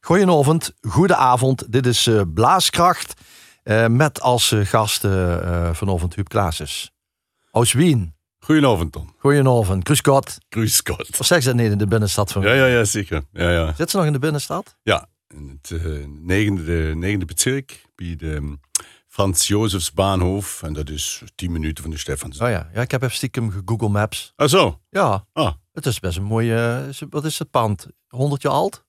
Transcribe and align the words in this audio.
Goedenavond, 0.00 0.72
goedenavond. 0.80 1.72
Dit 1.72 1.86
is 1.86 2.06
uh, 2.06 2.22
Blaaskracht 2.34 3.20
uh, 3.64 3.86
met 3.86 4.20
als 4.20 4.50
uh, 4.50 4.66
gast 4.66 5.00
vanavond 5.72 6.14
Huub 6.14 6.28
Klaases. 6.28 6.90
Aus 7.50 7.72
Wien. 7.72 8.14
Goedenavond, 8.38 8.92
Tom. 8.92 9.14
Goedenavond. 9.18 9.88
Grüß 9.88 10.02
Gott. 10.02 10.38
Grüß 10.56 10.82
Gott. 10.82 11.20
Of 11.20 11.26
zeg 11.26 11.42
ze 11.42 11.48
dat 11.48 11.56
niet 11.56 11.70
in 11.70 11.78
de 11.78 11.86
binnenstad 11.86 12.32
van 12.32 12.42
Ja, 12.42 12.52
ja, 12.52 12.66
ja, 12.66 12.84
zeker. 12.84 13.22
Ja, 13.32 13.50
ja. 13.50 13.74
Zit 13.76 13.90
ze 13.90 13.96
nog 13.96 14.06
in 14.06 14.12
de 14.12 14.18
binnenstad? 14.18 14.76
Ja, 14.82 15.08
in 15.28 15.60
het 15.62 15.80
negende, 16.22 16.94
negende 16.94 17.24
bezirk 17.24 17.84
bij 17.94 18.16
de 18.16 18.34
um, 18.34 18.60
Frans 19.16 19.46
Jozefs 19.46 19.92
Bahnhof. 19.92 20.62
En 20.62 20.72
dat 20.72 20.90
is 20.90 21.22
tien 21.34 21.52
minuten 21.52 21.82
van 21.82 21.92
de 21.92 21.98
Stefans. 21.98 22.40
Oh 22.40 22.48
ja, 22.48 22.70
ja 22.74 22.80
ik 22.80 22.90
heb 22.90 23.02
even 23.02 23.14
stiekem 23.14 23.62
Google 23.64 23.88
Maps. 23.88 24.32
Ah 24.36 24.48
zo? 24.48 24.80
Ja. 24.90 25.26
Ah. 25.32 25.52
Het 25.72 25.86
is 25.86 26.00
best 26.00 26.16
een 26.16 26.22
mooie, 26.22 26.88
wat 27.10 27.24
is 27.24 27.38
het 27.38 27.50
pand? 27.50 27.86
100 28.08 28.42
jaar 28.42 28.52
oud? 28.52 28.84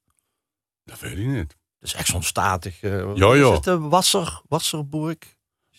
Dat 0.87 0.99
weet 0.99 1.17
ik 1.17 1.25
niet. 1.25 1.55
Het 1.79 1.89
is 1.89 1.93
echt 1.93 2.07
zo'n 2.07 2.23
statig. 2.23 2.83
Uh, 2.83 3.15
ja, 3.15 3.33
ja. 3.33 3.47
Is 3.49 3.55
het 3.55 3.63
de 3.63 3.79
Wasser, 3.79 4.41
Wasserburg? 4.47 5.17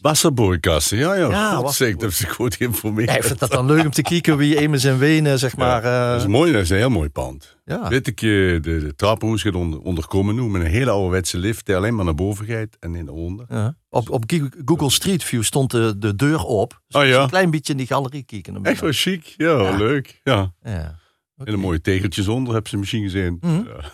Wasserburgkassen, 0.00 0.98
ja, 0.98 1.14
ja. 1.14 1.30
Ja, 1.30 1.70
zeg, 1.70 1.96
dat 1.96 2.10
is 2.10 2.24
goed 2.24 2.54
geïnformeerd. 2.54 3.08
Ja, 3.08 3.16
ik 3.16 3.24
vind 3.24 3.38
dat 3.38 3.50
dan 3.50 3.66
leuk 3.66 3.84
om 3.84 3.90
te 3.90 4.02
kijken 4.02 4.36
wie 4.36 4.58
Emens 4.58 4.84
en 4.84 4.98
Wenen, 4.98 5.38
zeg 5.38 5.56
maar. 5.56 5.84
Uh... 5.84 6.10
dat 6.10 6.20
is 6.20 6.26
mooi, 6.26 6.52
dat 6.52 6.62
is 6.62 6.70
een 6.70 6.76
heel 6.76 6.90
mooi 6.90 7.08
pand. 7.08 7.56
Ja. 7.64 7.88
Weet 7.88 8.06
ik, 8.06 8.20
de, 8.20 8.58
de 8.62 8.92
trappenhoes 8.96 9.42
gaat 9.42 9.54
onder, 9.54 9.80
onderkomen 9.80 10.34
nu 10.34 10.42
met 10.42 10.62
een 10.62 10.70
hele 10.70 10.90
ouderwetse 10.90 11.38
lift 11.38 11.66
die 11.66 11.76
alleen 11.76 11.94
maar 11.94 12.04
naar 12.04 12.14
boven 12.14 12.46
gaat 12.46 12.76
en 12.80 12.94
in 12.94 13.04
de 13.04 13.12
onder. 13.12 13.46
Ja. 13.48 13.76
Op, 13.88 14.10
op 14.10 14.24
Google 14.64 14.90
Street 14.90 15.24
View 15.24 15.42
stond 15.42 15.70
de, 15.70 15.98
de 15.98 16.14
deur 16.14 16.42
op. 16.42 16.80
Dus 16.86 17.02
oh 17.02 17.08
ja? 17.08 17.22
Een 17.22 17.28
klein 17.28 17.50
beetje 17.50 17.72
in 17.72 17.78
die 17.78 17.86
galerie 17.86 18.22
kijken. 18.22 18.64
Echt 18.64 18.80
wel 18.80 18.92
chic, 18.92 19.34
ja, 19.36 19.76
leuk. 19.76 20.20
Ja. 20.24 20.52
ja. 20.62 20.72
Okay. 20.72 20.94
Hele 21.36 21.56
mooie 21.56 21.80
tegeltjes 21.80 22.28
onder, 22.28 22.54
heb 22.54 22.68
ze 22.68 22.76
misschien 22.76 23.02
gezien. 23.02 23.38
Mm 23.40 23.50
-hmm. 23.50 23.66
ja. 23.66 23.90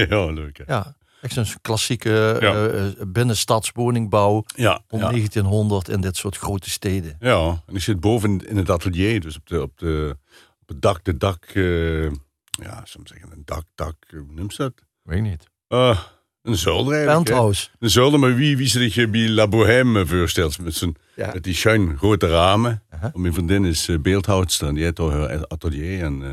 ja, 0.08 0.26
leuk. 0.26 0.58
Hè? 0.58 0.64
Ja. 0.74 0.96
Echt 1.20 1.34
zo'n 1.34 1.60
klassieke 1.62 2.38
ja. 2.40 2.68
uh, 2.68 2.84
binnenstadswoningbouw 3.06 4.44
ja, 4.56 4.82
om 4.88 4.98
ja. 4.98 5.08
1900 5.08 5.88
in 5.88 6.00
dit 6.00 6.16
soort 6.16 6.36
grote 6.36 6.70
steden. 6.70 7.16
Ja, 7.20 7.62
en 7.66 7.74
ik 7.74 7.82
zit 7.82 8.00
boven 8.00 8.46
in 8.46 8.56
het 8.56 8.70
atelier, 8.70 9.20
dus 9.20 9.36
op, 9.36 9.46
de, 9.46 9.62
op, 9.62 9.78
de, 9.78 10.16
op 10.60 10.68
het 10.68 10.82
dak, 10.82 11.04
de 11.04 11.16
dak, 11.16 11.54
uh, 11.54 12.10
ja, 12.50 12.80
soms 12.84 13.10
zeggen 13.10 13.32
een 13.32 13.42
dak, 13.44 13.64
dak, 13.74 13.96
hoe 14.10 14.26
noemt 14.28 14.54
ze 14.54 14.62
dat? 14.62 14.72
Weet 15.02 15.22
niet. 15.22 15.48
Uh, 15.68 15.98
een 16.42 16.56
zolder 16.56 16.94
eigenlijk. 16.94 17.24
Penthouse. 17.24 17.68
Een 17.78 17.90
zolder, 17.90 18.20
maar 18.20 18.34
wie, 18.34 18.56
wie 18.56 18.68
zich 18.68 19.10
bij 19.10 19.28
La 19.28 19.48
Bohème 19.48 20.06
voorstelt, 20.06 20.58
met, 20.58 20.74
zijn, 20.74 20.96
ja. 21.14 21.32
met 21.32 21.42
die 21.42 21.54
schuin 21.54 21.96
grote 21.96 22.26
ramen. 22.26 22.82
Uh 22.94 23.00
-huh. 23.00 23.14
Mijn 23.14 23.32
vriendin 23.32 23.64
is 23.64 23.88
beeldhoudster 24.00 24.68
en 24.68 24.74
die 24.74 24.84
heeft 24.84 24.98
haar 24.98 25.46
atelier 25.46 26.02
en, 26.02 26.20
uh, 26.20 26.32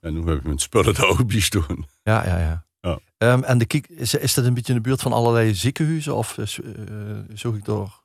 en 0.00 0.14
nu 0.14 0.24
heb 0.24 0.38
ik 0.38 0.44
mijn 0.44 0.58
spullen 0.58 0.94
daar 0.98 1.08
ook 1.08 1.26
bij 1.26 1.40
staan. 1.40 1.86
Ja, 2.02 2.26
ja, 2.26 2.38
ja. 2.38 2.64
Um, 3.22 3.44
en 3.44 3.58
de 3.58 3.66
kiek, 3.66 3.86
is, 3.86 4.14
is 4.14 4.34
dat 4.34 4.44
een 4.44 4.54
beetje 4.54 4.72
in 4.72 4.78
de 4.82 4.88
buurt 4.88 5.00
van 5.00 5.12
allerlei 5.12 5.54
ziekenhuizen 5.54 6.16
of 6.16 6.38
uh, 6.38 6.46
zoek 7.32 7.56
ik 7.56 7.64
door? 7.64 8.00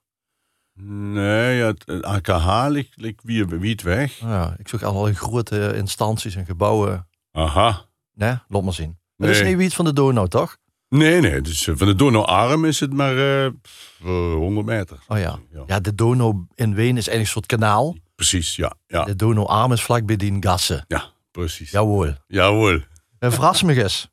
Nee, 0.84 1.58
ja, 1.58 1.66
het, 1.66 2.04
AKH 2.04 2.66
ligt, 2.70 2.92
ligt 2.96 3.20
wie, 3.24 3.46
wie 3.46 3.72
het 3.72 3.82
weg. 3.82 4.22
Oh 4.24 4.30
ja, 4.30 4.56
ik 4.58 4.68
zoek 4.68 4.82
allerlei 4.82 5.16
grote 5.16 5.74
instanties 5.76 6.36
en 6.36 6.46
gebouwen. 6.46 7.08
Aha. 7.32 7.86
Nee, 8.14 8.36
laat 8.48 8.64
maar 8.64 8.74
zien. 8.74 8.98
Nee. 9.16 9.30
Dat 9.30 9.40
is 9.40 9.48
niet 9.48 9.56
wie 9.56 9.66
het 9.66 9.74
van 9.74 9.86
de 9.86 9.94
Donau, 9.94 10.28
toch? 10.28 10.58
Nee, 10.90 11.22
nee. 11.22 11.42
Dus 11.42 11.68
uh, 11.68 11.76
van 11.78 11.88
de 11.88 11.96
Donauarm 11.96 12.66
is 12.66 12.80
het 12.80 12.94
maar 12.94 13.16
uh, 13.16 13.52
100 14.00 14.66
meter. 14.66 15.00
Oh 15.08 15.18
ja. 15.18 15.40
ja. 15.52 15.64
Ja, 15.68 15.80
de 15.80 15.96
Donau 15.96 16.46
in 16.56 16.76
Wenen 16.76 16.98
is 16.98 17.08
eigenlijk 17.08 17.20
een 17.20 17.26
soort 17.26 17.46
kanaal. 17.46 17.96
Precies, 18.16 18.56
ja. 18.56 18.74
ja. 18.88 19.04
De 19.04 19.16
Donauarm 19.16 19.72
is 19.72 19.82
vlak 19.82 20.06
bij 20.06 20.16
die 20.16 20.38
gassen. 20.40 20.86
Ja, 20.88 21.04
precies. 21.32 21.72
Jawohl. 21.72 22.14
Jawohl. 22.28 22.82
En 23.20 23.32
verras 23.32 23.64
me 23.64 23.84
eens. 23.84 24.10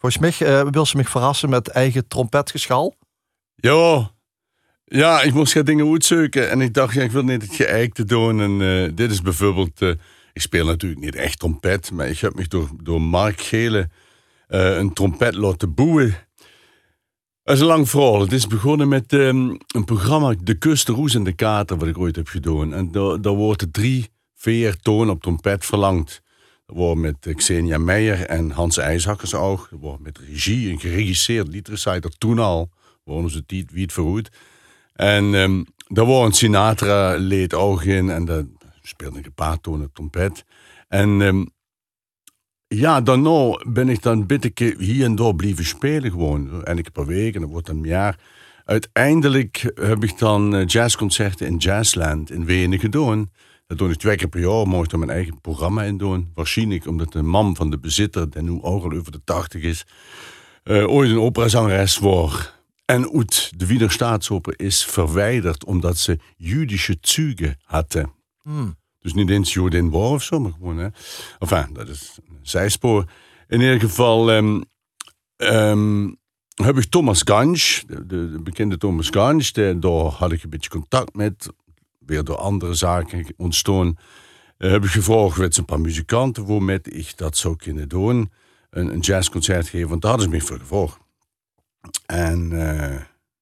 Volgens 0.00 0.38
mij 0.38 0.48
uh, 0.48 0.70
wil 0.70 0.86
ze 0.86 0.96
me 0.96 1.04
verrassen 1.04 1.48
met 1.48 1.68
eigen 1.68 2.08
trompetgeschal. 2.08 2.96
Ja, 3.54 4.10
ja, 4.84 5.22
ik 5.22 5.34
moest 5.34 5.52
gaan 5.52 5.64
dingen 5.64 5.90
uitzoeken. 5.92 6.50
En 6.50 6.60
ik 6.60 6.74
dacht, 6.74 6.94
ja, 6.94 7.02
ik 7.02 7.10
wil 7.10 7.22
niet 7.22 7.42
het 7.42 7.54
geëik 7.54 7.94
te 7.94 8.04
doen. 8.04 8.40
En 8.40 8.60
uh, 8.60 8.90
dit 8.94 9.10
is 9.10 9.22
bijvoorbeeld... 9.22 9.82
Uh, 9.82 9.94
ik 10.32 10.40
speel 10.40 10.64
natuurlijk 10.64 11.00
niet 11.00 11.14
echt 11.14 11.38
trompet. 11.38 11.90
Maar 11.92 12.08
ik 12.08 12.18
heb 12.18 12.34
me 12.34 12.48
door, 12.48 12.70
door 12.82 13.00
Mark 13.00 13.40
Gele 13.40 13.88
een 14.46 14.92
trompet 14.92 15.34
laten 15.34 15.74
boeien. 15.74 16.16
Dat 17.42 17.54
is 17.54 17.60
een 17.60 17.66
lang 17.66 17.88
verhaal. 17.88 18.20
Het 18.20 18.32
is 18.32 18.46
begonnen 18.46 18.88
met 18.88 19.12
um, 19.12 19.58
een 19.66 19.84
programma, 19.84 20.34
De 20.42 20.54
Kust, 20.54 20.88
Roes 20.88 21.14
en 21.14 21.24
de 21.24 21.32
Kater, 21.32 21.76
wat 21.76 21.88
ik 21.88 21.98
ooit 21.98 22.16
heb 22.16 22.28
gedaan. 22.28 22.74
En 22.74 22.92
daar, 22.92 23.20
daar 23.20 23.32
worden 23.32 23.70
drie, 23.70 24.10
vier 24.34 24.76
tonen 24.76 25.14
op 25.14 25.22
trompet 25.22 25.64
verlangd. 25.64 26.22
Dat 26.70 26.78
wordt 26.78 27.00
met 27.00 27.34
Xenia 27.36 27.78
Meijer 27.78 28.26
en 28.26 28.50
Hans 28.50 28.76
IJshakkers. 28.76 29.30
Dat 29.30 29.68
wordt 29.70 30.02
met 30.02 30.18
regie, 30.18 30.70
een 30.70 30.80
geregisseerd 30.80 31.48
liedreciter 31.48 32.18
toen 32.18 32.38
al. 32.38 32.70
Wonen 33.04 33.30
ze 33.30 33.42
die 33.46 33.66
wie 33.72 33.82
het 33.82 33.92
verhoed. 33.92 34.30
En 34.92 35.24
um, 35.34 35.66
daar 35.86 36.04
wordt 36.04 36.26
een 36.26 36.34
Sinatra-leed 36.34 37.54
ook 37.54 37.82
in. 37.82 38.10
En 38.10 38.24
dat 38.24 38.44
speelde 38.82 39.18
ik 39.18 39.26
een 39.26 39.34
paar 39.34 39.60
tonen 39.60 39.92
trompet. 39.92 40.44
En 40.88 41.08
um, 41.20 41.50
ja, 42.66 43.00
daarna 43.00 43.64
ben 43.68 43.88
ik 43.88 44.02
dan 44.02 44.26
beetje 44.26 44.74
hier 44.78 45.04
en 45.04 45.14
daar 45.14 45.34
blijven 45.34 45.64
spelen 45.64 46.10
gewoon. 46.10 46.64
En 46.64 46.78
ik 46.78 46.92
per 46.92 47.06
week 47.06 47.34
en 47.34 47.40
dat 47.40 47.50
wordt 47.50 47.66
dan 47.66 47.76
een 47.76 47.84
jaar. 47.84 48.18
Uiteindelijk 48.64 49.72
heb 49.74 50.04
ik 50.04 50.18
dan 50.18 50.64
jazzconcerten 50.64 51.46
in 51.46 51.56
Jazzland 51.56 52.30
in 52.30 52.44
Wenen 52.44 52.78
gedaan. 52.78 53.30
Dat 53.70 53.78
doe 53.78 53.90
ik 53.90 53.96
twee 53.96 54.16
keer 54.16 54.28
per 54.28 54.40
jaar, 54.40 54.66
mocht 54.66 54.92
ik 54.92 54.98
mijn 54.98 55.10
eigen 55.10 55.40
programma 55.40 55.82
in 55.82 55.96
doen. 55.96 56.30
Waarschijnlijk 56.34 56.86
omdat 56.86 57.12
de 57.12 57.22
man 57.22 57.56
van 57.56 57.70
de 57.70 57.78
bezitter, 57.78 58.30
die 58.30 58.42
nu 58.42 58.62
ook 58.62 58.84
al 58.84 58.92
over 58.92 59.12
de 59.12 59.20
tachtig 59.24 59.62
is, 59.62 59.86
uh, 60.64 60.88
ooit 60.88 61.10
een 61.10 61.20
operazangeres 61.20 61.98
was. 61.98 62.52
En 62.84 63.12
uit 63.12 63.52
de 63.56 63.66
Wiener 63.66 63.90
Staatsoper 63.90 64.60
is 64.60 64.84
verwijderd 64.84 65.64
omdat 65.64 65.96
ze 65.96 66.18
Jüdische 66.36 66.96
Züge 67.00 67.56
hadden. 67.62 68.12
Hmm. 68.42 68.76
Dus 68.98 69.14
niet 69.14 69.30
eens 69.30 69.52
Jodin 69.52 69.90
war 69.90 70.10
of 70.10 70.22
zo, 70.22 70.40
maar 70.40 70.52
gewoon, 70.52 70.78
hè. 70.78 70.88
Enfin, 71.38 71.66
dat 71.72 71.88
is 71.88 72.18
een 72.28 72.38
zijspoor. 72.42 73.04
In 73.48 73.60
ieder 73.60 73.80
geval 73.80 74.30
um, 74.30 74.64
um, 75.36 76.18
heb 76.54 76.78
ik 76.78 76.84
Thomas 76.84 77.22
Gansch, 77.24 77.82
de, 77.86 78.06
de, 78.06 78.30
de 78.30 78.42
bekende 78.42 78.78
Thomas 78.78 79.08
Gansch, 79.08 79.50
daar 79.52 79.92
had 79.92 80.32
ik 80.32 80.42
een 80.42 80.50
beetje 80.50 80.70
contact 80.70 81.14
met 81.14 81.52
weer 82.10 82.24
door 82.24 82.36
andere 82.36 82.74
zaken 82.74 83.26
ontstaan, 83.36 83.98
uh, 84.58 84.70
heb 84.70 84.84
ik 84.84 84.90
gevraagd 84.90 85.38
met 85.38 85.56
een 85.56 85.64
paar 85.64 85.80
muzikanten 85.80 86.46
waarmee 86.46 86.80
ik 86.82 87.16
dat 87.16 87.36
zou 87.36 87.56
kunnen 87.56 87.88
doen. 87.88 88.32
Een, 88.70 89.00
jazzconcert 89.00 89.68
geven, 89.68 89.88
want 89.88 90.02
daar 90.02 90.10
hadden 90.10 90.30
ze 90.30 90.36
me 90.36 90.42
voor 90.42 90.58
gevraagd. 90.58 90.98
En 92.06 92.50
uh, 92.52 93.00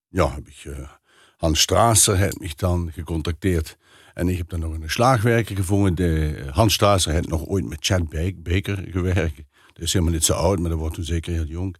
ja, 0.09 0.35
heb 0.35 0.49
ik, 0.49 0.65
uh, 0.65 0.89
Hans 1.37 1.61
Strasser 1.61 2.17
heeft 2.17 2.39
mij 2.39 2.53
dan 2.57 2.91
gecontacteerd. 2.93 3.77
En 4.15 4.29
ik 4.29 4.37
heb 4.37 4.49
dan 4.49 4.61
nog 4.61 4.73
een 4.73 4.91
slagwerker 4.91 5.57
gevonden. 5.57 5.95
De, 5.95 6.45
Hans 6.51 6.75
Strasser 6.75 7.13
heeft 7.13 7.29
nog 7.29 7.47
ooit 7.47 7.65
met 7.65 7.85
Chad 7.85 8.09
Baker 8.43 8.85
gewerkt. 8.91 9.37
Dat 9.73 9.83
is 9.83 9.93
helemaal 9.93 10.15
niet 10.15 10.25
zo 10.25 10.33
oud, 10.33 10.59
maar 10.59 10.71
dat 10.71 10.79
wordt 10.79 10.95
toen 10.95 11.05
zeker 11.05 11.33
heel 11.33 11.45
jong. 11.45 11.77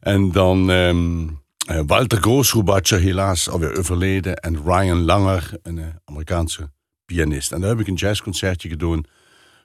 En 0.00 0.32
dan 0.32 0.70
uh, 0.70 1.28
Walter 1.66 2.20
Groosrubatscher, 2.20 2.98
helaas 2.98 3.48
alweer 3.48 3.78
overleden. 3.78 4.36
En 4.36 4.62
Ryan 4.64 5.02
Langer, 5.02 5.58
een 5.62 5.76
uh, 5.76 5.86
Amerikaanse 6.04 6.70
pianist. 7.04 7.52
En 7.52 7.60
daar 7.60 7.70
heb 7.70 7.80
ik 7.80 7.86
een 7.86 7.94
jazzconcertje 7.94 8.68
gedaan 8.68 9.04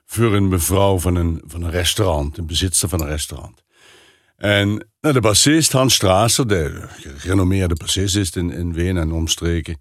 voor 0.06 0.34
een 0.34 0.48
mevrouw 0.48 0.98
van 0.98 1.14
een, 1.14 1.42
van 1.46 1.62
een 1.62 1.70
restaurant, 1.70 2.38
een 2.38 2.46
bezitster 2.46 2.88
van 2.88 3.00
een 3.00 3.08
restaurant. 3.08 3.62
En 4.36 4.68
nou, 5.00 5.14
de 5.14 5.20
bassist 5.20 5.72
Hans 5.72 5.94
Strasser, 5.94 6.48
de 6.48 6.88
gerenommeerde 7.16 7.74
bassist 7.74 8.16
is 8.16 8.30
in, 8.30 8.50
in 8.50 8.72
Wenen 8.72 9.02
en 9.02 9.12
omstreken, 9.12 9.80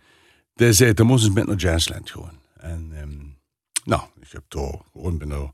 die 0.54 0.74
zei, 0.74 0.94
dan 0.94 1.06
moest 1.06 1.26
eens 1.26 1.34
met 1.34 1.48
naar 1.48 1.56
Jazzland 1.56 2.12
gewoon. 2.12 2.40
En 2.58 2.92
um, 3.02 3.38
nou, 3.84 4.02
ik 4.20 4.32
heb 4.32 4.44
toch 4.48 4.82
gewoon 4.92 5.18
ben 5.18 5.28
nou 5.28 5.50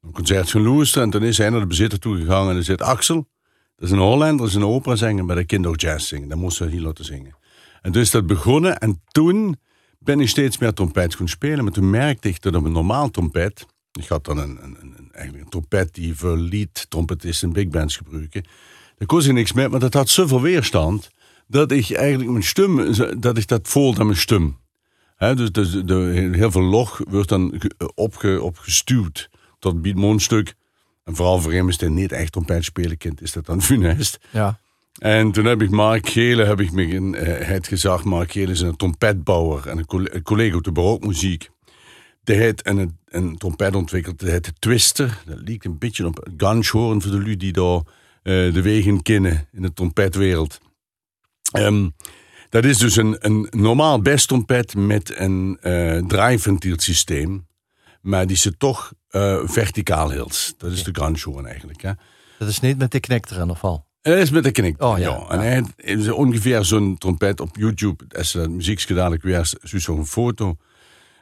een 0.00 0.12
concert 0.12 0.50
gaan 0.50 0.62
luisteren. 0.62 1.04
En 1.04 1.10
toen 1.10 1.22
is 1.22 1.38
hij 1.38 1.50
naar 1.50 1.60
de 1.60 1.66
bezitter 1.66 1.98
toegegaan 1.98 2.48
en 2.48 2.54
hij 2.54 2.62
zei, 2.62 2.76
Axel, 2.78 3.28
dat 3.76 3.88
is 3.88 3.90
een 3.90 3.98
Hollander, 3.98 4.36
dat 4.36 4.48
is 4.48 4.54
een 4.54 4.64
opera 4.64 4.96
zingen, 4.96 5.26
maar 5.26 5.36
dat 5.36 5.46
kind 5.46 5.66
ook 5.66 5.80
jazz 5.80 6.08
zingen. 6.08 6.28
Dat 6.28 6.38
moest 6.38 6.58
hij 6.58 6.68
hier 6.68 6.80
laten 6.80 7.04
zingen. 7.04 7.36
En 7.82 7.92
dus 7.92 8.10
dat 8.10 8.26
begonnen 8.26 8.78
en 8.78 9.02
toen 9.08 9.56
ben 9.98 10.20
ik 10.20 10.28
steeds 10.28 10.58
meer 10.58 10.72
trompet 10.72 11.14
gaan 11.14 11.28
spelen. 11.28 11.64
Maar 11.64 11.72
toen 11.72 11.90
merkte 11.90 12.28
ik 12.28 12.42
dat 12.42 12.54
op 12.54 12.64
een 12.64 12.72
normaal 12.72 13.10
trompet, 13.10 13.66
ik 13.92 14.08
had 14.08 14.24
dan 14.24 14.38
een, 14.38 14.58
een, 14.64 14.76
een, 14.80 15.08
eigenlijk 15.12 15.44
een 15.44 15.50
trompet 15.50 15.94
die 15.94 16.14
voor 16.14 16.38
lead 16.38 16.86
trompetisten 16.88 17.48
en 17.48 17.54
big 17.54 17.68
bands 17.68 17.96
gebruiken. 17.96 18.44
Daar 18.98 19.06
kon 19.06 19.20
ik 19.20 19.32
niks 19.32 19.52
mee, 19.52 19.68
maar 19.68 19.80
dat 19.80 19.94
had 19.94 20.08
zoveel 20.08 20.40
weerstand 20.40 21.10
dat 21.46 21.72
ik 21.72 21.90
eigenlijk 21.90 22.30
mijn 22.30 22.44
stem, 22.44 22.94
dat 23.20 23.38
ik 23.38 23.46
dat 23.46 23.68
voelde 23.68 24.00
aan 24.00 24.06
mijn 24.06 24.18
stem. 24.18 24.56
He, 25.16 25.34
dus 25.34 25.70
de, 25.84 26.30
heel 26.32 26.50
veel 26.50 26.62
log 26.62 27.00
wordt 27.08 27.28
dan 27.28 27.60
opge, 27.94 28.42
opgestuwd 28.42 29.30
tot 29.58 29.84
het 29.84 29.94
mondstuk. 29.94 30.54
En 31.04 31.16
vooral 31.16 31.40
voor 31.40 31.52
hem 31.52 31.68
is 31.68 31.78
niet 31.78 32.12
echt 32.12 32.32
trompet 32.32 32.64
spelen 32.64 32.96
kind, 32.96 33.22
is 33.22 33.32
dat 33.32 33.46
dan 33.46 33.62
funest. 33.72 34.18
Ja. 34.30 34.58
En 34.98 35.32
toen 35.32 35.44
heb 35.44 35.62
ik 35.62 35.70
Mark 35.70 36.08
Gele, 36.08 36.44
heb 36.44 36.60
ik 36.60 36.72
me 36.72 36.86
in, 36.86 37.14
uh, 37.14 37.20
het 37.38 37.66
gezegd, 37.66 38.04
Mark 38.04 38.32
Gele 38.32 38.50
is 38.50 38.60
een 38.60 38.76
trompetbouwer 38.76 39.68
en 39.68 39.78
een 39.78 40.22
collega 40.22 40.56
op 40.56 40.64
de 40.64 40.72
barookmuziek. 40.72 41.50
Die 42.24 42.36
heeft 42.36 42.66
een, 42.66 42.98
een 43.04 43.36
trompet 43.36 43.74
ontwikkeld, 43.74 44.18
die 44.18 44.30
heet 44.30 44.52
Twister. 44.58 45.22
Dat 45.26 45.38
lijkt 45.44 45.64
een 45.64 45.78
beetje 45.78 46.06
op 46.06 46.28
Ganschhoorn 46.36 47.02
voor 47.02 47.10
de 47.10 47.22
lui 47.22 47.36
die 47.36 47.52
daar 47.52 47.76
eh, 48.22 48.52
de 48.52 48.62
wegen 48.62 49.02
kennen 49.02 49.48
in 49.52 49.62
de 49.62 49.72
trompetwereld. 49.72 50.60
Ehm, 51.52 51.88
dat 52.48 52.64
is 52.64 52.78
dus 52.78 52.96
een, 52.96 53.16
een 53.18 53.46
normaal 53.50 54.02
trompet 54.02 54.74
met 54.74 55.18
een 55.18 55.58
uh, 55.62 55.98
draaiventielsysteem. 56.06 57.46
Maar 58.04 58.26
die 58.26 58.36
zit 58.36 58.58
toch 58.58 58.92
uh, 59.10 59.40
verticaal 59.44 60.10
hield. 60.10 60.54
Dat 60.58 60.72
is 60.72 60.84
de 60.84 60.90
grandshorn 60.92 61.46
eigenlijk. 61.46 61.82
Hè? 61.82 61.90
Dat 62.38 62.48
is 62.48 62.60
niet 62.60 62.78
met 62.78 62.90
de 62.90 63.00
knik 63.00 63.30
erin 63.30 63.50
of 63.50 63.64
al? 63.64 63.86
Dat 64.02 64.18
is 64.18 64.30
met 64.30 64.44
de 64.44 64.50
knik. 64.50 64.82
Oh, 64.82 64.98
ja. 64.98 65.26
En 65.28 65.38
hij 65.38 65.64
is 65.76 66.08
ongeveer 66.08 66.64
zo'n 66.64 66.98
trompet 66.98 67.40
op 67.40 67.56
YouTube. 67.56 68.04
Als 68.16 68.32
je 68.32 68.38
dat 68.38 68.50
muziekje 68.50 69.18
weer 69.20 69.52
zo'n 69.62 70.06
foto. 70.06 70.56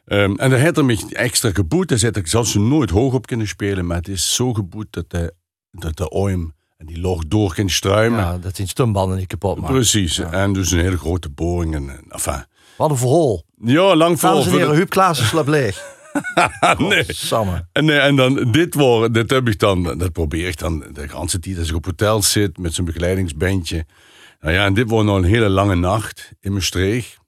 Um, 0.04 0.38
en 0.38 0.50
daar 0.50 0.58
heeft 0.58 0.76
er 0.76 0.84
me 0.84 1.06
extra 1.08 1.50
geboet. 1.50 1.88
Daar 1.88 1.98
zit 1.98 2.16
ik 2.16 2.26
zelfs 2.26 2.54
nooit 2.54 2.90
hoog 2.90 3.14
op 3.14 3.26
kunnen 3.26 3.48
spelen. 3.48 3.86
Maar 3.86 3.96
het 3.96 4.08
is 4.08 4.34
zo 4.34 4.52
geboet 4.52 4.86
dat 4.90 5.10
de, 5.10 5.34
dat 5.70 5.96
de 5.96 6.08
oim 6.08 6.54
en 6.76 6.86
die 6.86 7.00
log 7.00 7.26
door 7.26 7.54
kan 7.54 7.68
struimen. 7.68 8.18
Ja, 8.18 8.38
dat 8.38 8.56
zijn 8.56 8.68
stumbanden 8.68 9.16
niet 9.16 9.26
kapot 9.26 9.56
maken. 9.56 9.74
Precies. 9.74 10.18
En 10.18 10.52
dus 10.52 10.70
een 10.70 10.78
hele 10.78 10.98
grote 10.98 11.28
boring. 11.28 11.74
En, 11.74 12.04
enfin. 12.08 12.44
Wat 12.76 12.90
een 12.90 12.96
verhaal. 12.96 13.42
Ja, 13.56 13.96
lang 13.96 14.18
verhaal. 14.18 14.38
Dames 14.38 14.52
en 14.52 14.58
heren, 14.58 14.74
Huub 14.74 14.90
Klaassen 14.90 15.26
slaapt 15.26 15.48
leeg. 15.48 15.84
nee. 16.78 17.06
En, 17.72 17.84
nee, 17.84 17.98
en 17.98 18.16
dan 18.16 18.52
dit 18.52 18.74
woord, 18.74 19.14
dit 19.14 19.30
heb 19.30 19.48
ik 19.48 19.58
dan, 19.58 19.82
dat 19.82 20.12
probeer 20.12 20.48
ik 20.48 20.58
dan 20.58 20.78
de 20.78 21.00
hele 21.00 21.40
tijd 21.40 21.58
als 21.58 21.68
ik 21.68 21.74
op 21.74 21.84
hotel 21.84 22.22
zit 22.22 22.58
met 22.58 22.74
zijn 22.74 22.86
begeleidingsbandje. 22.86 23.86
Nou 24.40 24.54
ja, 24.54 24.64
en 24.64 24.74
dit 24.74 24.88
wordt 24.88 25.06
nog 25.06 25.16
een 25.16 25.24
hele 25.24 25.48
lange 25.48 25.74
nacht 25.74 26.32
in 26.40 26.52
mijn. 26.52 27.20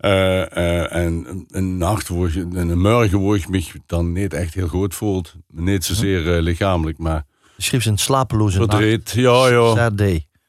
Uh, 0.00 0.10
uh, 0.10 0.94
en 0.94 1.46
een 1.50 1.78
nacht 1.78 2.08
waar 2.08 2.32
je, 2.32 2.46
een 2.52 2.78
morgen 2.78 3.22
waar 3.22 3.36
ik 3.36 3.48
me 3.48 3.62
dan 3.86 4.12
niet 4.12 4.34
echt 4.34 4.54
heel 4.54 4.68
goed 4.68 4.94
voelt. 4.94 5.34
Niet 5.48 5.84
zozeer 5.84 6.36
uh, 6.36 6.42
lichamelijk, 6.42 6.98
maar... 6.98 7.24
Schreef 7.56 7.82
ze 7.82 7.90
een 7.90 7.98
slapeloze 7.98 8.58
verdriet. 8.58 9.10
Ja, 9.10 9.48
ja. 9.48 9.90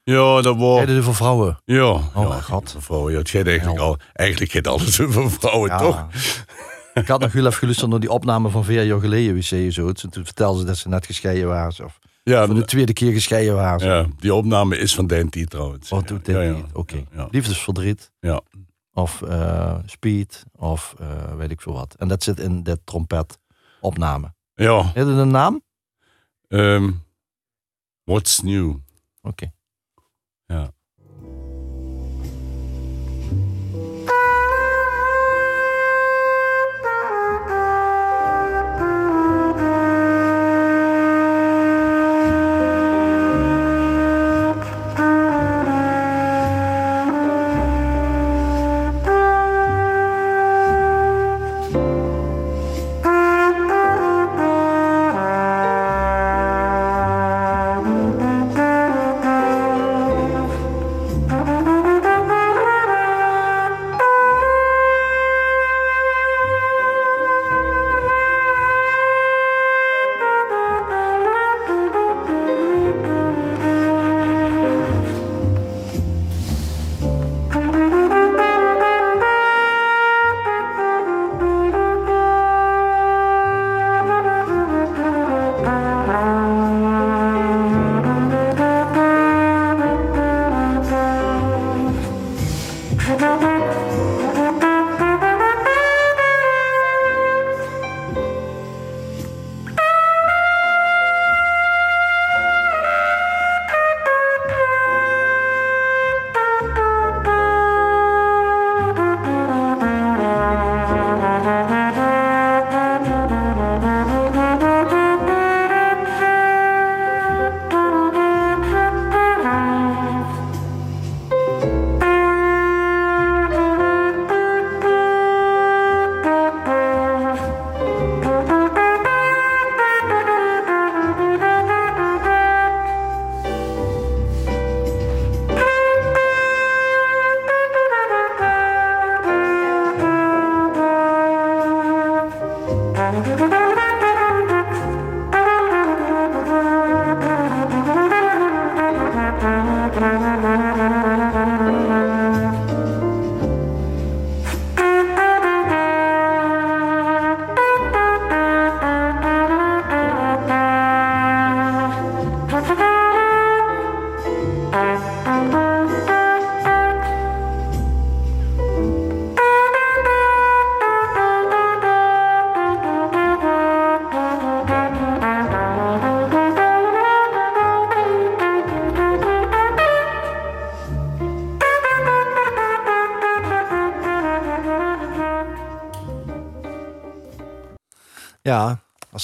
Ja, 0.04 0.42
dat 0.42 0.58
was... 0.58 0.78
Heide 0.78 1.04
voor 1.04 1.16
vrouwen? 1.16 1.60
Ja. 1.66 1.90
Oh, 1.90 2.12
ja, 2.14 2.42
god. 2.42 2.72
Voor 2.72 2.82
vrouwen, 2.82 3.12
ja. 3.12 3.18
Het 3.18 3.30
gaat 3.30 3.48
eigenlijk 3.48 3.80
al... 3.80 3.98
Eigenlijk 4.14 4.52
gaat 4.52 4.68
alles 4.68 4.96
voor 4.96 5.32
vrouwen, 5.32 5.70
ja. 5.70 5.78
toch? 5.78 6.08
Ik 7.02 7.08
had 7.08 7.20
nog 7.20 7.34
heel 7.34 7.46
even 7.46 7.58
geluisterd 7.58 7.90
naar 7.90 8.00
die 8.00 8.12
opname 8.12 8.50
van 8.50 8.64
vier 8.64 8.84
jaar 8.84 9.00
geleden, 9.00 9.44
zei 9.44 9.62
je 9.62 9.72
zo. 9.72 9.92
Toen 9.92 10.26
vertelden 10.26 10.60
ze 10.60 10.66
dat 10.66 10.78
ze 10.78 10.90
net 10.90 11.06
gescheiden 11.06 11.48
waren. 11.48 11.86
Of 11.86 12.00
ja, 12.24 12.46
voor 12.46 12.56
de 12.56 12.66
tweede 12.66 12.94
keer 12.94 13.12
gescheiden 13.12 13.56
waren. 13.56 13.88
Ja, 13.88 14.08
die 14.20 14.34
opname 14.34 14.78
is 14.78 14.96
van 14.96 15.08
Denti 15.08 15.46
trouwens. 15.46 15.92
Oh, 15.92 16.04
doet 16.04 16.28
ja, 16.28 16.42
ja, 16.42 16.56
Oké. 16.74 17.04
Okay. 17.14 17.28
Liefdesverdriet. 17.32 18.12
Ja. 18.20 18.42
Of 18.94 19.22
uh, 19.22 19.78
speed. 19.86 20.44
Of 20.56 20.96
uh, 21.02 21.36
weet 21.36 21.52
ik 21.52 21.62
veel 21.62 21.74
wat. 21.74 21.96
En 21.98 22.08
dat 22.08 22.24
zit 22.24 22.40
in 22.40 22.64
de 22.64 22.80
trompetopname. 22.84 24.34
Ja. 24.54 24.84
Heb 24.84 25.06
je 25.06 25.12
een 25.12 25.32
naam? 25.32 25.62
Um, 26.48 27.04
what's 28.04 28.42
new? 28.42 28.70
Oké. 28.70 28.80
Okay. 29.22 29.52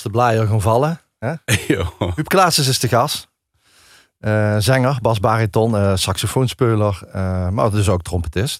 Als 0.03 0.11
de 0.11 0.19
blaaier 0.19 0.47
gaan 0.47 0.61
vallen. 0.61 0.99
Hè? 1.19 1.33
Huub 2.15 2.27
Klaassen 2.27 2.67
is 2.67 2.79
de 2.79 2.87
gast. 2.87 3.29
Uh, 4.19 4.55
zanger, 4.59 4.97
basbariton, 5.01 5.73
uh, 5.73 5.95
saxofoonspeler, 5.95 7.01
uh, 7.07 7.49
maar 7.49 7.71
dus 7.71 7.89
ook 7.89 8.01
trompetist. 8.01 8.59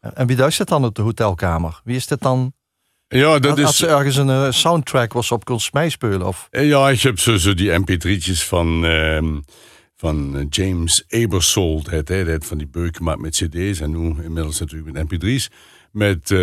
En 0.00 0.26
wie 0.26 0.36
duist 0.36 0.66
dan 0.66 0.84
op 0.84 0.94
de 0.94 1.02
hotelkamer? 1.02 1.80
Wie 1.84 1.96
is 1.96 2.06
dit 2.06 2.20
dan? 2.20 2.52
Ja, 3.08 3.38
dat 3.38 3.50
als, 3.50 3.60
is... 3.60 3.66
Als 3.66 3.80
er 3.80 3.88
ergens 3.88 4.16
een 4.16 4.54
soundtrack 4.54 5.12
was 5.12 5.32
op 5.32 5.44
kon 5.44 5.60
spelen 5.60 6.26
of... 6.26 6.48
Ja, 6.50 6.90
ik 6.90 7.00
heb 7.00 7.18
zo, 7.18 7.36
zo 7.36 7.54
die 7.54 7.70
mp3'tjes 7.80 8.46
van, 8.46 8.84
uh, 8.84 9.38
van 9.96 10.46
James 10.50 11.04
Abersold. 11.08 11.90
Het, 11.90 12.08
het, 12.08 12.46
van 12.46 12.58
die 12.58 12.68
beuken 12.68 12.96
gemaakt 12.96 13.20
met 13.20 13.32
cd's 13.32 13.80
en 13.80 13.90
nu 13.90 14.22
inmiddels 14.22 14.60
natuurlijk 14.60 14.92
met 14.92 15.22
mp3's 15.22 15.50
met 15.98 16.30
uh, 16.30 16.38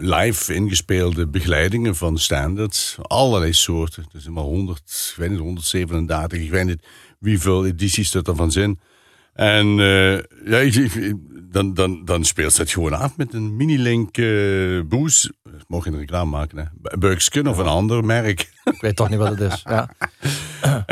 live 0.00 0.54
ingespeelde 0.54 1.26
begeleidingen 1.26 1.96
van 1.96 2.18
standards. 2.18 2.96
Allerlei 3.02 3.52
soorten. 3.52 4.04
Is 4.12 4.28
maar 4.28 4.42
100, 4.42 5.12
ik 5.12 5.16
weet 5.16 5.30
niet, 5.30 5.38
137. 5.38 6.40
Ik 6.40 6.50
weet 6.50 6.64
niet 6.64 6.86
hoeveel 7.18 7.66
edities 7.66 8.10
dat 8.10 8.28
ervan 8.28 8.52
zijn. 8.52 8.80
En 9.32 9.78
uh, 9.78 10.18
ja, 10.44 10.88
dan, 11.50 11.74
dan, 11.74 12.04
dan 12.04 12.24
speelt 12.24 12.56
het 12.56 12.70
gewoon 12.70 12.92
af 12.92 13.16
met 13.16 13.34
een 13.34 13.56
mini-link 13.56 14.16
uh, 14.16 14.82
boos. 14.82 15.30
Mocht 15.66 15.84
je 15.84 15.90
een 15.90 15.98
reclame 15.98 16.30
maken, 16.30 16.58
hè? 16.58 17.48
Of 17.48 17.58
een 17.58 17.66
ander 17.66 18.04
merk. 18.04 18.52
Ik 18.64 18.80
weet 18.80 18.96
toch 18.96 19.08
niet 19.08 19.18
wat 19.18 19.38
het 19.38 19.52
is. 19.52 19.62
Ja. 19.64 19.90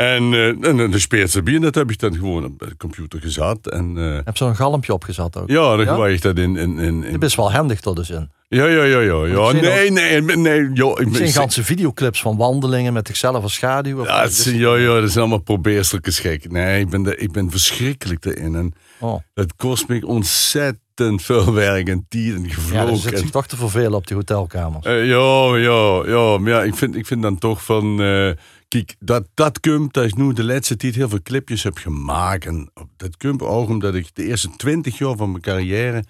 En, 0.01 0.33
uh, 0.33 0.67
en 0.67 0.91
de 0.91 0.99
Speerse 0.99 1.43
bier, 1.43 1.59
dat 1.59 1.75
heb 1.75 1.91
ik 1.91 1.99
dan 1.99 2.13
gewoon 2.13 2.45
op 2.45 2.59
de 2.59 2.77
computer 2.77 3.21
gezet. 3.21 3.69
En, 3.69 3.95
uh, 3.97 4.19
heb 4.23 4.37
zo'n 4.37 4.55
galmpje 4.55 4.93
opgezet 4.93 5.37
ook? 5.37 5.49
Ja, 5.49 5.75
dan 5.75 5.85
ja? 5.85 6.07
ik 6.07 6.21
dat 6.21 6.37
in... 6.37 6.57
in, 6.57 6.79
in, 6.79 7.03
in... 7.03 7.19
is 7.19 7.35
wel 7.35 7.51
handig 7.51 7.79
tot 7.79 7.95
de 7.95 8.03
zin. 8.03 8.31
Ja, 8.47 8.65
ja, 8.65 8.83
ja, 8.83 8.99
ja. 8.99 9.25
ja. 9.25 9.51
Nee, 9.51 9.91
nee, 9.91 10.21
nee. 10.21 10.69
Jo, 10.73 10.97
ik 10.97 11.15
zijn 11.15 11.29
ganse 11.29 11.63
videoclips 11.63 12.21
van 12.21 12.37
wandelingen 12.37 12.93
met 12.93 13.07
zichzelf 13.07 13.43
als 13.43 13.53
schaduw. 13.53 14.03
Ja, 14.03 14.21
het 14.21 14.33
zijn, 14.33 14.57
ja, 14.57 14.75
ja, 14.75 15.01
dat 15.01 15.11
zijn 15.11 15.29
allemaal 15.29 15.81
schrik. 16.01 16.51
Nee, 16.51 16.79
ik 16.79 16.89
ben, 16.89 17.03
de, 17.03 17.15
ik 17.15 17.31
ben 17.31 17.51
verschrikkelijk 17.51 18.25
erin. 18.25 18.55
En 18.55 18.73
oh. 18.99 19.19
dat 19.33 19.55
kost 19.55 19.87
me 19.87 20.07
ontzettend 20.07 21.21
veel 21.21 21.53
werk 21.53 21.87
en 21.87 22.05
tijd 22.09 22.35
en 22.35 22.49
gevlogen. 22.49 22.77
Ja, 22.77 22.85
dan 22.85 22.97
zit 22.97 23.19
zich 23.19 23.29
toch 23.29 23.47
te 23.47 23.55
vervelen 23.55 23.93
op 23.93 24.07
die 24.07 24.15
hotelkamers. 24.15 24.85
Uh, 24.85 25.05
ja, 25.05 25.55
ja, 25.55 26.03
ja. 26.05 26.37
Maar 26.37 26.51
ja, 26.51 26.63
ik 26.63 26.75
vind, 26.75 26.95
ik 26.95 27.05
vind 27.05 27.21
dan 27.21 27.37
toch 27.37 27.63
van... 27.63 28.01
Uh, 28.01 28.31
kijk, 28.71 28.95
dat, 28.99 29.27
dat 29.33 29.59
komt 29.59 29.93
dat 29.93 30.05
ik 30.05 30.17
nu 30.17 30.33
de 30.33 30.43
laatste 30.43 30.75
tijd 30.75 30.95
heel 30.95 31.09
veel 31.09 31.21
clipjes 31.23 31.63
heb 31.63 31.77
gemaakt. 31.77 32.45
En 32.45 32.71
dat 32.97 33.17
komt 33.17 33.41
ook 33.41 33.69
omdat 33.69 33.95
ik 33.95 34.15
de 34.15 34.25
eerste 34.25 34.49
twintig 34.55 34.97
jaar 34.97 35.15
van 35.15 35.31
mijn 35.31 35.43
carrière 35.43 36.03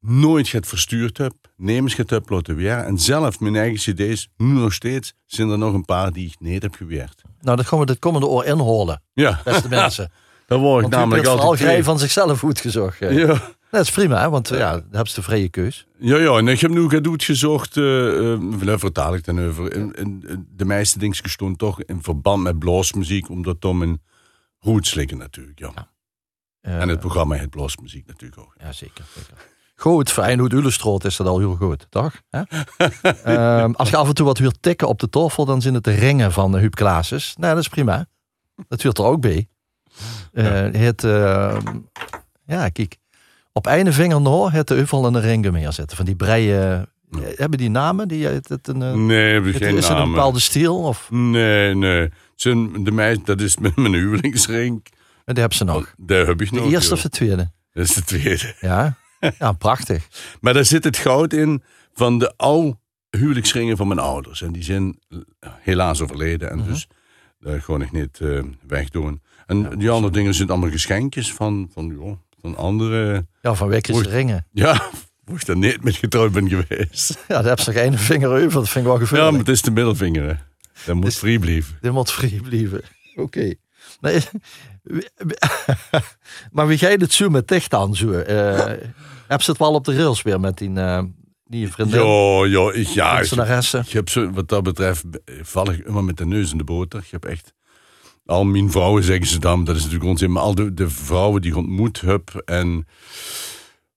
nooit 0.00 0.52
het 0.52 0.66
verstuurd 0.66 1.18
heb, 1.18 1.34
nemens 1.56 1.96
het 1.96 2.10
uploaden 2.10 2.56
weer. 2.56 2.76
En 2.76 2.98
zelf 2.98 3.40
mijn 3.40 3.56
eigen 3.56 3.94
cd's, 3.94 4.28
nu 4.36 4.46
nog 4.46 4.72
steeds, 4.72 5.14
zijn 5.26 5.50
er 5.50 5.58
nog 5.58 5.74
een 5.74 5.84
paar 5.84 6.12
die 6.12 6.26
ik 6.26 6.36
niet 6.38 6.62
heb 6.62 6.74
gewerkt. 6.74 7.22
Nou, 7.40 7.56
dat 7.56 7.66
gaan 7.66 7.78
we 7.78 7.86
dit 7.86 7.98
komende 7.98 8.26
oor 8.26 8.44
inholen, 8.44 9.02
ja. 9.12 9.40
beste 9.44 9.68
mensen. 9.78 10.12
Dan 10.46 10.60
word 10.60 10.84
ik 10.84 10.90
namelijk 10.90 11.26
altijd... 11.26 11.60
vooral 11.60 11.82
van 11.82 11.98
zichzelf 11.98 12.38
goed 12.38 12.60
gezocht. 12.60 12.98
Ja. 12.98 13.40
Dat 13.70 13.80
is 13.80 13.90
prima, 13.90 14.30
want 14.30 14.48
ja, 14.48 14.72
dan 14.72 14.84
hebben 14.90 15.08
ze 15.08 15.14
de 15.14 15.22
vrije 15.22 15.48
keus. 15.48 15.86
Ja, 15.98 16.16
ja, 16.16 16.36
en 16.36 16.48
ik 16.48 16.60
heb 16.60 16.70
nu 16.70 16.88
gedoet 16.88 17.24
gezocht, 17.24 17.76
uh, 17.76 18.78
vertaal 18.78 19.14
ik 19.14 19.24
dan 19.24 19.40
over. 19.40 19.72
In, 19.74 19.92
in, 19.94 20.46
de 20.56 20.64
meeste 20.64 20.98
dingen 20.98 21.16
gestoond 21.16 21.58
toch 21.58 21.82
in 21.82 22.02
verband 22.02 22.42
met 22.42 22.58
bluesmuziek, 22.58 23.28
omdat 23.28 23.60
dan 23.60 23.78
mijn 23.78 24.02
roots 24.58 24.94
liggen 24.94 25.18
natuurlijk, 25.18 25.58
ja. 25.58 25.70
ja. 25.74 25.88
Uh, 26.62 26.80
en 26.80 26.88
het 26.88 27.00
programma 27.00 27.34
heet 27.34 27.50
bluesmuziek 27.50 28.06
natuurlijk 28.06 28.40
ook. 28.40 28.54
Ja, 28.58 28.72
zeker. 28.72 29.04
zeker 29.14 29.34
goed. 29.78 30.10
Feyenoord 30.10 30.52
Ullerstroot 30.52 31.04
is 31.04 31.16
dat 31.16 31.26
al 31.26 31.38
heel 31.38 31.54
goed, 31.54 31.86
toch? 31.90 32.22
um, 32.30 33.74
als 33.80 33.90
je 33.90 33.96
af 33.96 34.08
en 34.08 34.14
toe 34.14 34.26
wat 34.26 34.38
wilt 34.38 34.62
tikken 34.62 34.88
op 34.88 35.00
de 35.00 35.08
tafel, 35.08 35.44
dan 35.44 35.62
zijn 35.62 35.74
het 35.74 35.84
de 35.84 35.94
ringen 35.94 36.32
van 36.32 36.52
de 36.52 36.58
Huub 36.58 36.74
Klaases. 36.74 37.34
Nou, 37.36 37.54
dat 37.54 37.62
is 37.62 37.68
prima. 37.68 38.06
Dat 38.68 38.82
wilt 38.82 38.98
er 38.98 39.04
ook 39.04 39.20
bij. 39.20 39.48
Het, 40.32 41.02
uh, 41.02 41.58
ja, 42.44 42.68
kijk. 42.68 42.96
Op 43.58 43.66
ene 43.66 43.92
vinger 43.92 44.20
nog 44.20 44.52
het 44.52 44.68
de 44.68 44.76
uffel 44.76 45.06
en 45.06 45.12
de 45.12 45.20
ringen 45.20 45.52
meer 45.52 45.72
zetten. 45.72 45.96
Van 45.96 46.06
die 46.06 46.16
breien. 46.16 46.88
Hebben 47.34 47.58
die 47.58 47.70
namen? 47.70 48.08
Die, 48.08 48.26
het, 48.26 48.48
het 48.48 48.68
een, 48.68 48.82
eh, 48.82 48.92
nee, 48.92 49.32
hebben 49.32 49.54
geen 49.54 49.76
Is 49.76 49.88
het 49.88 49.98
een 49.98 50.10
bepaalde 50.10 50.40
stijl? 50.40 50.76
Of? 50.76 51.10
Nee, 51.10 51.74
nee. 51.74 52.08
Zijn 52.34 52.84
de 52.84 52.90
meid, 52.90 53.26
dat 53.26 53.40
is 53.40 53.56
mijn, 53.56 53.72
mijn 53.76 53.92
huwelingsring. 53.92 54.86
En 55.24 55.34
die 55.34 55.42
heb 55.42 55.52
ze 55.52 55.64
nog? 55.64 55.94
Daar 55.96 56.26
heb 56.26 56.40
ik 56.40 56.50
nog. 56.50 56.64
De 56.64 56.70
eerste 56.70 56.94
of 56.94 57.02
de 57.02 57.08
tweede? 57.08 57.50
Dat 57.72 57.84
is 57.84 57.94
de 57.94 58.04
tweede. 58.04 58.54
Ja. 58.60 58.96
Ja, 59.38 59.52
prachtig. 59.52 60.08
maar 60.40 60.54
daar 60.54 60.64
zit 60.64 60.84
het 60.84 60.96
goud 60.96 61.32
in 61.32 61.62
van 61.92 62.18
de 62.18 62.32
oude 62.36 62.78
huwelijksringen 63.10 63.76
van 63.76 63.88
mijn 63.88 64.00
ouders. 64.00 64.42
En 64.42 64.52
die 64.52 64.62
zijn 64.62 64.98
helaas 65.60 66.00
overleden. 66.00 66.50
En 66.50 66.58
mhm. 66.58 66.68
dus 66.68 66.88
daar 67.40 67.62
gewoon 67.62 67.82
ik 67.82 67.92
niet 67.92 68.18
uh, 68.20 68.42
wegdoen. 68.66 69.22
En 69.46 69.78
die 69.78 69.90
andere 69.90 70.12
dingen 70.12 70.34
zijn 70.34 70.48
allemaal 70.48 70.70
geschenkjes 70.70 71.32
van, 71.32 71.70
van, 71.72 71.86
joh, 71.86 72.18
van 72.40 72.56
andere... 72.56 73.26
Ja, 73.42 73.54
van 73.54 73.68
Wekker's 73.68 74.00
ringen. 74.00 74.46
Ja, 74.52 74.90
ik 75.34 75.46
daar 75.46 75.56
niet 75.56 75.84
met 75.84 75.96
getrouwd 75.96 76.32
ben 76.32 76.48
geweest. 76.48 77.18
Ja, 77.28 77.34
daar 77.34 77.48
heb 77.48 77.60
ze 77.60 77.70
nog 77.70 77.78
één 77.78 77.98
vinger 77.98 78.30
over. 78.30 78.52
Dat 78.52 78.68
vind 78.68 78.84
ik 78.84 78.90
wel 78.90 78.98
gevaarlijk. 78.98 79.24
Ja, 79.24 79.30
maar 79.30 79.40
het 79.40 79.48
is 79.48 79.62
de 79.62 79.70
middelvinger. 79.70 80.46
Dat 80.84 80.94
moet 80.94 81.04
dus, 81.04 81.16
free 81.16 81.38
blijven. 81.38 81.78
Dat 81.80 81.92
moet 81.92 82.12
free 82.12 82.40
blijven. 82.40 82.82
Oké. 83.24 83.54
Nee, 84.00 84.22
maar 86.52 86.66
wie 86.66 86.78
ga 86.78 86.88
je 86.88 86.96
het 86.96 87.12
zo 87.12 87.28
met 87.28 87.48
dicht 87.48 87.74
aan? 87.74 87.96
Zo? 87.96 88.06
Uh, 88.08 88.72
heb 89.26 89.42
ze 89.42 89.50
het 89.50 89.58
wel 89.58 89.72
op 89.74 89.84
de 89.84 89.96
rails 89.96 90.22
weer 90.22 90.40
met 90.40 90.58
die, 90.58 90.70
uh, 90.70 91.02
die 91.44 91.72
vriendin? 91.72 92.00
Ja, 92.00 92.44
ja, 92.44 92.72
ik, 92.72 92.86
ja 92.86 93.20
ik, 93.20 93.30
ik, 93.72 93.92
heb 93.92 94.08
zo, 94.08 94.30
wat 94.30 94.48
dat 94.48 94.62
betreft 94.62 95.04
val 95.42 95.70
ik 95.70 95.86
immer 95.86 96.04
met 96.04 96.16
de 96.16 96.26
neus 96.26 96.50
in 96.52 96.58
de 96.58 96.64
boter. 96.64 97.00
Ik 97.00 97.10
heb 97.10 97.24
echt... 97.24 97.52
Al 98.28 98.44
mijn 98.44 98.70
vrouwen 98.70 99.04
zeggen 99.04 99.26
ze 99.26 99.38
dan, 99.38 99.64
dat 99.64 99.76
is 99.76 99.82
natuurlijk 99.82 100.10
onzin, 100.10 100.32
maar 100.32 100.42
al 100.42 100.54
de, 100.54 100.74
de 100.74 100.90
vrouwen 100.90 101.42
die 101.42 101.50
ik 101.50 101.56
ontmoet 101.56 102.00
heb 102.00 102.42
en 102.44 102.86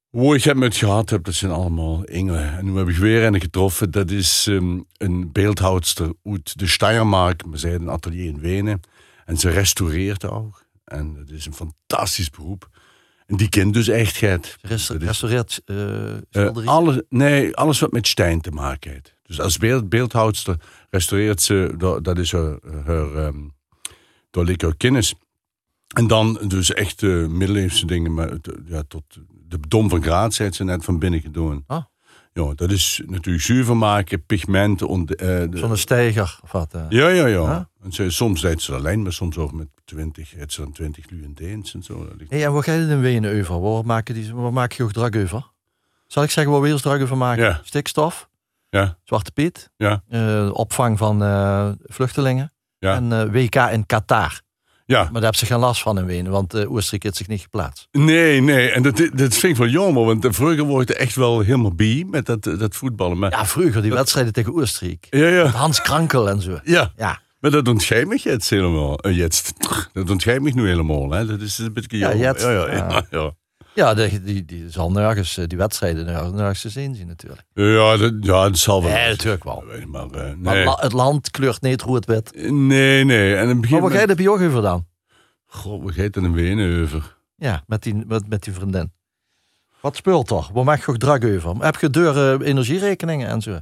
hoe 0.10 0.36
ik 0.36 0.44
heb 0.44 0.56
met 0.56 0.76
gehad 0.76 1.10
heb, 1.10 1.24
dat 1.24 1.34
zijn 1.34 1.52
allemaal 1.52 2.04
engelen. 2.04 2.58
En 2.58 2.66
nu 2.66 2.78
heb 2.78 2.88
ik 2.88 2.96
weer 2.96 3.24
een 3.24 3.42
getroffen, 3.42 3.92
dat 3.92 4.12
is 4.12 4.46
um, 4.46 4.86
een 4.98 5.32
beeldhoudster 5.32 6.14
uit 6.24 6.60
de 6.60 6.68
Steiermark. 6.68 7.44
We 7.50 7.58
zijn 7.58 7.82
een 7.82 7.90
atelier 7.90 8.26
in 8.26 8.40
Wenen. 8.40 8.82
En 9.26 9.38
ze 9.38 9.50
restaureert 9.50 10.26
ook. 10.26 10.66
En 10.84 11.16
het 11.18 11.30
is 11.30 11.46
een 11.46 11.54
fantastisch 11.54 12.30
beroep. 12.30 12.70
En 13.26 13.38
die 13.38 13.50
kent 13.50 13.74
dus 13.74 13.88
echt 13.88 14.20
het. 14.20 14.58
restaureert 14.62 15.62
uh, 15.66 16.68
alles, 16.68 17.02
Nee, 17.10 17.56
alles 17.56 17.80
wat 17.80 17.92
met 17.92 18.08
steen 18.08 18.42
te 18.42 18.52
maken 18.52 18.92
heeft. 18.92 19.16
Dus 19.24 19.40
als 19.40 19.58
beeld, 19.58 19.90
beeldhoudster 19.90 20.56
restaureert 20.90 21.42
ze, 21.42 21.74
dat 22.02 22.18
is 22.18 22.32
haar, 22.32 22.58
haar, 22.86 23.16
um, 23.16 23.54
haar 24.32 24.76
kennis. 24.78 25.16
En 25.96 26.08
dan 26.08 26.40
dus 26.48 26.74
echt 26.74 27.02
uh, 27.02 27.28
middeleeuwse 27.28 27.86
dingen, 27.86 28.14
maar 28.14 28.38
ja, 28.66 28.84
tot 28.88 29.04
de 29.48 29.58
dom 29.68 29.90
van 29.90 30.04
Graat, 30.04 30.34
zei 30.34 30.52
ze 30.52 30.64
net 30.64 30.84
van 30.84 31.00
binnen 31.00 31.22
gedaan. 31.22 31.64
Ah. 31.68 31.84
Ja, 32.34 32.54
dat 32.56 32.72
is 32.72 33.02
natuurlijk 33.06 33.44
zuiver 33.44 33.78
maken, 33.78 34.26
pigmenten. 34.26 35.08
Uh, 35.24 35.60
Zo'n 35.60 35.78
stijger 35.78 36.40
of 36.44 36.52
wat? 36.52 36.74
Uh. 36.76 36.86
Ja, 36.90 37.08
ja, 37.08 37.26
ja. 37.26 37.70
En 37.84 37.92
ze, 37.92 38.10
soms 38.10 38.42
deed 38.42 38.62
ze 38.62 38.76
alleen, 38.76 39.02
maar 39.02 39.14
soms 39.14 39.38
ook 39.38 39.52
met 39.52 39.68
20, 39.86 40.32
het 40.36 40.56
dan 40.56 40.72
20 40.72 41.06
Deens 41.34 41.74
en 41.74 41.84
zo. 41.84 42.08
Hey, 42.28 42.46
en 42.46 42.54
wat 42.54 42.64
ga 42.64 42.74
je 42.74 42.88
in 42.88 43.02
Wenen 43.02 43.40
over? 43.40 43.62
Waar 43.62 43.86
maak 43.86 44.08
je, 44.08 44.14
die, 44.14 44.34
waar 44.34 44.54
maak 44.54 44.72
je 44.72 44.84
ook 44.84 44.92
drag 44.92 45.16
over? 45.16 45.52
Zal 46.08 46.24
ik 46.24 46.30
zeggen 46.30 46.54
waar 46.54 46.62
we 46.62 47.02
over 47.02 47.18
maken? 47.18 47.44
Ja. 47.44 47.62
Stikstof, 47.64 48.30
ja. 48.70 48.98
Zwarte 49.04 49.32
Piet, 49.32 49.70
ja. 49.78 50.04
Uh, 50.10 50.50
opvang 50.54 50.98
van 50.98 51.18
vluchtelingen 51.82 52.52
ja. 52.82 52.96
en 52.96 53.32
WK 53.32 53.56
in 53.56 53.86
Qatar. 53.86 54.42
Ja. 54.86 54.98
Maar 54.98 55.12
daar 55.12 55.22
hebben 55.22 55.40
ze 55.40 55.46
geen 55.46 55.60
last 55.60 55.82
van 55.82 55.98
in 55.98 56.06
Wenen, 56.06 56.32
want 56.32 56.56
uh, 56.56 56.72
Oostenrijk 56.72 57.04
heeft 57.04 57.16
zich 57.16 57.28
niet 57.28 57.42
geplaatst. 57.42 57.88
Nee, 57.92 58.42
nee. 58.42 58.72
En 58.72 58.84
dat, 58.84 58.98
dat 58.98 59.36
vind 59.36 59.44
ik 59.44 59.56
wel 59.56 59.68
jammer, 59.68 60.06
want 60.06 60.28
vroeger 60.30 60.64
word 60.64 60.88
je 60.88 60.96
echt 60.96 61.16
wel 61.16 61.40
helemaal 61.40 61.76
bij 61.76 62.06
met 62.10 62.26
dat, 62.26 62.44
dat 62.44 62.76
voetballen. 62.76 63.20
Maar, 63.20 63.32
ja, 63.32 63.46
vroeger, 63.46 63.82
die 63.82 63.94
wedstrijden 63.94 64.34
tegen 64.34 64.54
Oostenrijk. 64.54 65.08
Ja, 65.10 65.28
ja. 65.28 65.46
Hans 65.46 65.82
Krankel 65.82 66.30
en 66.30 66.42
zo. 66.42 66.60
Ja. 66.64 66.92
ja. 66.96 67.20
Maar 67.40 67.52
dat 67.52 67.68
ontscheidt 67.68 68.08
me 68.08 68.20
jetzt 68.24 68.50
helemaal. 68.50 69.08
Uh, 69.08 69.18
jetzt. 69.18 69.54
Dat 69.94 70.10
ontscheidt 70.10 70.42
me 70.42 70.52
nu 70.52 70.68
helemaal. 70.68 71.12
Hè. 71.12 71.26
Dat 71.26 71.42
is 71.42 71.58
een 71.58 71.74
beetje 71.74 71.98
jammer. 71.98 72.20
Ja, 72.20 72.36
ja, 72.40 72.66
ja, 72.66 73.06
ja, 73.12 73.34
ja. 73.74 73.94
Die, 73.94 74.22
die, 74.22 74.46
die 74.46 74.70
zal 74.70 74.92
nergens, 74.92 75.38
eh, 75.38 75.48
die 75.48 75.58
wedstrijden 75.58 76.06
nergens 76.36 76.62
te 76.62 76.70
zien 76.70 76.96
zien 76.96 77.08
natuurlijk. 77.08 77.44
Ja, 77.54 77.98
dat, 77.98 78.14
ja, 78.20 78.44
dat 78.44 78.58
zal 78.58 78.84
wel. 78.84 78.92
Nee, 78.92 79.10
natuurlijk 79.10 79.44
wel. 79.44 79.64
Maar, 79.88 80.06
uh, 80.06 80.22
nee. 80.38 80.66
maar, 80.66 80.78
het 80.80 80.94
land 80.94 81.32
kleurt 81.32 81.62
niet 81.62 81.82
rood-wit. 81.82 82.50
Nee, 82.52 83.04
nee. 83.04 83.36
En 83.36 83.60
maar 83.60 83.82
wat 83.82 83.92
ga 83.92 84.00
je 84.00 84.16
de 84.16 84.30
over 84.30 84.62
dan? 84.62 84.86
God, 85.46 85.84
we 85.84 85.92
gaan 85.94 86.24
een 86.24 86.34
wenen 86.34 86.82
over. 86.82 87.18
Ja, 87.36 87.64
met 87.68 87.84
die, 87.84 88.04
met, 88.08 88.30
met 88.30 88.44
die 88.44 88.54
vriendin. 88.54 88.92
Wat 89.82 89.96
speelt 89.96 90.28
toch? 90.28 90.50
Waar 90.50 90.64
mag 90.64 90.86
je 90.86 90.92
ook 90.92 90.98
drag 90.98 91.24
over? 91.24 91.56
Heb 91.66 91.76
je 91.76 91.90
deuren 91.90 92.42
energierekeningen 92.42 93.28
en 93.28 93.42
zo? 93.42 93.52
Eh, 93.52 93.60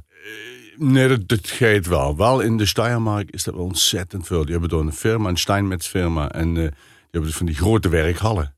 nee, 0.76 1.08
dat, 1.08 1.28
dat 1.28 1.48
gaat 1.48 1.86
wel. 1.86 2.16
Wel 2.16 2.40
in 2.40 2.56
de 2.56 2.66
Steiermark 2.66 3.30
is 3.30 3.44
dat 3.44 3.54
wel 3.54 3.64
ontzettend 3.64 4.26
veel. 4.26 4.42
Die 4.42 4.50
hebben 4.50 4.68
door 4.68 4.80
een 4.80 4.92
firma, 4.92 5.28
een 5.28 5.36
Steinmetz 5.36 5.88
firma. 5.88 6.30
En 6.30 6.48
uh, 6.48 6.54
die 6.54 6.70
hebben 7.10 7.30
dus 7.30 7.36
van 7.36 7.46
die 7.46 7.54
grote 7.54 7.88
werkgelden. 7.88 8.54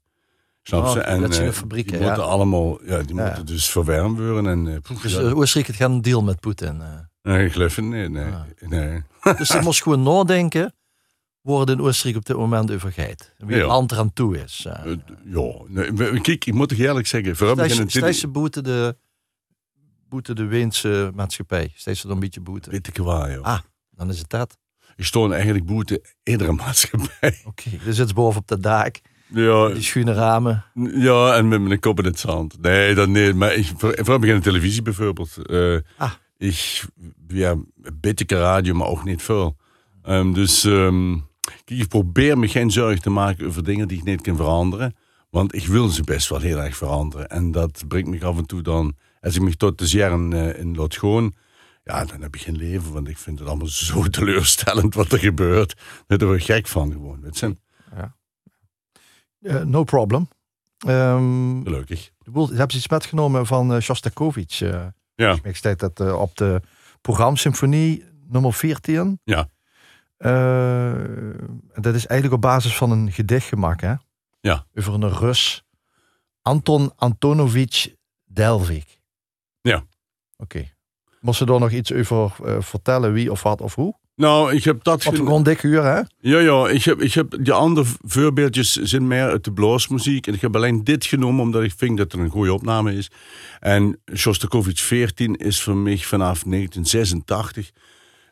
Snap 0.62 0.87
ze? 0.87 0.99
Oh, 0.99 1.09
en 1.09 1.21
dat 1.21 1.35
zijn 1.35 1.47
de 1.47 1.52
fabrieken, 1.52 1.92
die 1.92 2.07
moeten 2.07 2.26
allemaal, 2.26 2.85
ja, 2.85 3.02
die 3.02 3.14
moeten 3.14 3.47
dus 3.47 3.71
verwarmd 3.71 4.19
worden. 4.19 4.47
En, 4.47 4.81
poef, 4.83 5.02
dus 5.02 5.19
Oostenrijk 5.19 5.66
het 5.66 5.76
gaat 5.76 5.90
een 5.90 6.02
deal 6.02 6.23
met 6.23 6.40
Poetin? 6.40 6.83
Nee, 7.23 7.45
ik 7.45 7.52
geloof 7.52 7.76
het 7.76 7.85
niet. 7.85 8.11
Nee, 8.11 8.25
ah. 8.25 8.40
nee. 8.61 9.02
Dus 9.38 9.49
je 9.49 9.61
moest 9.61 9.83
gewoon 9.83 10.02
nadenken 10.02 10.75
worden 11.40 11.78
in 11.78 11.85
Oostenrijk 11.85 12.16
op 12.16 12.26
dit 12.26 12.37
moment 12.37 12.71
overgeheid. 12.71 13.35
Wie 13.38 13.57
het 13.57 13.66
land 13.66 13.92
eraan 13.92 14.12
toe 14.12 14.42
is. 14.42 14.66
Uh, 14.66 14.97
ja, 15.25 15.52
nee, 15.66 16.21
kijk, 16.21 16.45
ik 16.45 16.54
moet 16.54 16.69
toch 16.69 16.78
eerlijk 16.78 17.07
zeggen. 17.07 17.37
Vooral 17.37 17.69
steeds 17.69 18.21
ze 18.21 18.28
boete 18.28 18.62
de, 18.62 18.97
boete 20.09 20.35
de 20.35 20.45
Weense 20.45 21.11
maatschappij. 21.14 21.73
Steeds 21.75 22.00
ze 22.00 22.07
dan 22.07 22.16
een 22.16 22.23
beetje 22.23 22.40
boete. 22.40 22.71
Weet 22.71 22.87
ik 22.87 22.97
waar, 22.97 23.33
joh. 23.33 23.45
Ah, 23.45 23.61
dan 23.90 24.11
is 24.11 24.19
het 24.19 24.31
dat. 24.31 24.59
Ik 24.97 25.04
stoon 25.04 25.33
eigenlijk 25.33 25.66
boete 25.66 26.04
iedere 26.23 26.52
maatschappij. 26.62 27.40
Oké, 27.45 27.69
okay, 27.69 27.81
dus 27.85 27.97
zit 27.97 28.14
boven 28.14 28.40
op 28.40 28.47
de 28.47 28.59
dak. 28.59 29.00
Ja. 29.32 29.68
Die 29.68 29.82
schuine 29.82 30.12
ramen. 30.12 30.64
Ja, 30.94 31.34
en 31.34 31.48
met 31.48 31.60
mijn 31.60 31.80
kop 31.80 31.98
in 31.98 32.04
het 32.04 32.18
zand. 32.18 32.60
Nee, 32.60 32.94
dat 32.94 33.08
nee. 33.08 33.34
Maar 33.34 33.54
ik, 33.54 33.72
vooral 33.76 34.18
begin 34.18 34.36
de 34.36 34.42
televisie 34.42 34.82
bijvoorbeeld. 34.82 35.36
Uh, 35.46 35.78
ah. 35.96 36.12
Ik, 36.38 36.84
ja, 37.28 37.50
een 37.50 37.98
beetje 38.00 38.36
radio, 38.36 38.74
maar 38.74 38.88
ook 38.88 39.04
niet 39.04 39.22
veel. 39.22 39.56
Um, 40.08 40.34
dus... 40.34 40.64
Um, 40.64 41.30
ik 41.64 41.88
probeer 41.88 42.38
me 42.38 42.48
geen 42.48 42.70
zorgen 42.70 43.02
te 43.02 43.10
maken 43.10 43.46
over 43.46 43.64
dingen 43.64 43.88
die 43.88 43.98
ik 43.98 44.04
niet 44.04 44.20
kan 44.20 44.36
veranderen. 44.36 44.96
Want 45.30 45.54
ik 45.54 45.66
wil 45.66 45.88
ze 45.88 46.02
best 46.02 46.28
wel 46.28 46.40
heel 46.40 46.58
erg 46.58 46.76
veranderen. 46.76 47.28
En 47.28 47.50
dat 47.50 47.84
brengt 47.88 48.08
me 48.08 48.24
af 48.24 48.38
en 48.38 48.46
toe 48.46 48.62
dan, 48.62 48.94
als 49.20 49.34
ik 49.34 49.42
me 49.42 49.56
tot 49.56 49.78
de 49.78 49.86
jaren 49.86 50.32
uh, 50.32 50.58
in 50.58 50.74
laat 50.74 50.96
gewoon, 50.96 51.34
Ja, 51.84 52.04
dan 52.04 52.22
heb 52.22 52.34
je 52.34 52.40
geen 52.40 52.56
leven, 52.56 52.92
want 52.92 53.08
ik 53.08 53.18
vind 53.18 53.38
het 53.38 53.48
allemaal 53.48 53.66
zo 53.66 54.02
teleurstellend 54.02 54.94
wat 54.94 55.12
er 55.12 55.18
gebeurt. 55.18 55.74
Daar 56.06 56.18
word 56.18 56.38
ik 56.38 56.44
gek 56.44 56.66
van 56.66 56.92
gewoon. 56.92 57.18
Het 57.22 57.36
zijn... 57.36 57.58
Uh, 59.42 59.62
no 59.62 59.84
problem. 59.84 60.28
Um, 60.87 61.62
Gelukkig. 61.64 62.11
Je 62.18 62.54
hebt 62.54 62.75
iets 62.75 62.88
metgenomen 62.88 63.46
van 63.46 63.75
uh, 63.75 63.80
Shostakovich. 63.80 64.61
Uh, 64.61 64.87
ja. 65.14 65.38
Ik 65.42 65.56
steek 65.56 65.78
dat 65.78 66.00
uh, 66.00 66.20
op 66.20 66.37
de 66.37 66.61
programma 67.00 67.37
Symfonie 67.37 68.04
nummer 68.28 68.52
14. 68.52 69.20
Ja. 69.25 69.49
dat 71.75 71.94
is 71.94 72.06
eigenlijk 72.06 72.32
op 72.32 72.40
basis 72.40 72.76
van 72.76 72.90
een 72.90 73.12
gedicht 73.12 73.46
gemaakt, 73.46 73.80
hè? 73.80 73.94
Ja. 74.40 74.66
Over 74.75 74.94
een 74.94 75.11
Rus. 75.11 75.64
Anton 76.42 76.92
Antonovich 76.96 77.94
Delvik. 78.25 79.00
Ja. 79.61 79.76
Oké. 79.76 79.87
Okay. 80.37 80.75
Moest 81.20 81.38
je 81.38 81.44
daar 81.44 81.61
nog 81.61 81.70
iets 81.70 81.92
over 81.92 82.32
vertellen, 82.62 83.12
wie 83.12 83.30
of 83.30 83.42
wat 83.42 83.61
of 83.61 83.75
hoe? 83.75 83.94
Nou, 84.22 84.54
ik 84.54 84.64
heb 84.64 84.84
dat... 84.84 85.06
Op 85.06 85.14
gewoon 85.14 85.42
dik 85.42 85.62
uur, 85.62 85.82
hè? 85.84 86.00
Ja, 86.20 86.38
ja. 86.38 86.68
Ik 86.68 86.84
heb, 86.84 87.00
ik 87.00 87.12
heb 87.12 87.36
die 87.40 87.52
andere 87.52 87.86
voorbeeldjes 88.02 88.72
zijn 88.72 89.06
meer 89.06 89.28
uit 89.28 89.44
de 89.44 89.52
bluesmuziek. 89.52 90.26
En 90.26 90.34
ik 90.34 90.40
heb 90.40 90.56
alleen 90.56 90.84
dit 90.84 91.04
genomen 91.04 91.40
omdat 91.40 91.62
ik 91.62 91.72
vind 91.76 91.96
dat 91.96 92.12
het 92.12 92.20
een 92.20 92.30
goede 92.30 92.52
opname 92.52 92.94
is. 92.94 93.10
En 93.60 94.00
Shostakovich 94.14 94.80
14 94.80 95.36
is 95.36 95.62
voor 95.62 95.76
mij 95.76 95.98
vanaf 95.98 96.42
1986 96.42 97.70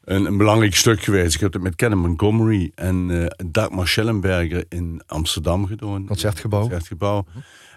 een, 0.05 0.25
een 0.25 0.37
belangrijk 0.37 0.75
stuk 0.75 1.03
geweest. 1.03 1.35
Ik 1.35 1.41
heb 1.41 1.53
het 1.53 1.63
met 1.63 1.77
Ken 1.77 1.99
Montgomery 1.99 2.73
en 2.75 3.09
uh, 3.09 3.27
Dagmar 3.47 3.89
Schellenberger 3.89 4.65
in 4.69 5.03
Amsterdam 5.07 5.67
gedaan. 5.67 6.07
Concertgebouw. 6.07 6.61
Concertgebouw. 6.61 7.25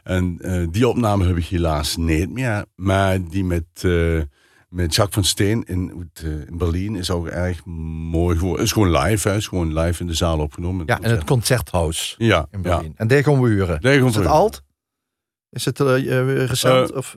En 0.03 0.37
uh, 0.41 0.67
die 0.71 0.87
opname 0.87 1.25
heb 1.25 1.37
ik 1.37 1.45
helaas 1.45 1.95
niet 1.95 2.29
meer. 2.29 2.65
Maar 2.75 3.29
die 3.29 3.43
met... 3.43 3.65
Uh, 3.81 4.21
met 4.73 4.95
Jacques 4.95 5.13
van 5.13 5.23
Steen 5.23 5.63
in, 5.63 6.11
uh, 6.23 6.47
in 6.47 6.57
Berlijn 6.57 6.95
is 6.95 7.11
ook 7.11 7.27
erg 7.27 7.65
mooi 7.65 8.37
geworden. 8.37 8.59
Het 8.59 8.67
is 8.67 8.71
gewoon 8.71 8.97
live, 8.97 9.29
hè? 9.29 9.35
is 9.35 9.47
gewoon 9.47 9.79
live 9.79 10.01
in 10.01 10.07
de 10.07 10.13
zaal 10.13 10.39
opgenomen. 10.39 10.85
Ja, 10.85 11.01
in 11.01 11.09
het 11.09 11.23
concerthuis 11.23 12.15
ja, 12.17 12.47
in 12.51 12.61
Berlijn. 12.61 12.83
Ja. 12.83 12.91
En 12.95 13.07
daar 13.07 13.23
gaan 13.23 13.41
we 13.41 13.47
huren. 13.47 13.81
Daar 13.81 13.97
gaan 13.97 14.07
is 14.07 14.15
het 14.15 14.25
alt? 14.25 14.61
Is 15.49 15.65
het 15.65 15.79
uh, 15.79 16.45
recent? 16.45 16.91
Uh, 16.91 16.97
of? 16.97 17.15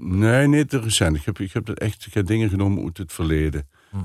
Nee, 0.00 0.46
niet 0.46 0.68
te 0.68 0.80
recent. 0.80 1.16
Ik 1.16 1.24
heb, 1.24 1.38
ik 1.38 1.52
heb 1.52 1.66
dat 1.66 1.78
echt 1.78 2.06
ik 2.06 2.14
heb 2.14 2.26
dingen 2.26 2.48
genomen 2.48 2.84
uit 2.84 2.96
het 2.98 3.12
verleden. 3.12 3.68
Hm. 3.90 3.98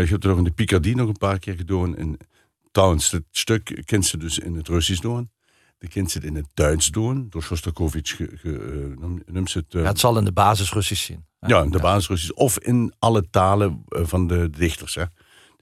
ik 0.00 0.08
heb 0.08 0.22
het 0.22 0.26
ook 0.26 0.38
in 0.38 0.44
de 0.44 0.50
Picardie 0.50 0.96
nog 0.96 1.08
een 1.08 1.16
paar 1.16 1.38
keer 1.38 1.54
gedaan. 1.54 1.96
En, 1.96 2.16
trouwens, 2.70 3.10
het 3.10 3.24
stuk 3.30 3.82
kent 3.84 4.06
ze 4.06 4.16
dus 4.16 4.38
in 4.38 4.54
het 4.54 4.68
Russisch 4.68 5.00
doen. 5.00 5.30
De 5.78 5.88
kind 5.88 6.10
zit 6.10 6.24
in 6.24 6.34
het 6.34 6.46
Duits 6.54 6.90
doen, 6.90 7.26
door 7.30 7.42
Shostakovich 7.42 8.18
uh, 8.18 8.28
noemt 9.26 9.50
ze 9.50 9.58
het. 9.58 9.74
Uh, 9.74 9.82
ja, 9.82 9.88
het 9.88 10.00
zal 10.00 10.18
in 10.18 10.24
de 10.24 10.32
basis 10.32 10.72
Russisch 10.72 11.04
zien. 11.04 11.24
Ja, 11.46 11.62
in 11.62 11.70
de 11.70 11.78
basis 11.78 12.08
Russisch. 12.08 12.32
Of 12.32 12.58
in 12.58 12.94
alle 12.98 13.30
talen 13.30 13.84
uh, 13.88 14.00
van 14.04 14.26
de 14.26 14.50
dichters. 14.50 14.94
Hè. 14.94 15.00
Het 15.00 15.10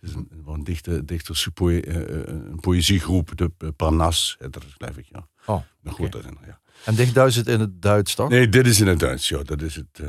is 0.01 0.15
een, 0.15 0.29
een 0.47 0.65
dichter, 0.65 1.07
dichters, 1.07 1.49
poë, 1.55 1.81
een 1.85 2.61
poëziegroep, 2.61 3.31
de 3.37 3.73
Parnas. 3.77 4.37
Dat 4.39 4.65
geloof 4.79 4.97
ik, 4.97 5.07
ja. 5.13 5.29
Oh, 5.47 5.61
goed 5.85 6.07
okay. 6.07 6.21
herinneren, 6.21 6.49
ja. 6.49 6.61
En 6.85 6.95
dicht 6.95 7.15
Duits 7.15 7.37
het 7.37 7.49
in 7.49 7.61
het 7.61 7.83
Duits, 7.83 8.15
toch? 8.15 8.29
Nee, 8.29 8.49
dit 8.49 8.67
is 8.67 8.81
in 8.81 8.87
het 8.87 8.99
Duits, 8.99 9.29
ja. 9.29 9.43
Dat 9.43 9.63
is 9.63 9.75
het. 9.75 10.03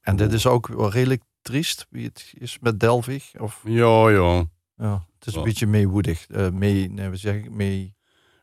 en 0.00 0.16
dit 0.16 0.32
is 0.32 0.46
ook 0.46 0.68
wel 0.68 0.90
redelijk 0.90 1.22
triest, 1.42 1.86
wie 1.90 2.04
het 2.04 2.32
is 2.38 2.58
met 2.60 2.80
Delvig? 2.80 3.32
Of? 3.38 3.60
Ja, 3.64 4.08
ja. 4.08 4.44
Ja, 4.76 5.06
het 5.18 5.26
is 5.26 5.34
een 5.34 5.42
beetje 5.42 5.66
meewoedig. 5.66 6.26
mee, 6.52 6.90
nee, 6.90 7.08
we 7.08 7.16
zeggen 7.16 7.56
mee... 7.56 7.94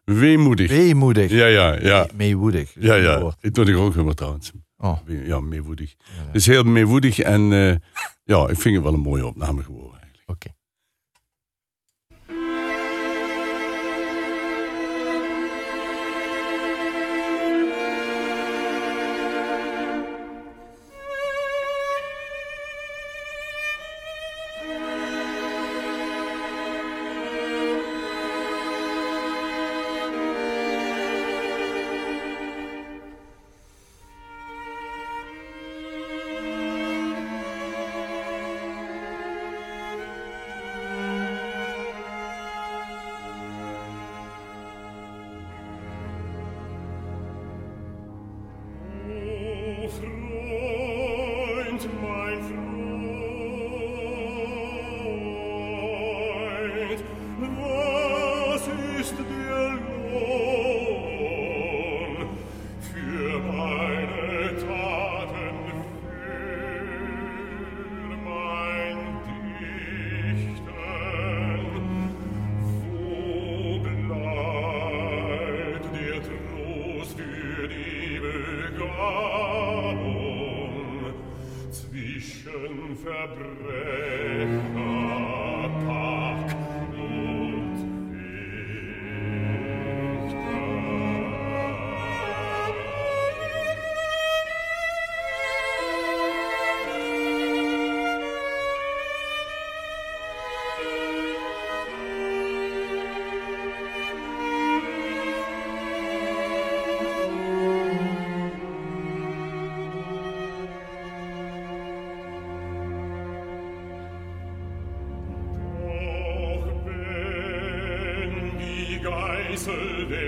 Weemoedig. 0.03 0.69
Weemoedig. 0.69 1.31
Ja, 1.31 1.45
ja, 1.45 1.73
ja. 1.73 2.07
Meewoedig. 2.13 2.75
Ja, 2.79 2.95
ja. 2.95 3.33
Ik 3.39 3.53
doe 3.53 3.65
ik 3.65 3.77
ook 3.77 3.91
helemaal 3.91 4.13
trouwens. 4.13 4.51
Oh. 4.81 4.97
Ja, 5.05 5.39
meewoedig. 5.39 5.95
Ja, 5.97 6.25
Het 6.25 6.35
is 6.35 6.45
heel 6.45 6.63
meewoedig 6.63 7.19
en 7.19 7.51
uh, 7.51 7.75
ja, 8.33 8.47
ik 8.47 8.59
vind 8.59 8.75
het 8.75 8.83
wel 8.83 8.93
een 8.93 8.99
mooie 8.99 9.25
opname 9.25 9.63
geworden 9.63 9.98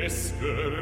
esser 0.01 0.80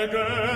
again. 0.00 0.49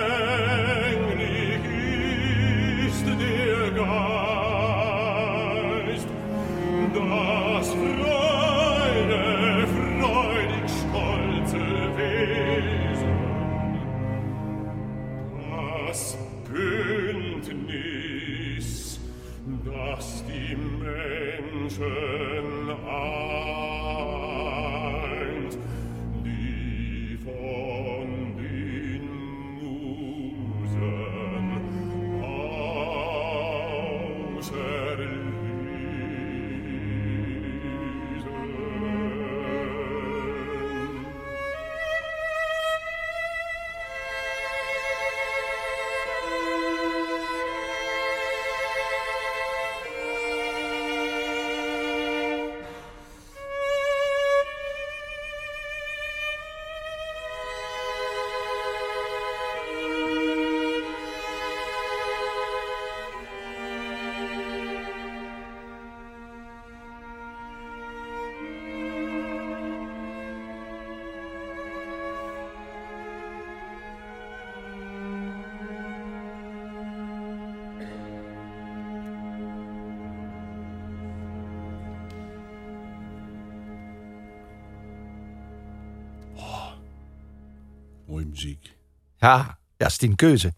Muziek. 88.35 88.75
Ja, 89.17 89.59
ja, 89.77 89.85
is 89.85 89.97
die 89.97 90.09
een 90.09 90.15
keuze. 90.15 90.53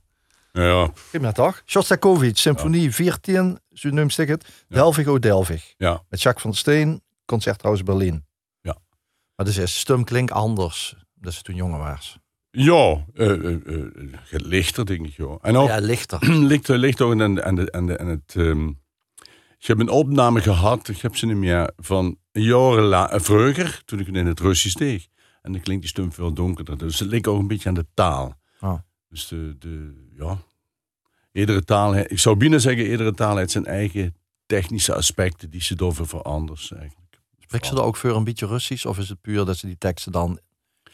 Ja, 0.51 0.91
Geef 1.11 1.21
dat 1.21 1.35
toch? 1.35 1.61
Shostakovich, 1.65 2.37
Symfonie 2.37 2.91
14, 2.91 3.59
zo 3.73 3.89
noemt 3.89 4.13
zich 4.13 4.27
het. 4.27 4.65
Delvig 4.67 5.07
O 5.07 5.19
Delvig. 5.19 5.73
ja. 5.77 6.03
Met 6.09 6.21
Jacques 6.21 6.43
van 6.43 6.53
Steen, 6.53 7.01
Concerthuis 7.25 7.83
Berlin. 7.83 8.25
Ja. 8.61 8.77
Maar 9.35 9.45
dus 9.45 9.57
is 9.57 9.79
stem 9.79 10.03
klinkt 10.03 10.31
anders. 10.31 10.95
Dat 11.13 11.33
ze 11.33 11.41
toen 11.41 11.55
jonger 11.55 11.79
was. 11.79 12.17
Ja, 12.51 13.05
eh, 13.13 13.29
eh, 13.45 13.53
eh, 13.65 13.91
lichter, 14.29 14.85
denk 14.85 15.05
ik. 15.05 15.13
Joh. 15.15 15.39
En 15.41 15.55
ook, 15.57 15.67
Ja, 15.67 15.77
lichter. 15.79 16.19
aan, 17.21 17.43
aan, 17.43 17.55
de, 17.55 17.71
aan, 17.71 17.85
de, 17.85 17.97
aan 17.97 18.07
het. 18.07 18.33
ehm, 18.35 18.67
ik 19.59 19.67
heb 19.67 19.79
een 19.79 19.89
opname 19.89 20.41
gehad, 20.41 20.87
ik 20.87 21.01
heb 21.01 21.15
ze 21.15 21.25
niet 21.25 21.35
meer, 21.35 21.71
van 21.77 22.17
jaren 22.31 23.21
vroeger, 23.21 23.81
toen 23.85 23.99
ik 23.99 24.07
in 24.07 24.25
het 24.25 24.39
Russisch 24.39 24.75
deed. 24.75 25.09
En 25.47 25.53
dan 25.53 25.61
klinkt 25.61 25.81
die 25.81 25.91
stem 25.91 26.11
veel 26.11 26.33
donkerder. 26.33 26.77
Dus 26.77 26.99
het 26.99 27.09
ligt 27.09 27.27
ook 27.27 27.39
een 27.39 27.47
beetje 27.47 27.69
aan 27.69 27.75
de 27.75 27.85
taal. 27.93 28.39
Oh. 28.61 28.79
Dus 29.09 29.27
de, 29.27 29.55
de, 29.59 29.93
ja. 30.17 30.37
Iedere 31.31 31.63
taal, 31.63 31.95
ik 31.95 32.19
zou 32.19 32.35
bijna 32.35 32.57
zeggen, 32.57 32.89
iedere 32.89 33.13
taal 33.13 33.37
heeft 33.37 33.51
zijn 33.51 33.65
eigen 33.65 34.15
technische 34.45 34.95
aspecten 34.95 35.49
die 35.49 35.61
ze 35.61 35.75
door 35.75 35.95
verandert. 35.95 36.71
Eigenlijk. 36.71 37.19
Spreekt 37.39 37.65
ze 37.65 37.75
er 37.75 37.81
ook 37.81 37.95
voor 37.95 38.15
een 38.15 38.23
beetje 38.23 38.47
Russisch? 38.47 38.85
Of 38.85 38.97
is 38.97 39.09
het 39.09 39.21
puur 39.21 39.45
dat 39.45 39.57
ze 39.57 39.65
die 39.65 39.77
teksten 39.77 40.11
dan, 40.11 40.39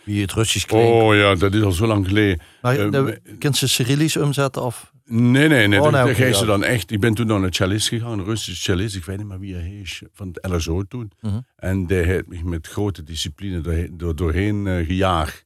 wie 0.04 0.22
het 0.22 0.34
Russisch 0.34 0.66
klinkt? 0.66 0.92
Oh 0.92 1.16
ja, 1.16 1.36
dat 1.36 1.54
is 1.54 1.62
al 1.62 1.72
zo 1.72 1.88
lang 1.88 2.08
geleden. 2.08 2.42
maar 2.62 2.78
eh, 2.78 3.18
kunt 3.40 3.58
ze 3.58 3.68
Cyrillisch 3.68 4.18
omzetten? 4.18 4.64
Of? 4.64 4.93
Nee, 5.06 5.48
nee, 5.48 5.68
nee. 5.68 5.80
Oh, 5.80 5.92
dat, 5.92 6.06
nee, 6.06 6.16
dat 6.16 6.36
ze 6.36 6.42
ja. 6.42 6.46
dan 6.46 6.64
echt. 6.64 6.92
Ik 6.92 7.00
ben 7.00 7.14
toen 7.14 7.28
naar 7.28 7.44
een 7.44 7.54
cellist 7.54 7.88
gegaan, 7.88 8.20
een 8.20 8.26
Russische 8.26 8.62
cellist. 8.62 8.96
Ik 8.96 9.06
weet 9.06 9.18
niet 9.18 9.28
meer 9.28 9.40
wie 9.40 9.56
hij 9.56 9.80
is, 9.82 10.02
van 10.14 10.28
het 10.34 10.52
LSO 10.52 10.84
toen. 10.84 11.12
Mhm. 11.22 11.40
En 11.56 11.86
die 11.86 11.98
heeft 11.98 12.28
me 12.28 12.44
met 12.44 12.68
grote 12.68 13.04
discipline 13.04 13.62
doorheen, 13.62 13.98
door, 13.98 14.16
doorheen 14.16 14.68
eh, 14.68 14.86
gejaagd. 14.86 15.46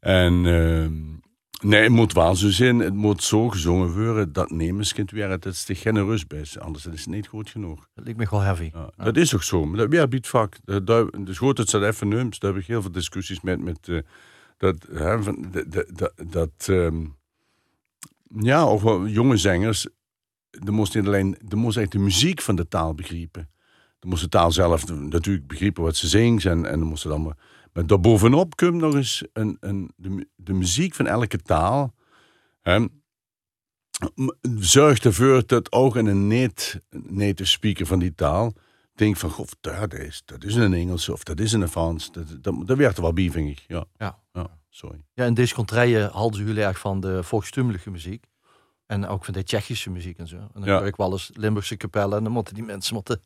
En 0.00 0.46
ehm, 0.46 0.92
nee, 1.68 1.82
het 1.82 1.92
moet 1.92 2.12
wel 2.12 2.36
zo 2.36 2.48
zijn. 2.48 2.78
Het 2.78 2.94
moet 2.94 3.22
zo 3.22 3.48
gezongen 3.48 3.92
worden 4.02 4.32
dat 4.32 4.50
nemenskind 4.50 5.10
weer 5.10 5.30
het 5.30 5.44
is 5.44 5.66
geen 5.68 6.04
rust 6.04 6.28
bij 6.28 6.40
is. 6.40 6.58
Anders 6.58 6.86
is 6.86 7.00
het 7.00 7.14
niet 7.14 7.26
goed 7.26 7.50
genoeg. 7.50 7.88
Dat 7.94 8.04
lijkt 8.04 8.18
me 8.18 8.26
wel 8.30 8.40
heavy. 8.40 8.70
Ja, 8.74 8.90
Dat 8.96 9.16
is 9.16 9.34
ook 9.34 9.42
zo. 9.42 9.64
Maar 9.64 9.78
dat 9.78 9.92
ja, 9.92 10.06
biedt 10.06 10.28
vak. 10.28 10.56
Dat, 10.64 10.86
dat, 10.86 11.10
dus 11.24 11.38
goed 11.38 11.56
dat 11.56 11.70
dat 11.70 11.82
even. 11.82 12.10
Daar 12.10 12.52
heb 12.52 12.56
ik 12.56 12.66
heel 12.66 12.82
veel 12.82 12.92
discussies 12.92 13.40
met. 13.40 13.60
met 13.60 13.88
eh, 13.88 13.98
dat, 14.56 14.86
hè, 14.92 15.22
van, 15.22 15.46
dat, 15.50 15.72
dat, 15.72 15.86
dat, 15.94 16.12
dat, 16.30 16.68
ehm, 16.68 17.04
ja, 18.38 18.66
of 18.66 18.82
wel 18.82 19.06
jonge 19.06 19.36
zangers. 19.36 19.86
De 20.50 20.70
moest 20.70 20.94
niet 20.94 21.06
alleen, 21.06 21.36
de 21.44 21.56
moest 21.56 21.76
echt 21.76 21.92
de 21.92 21.98
muziek 21.98 22.40
van 22.40 22.56
de 22.56 22.68
taal 22.68 22.94
begrijpen. 22.94 23.50
De 23.98 24.06
moest 24.06 24.22
de 24.22 24.28
taal 24.28 24.52
zelf 24.52 24.88
natuurlijk 24.88 25.46
begrijpen 25.46 25.82
wat 25.82 25.96
ze 25.96 26.08
zingt. 26.08 26.44
En, 26.44 26.64
en 26.66 26.78
dan 26.78 26.88
moest 26.88 27.02
dan 27.02 27.22
maar, 27.22 27.36
maar 27.72 27.86
daarbovenop 27.86 28.56
komt 28.56 28.74
nog 28.80 28.94
eens 28.94 29.24
een, 29.32 29.56
een, 29.60 29.90
de, 29.96 30.28
de 30.36 30.52
muziek 30.52 30.94
van 30.94 31.06
elke 31.06 31.38
taal. 31.38 31.94
Hè, 32.60 32.86
zorgt 34.60 35.04
ervoor 35.04 35.46
dat 35.46 35.72
ook 35.72 35.96
een 35.96 36.26
net- 36.26 36.80
native 36.90 37.44
speaker 37.50 37.86
van 37.86 37.98
die 37.98 38.14
taal 38.14 38.52
denkt 38.94 39.18
van, 39.18 39.30
goh, 39.30 39.46
dat 39.60 39.94
is, 39.94 40.22
dat 40.24 40.44
is 40.44 40.54
een 40.54 40.74
Engels 40.74 41.08
of 41.08 41.22
dat 41.22 41.40
is 41.40 41.52
een 41.52 41.68
Frans. 41.68 42.12
Dat, 42.12 42.36
dat, 42.40 42.66
dat 42.66 42.76
werkt 42.76 42.96
er 42.96 43.02
wel 43.02 43.12
bij, 43.12 43.30
vind 43.30 43.48
ik. 43.48 43.64
Ja, 43.66 43.84
Ja. 43.98 44.18
ja 44.32 44.58
sorry. 44.70 45.04
Ja, 45.14 45.24
in 45.24 45.34
deze 45.34 45.54
contraien 45.54 46.10
hadden 46.10 46.44
jullie 46.44 46.62
erg 46.64 46.78
van 46.78 47.00
de 47.00 47.22
volkstumelige 47.22 47.90
muziek. 47.90 48.24
En 48.86 49.06
ook 49.06 49.24
van 49.24 49.34
de 49.34 49.42
Tsjechische 49.42 49.90
muziek 49.90 50.18
en 50.18 50.26
zo. 50.28 50.36
En 50.36 50.48
dan 50.54 50.64
Ja. 50.64 50.76
hoor 50.78 50.86
ik 50.86 50.96
wel 50.96 51.12
eens 51.12 51.30
Limburgse 51.34 51.76
kapellen. 51.76 52.18
En 52.18 52.24
dan 52.24 52.32
moeten 52.32 52.54
die 52.54 52.62
mensen 52.62 52.94
moeten, 52.94 53.22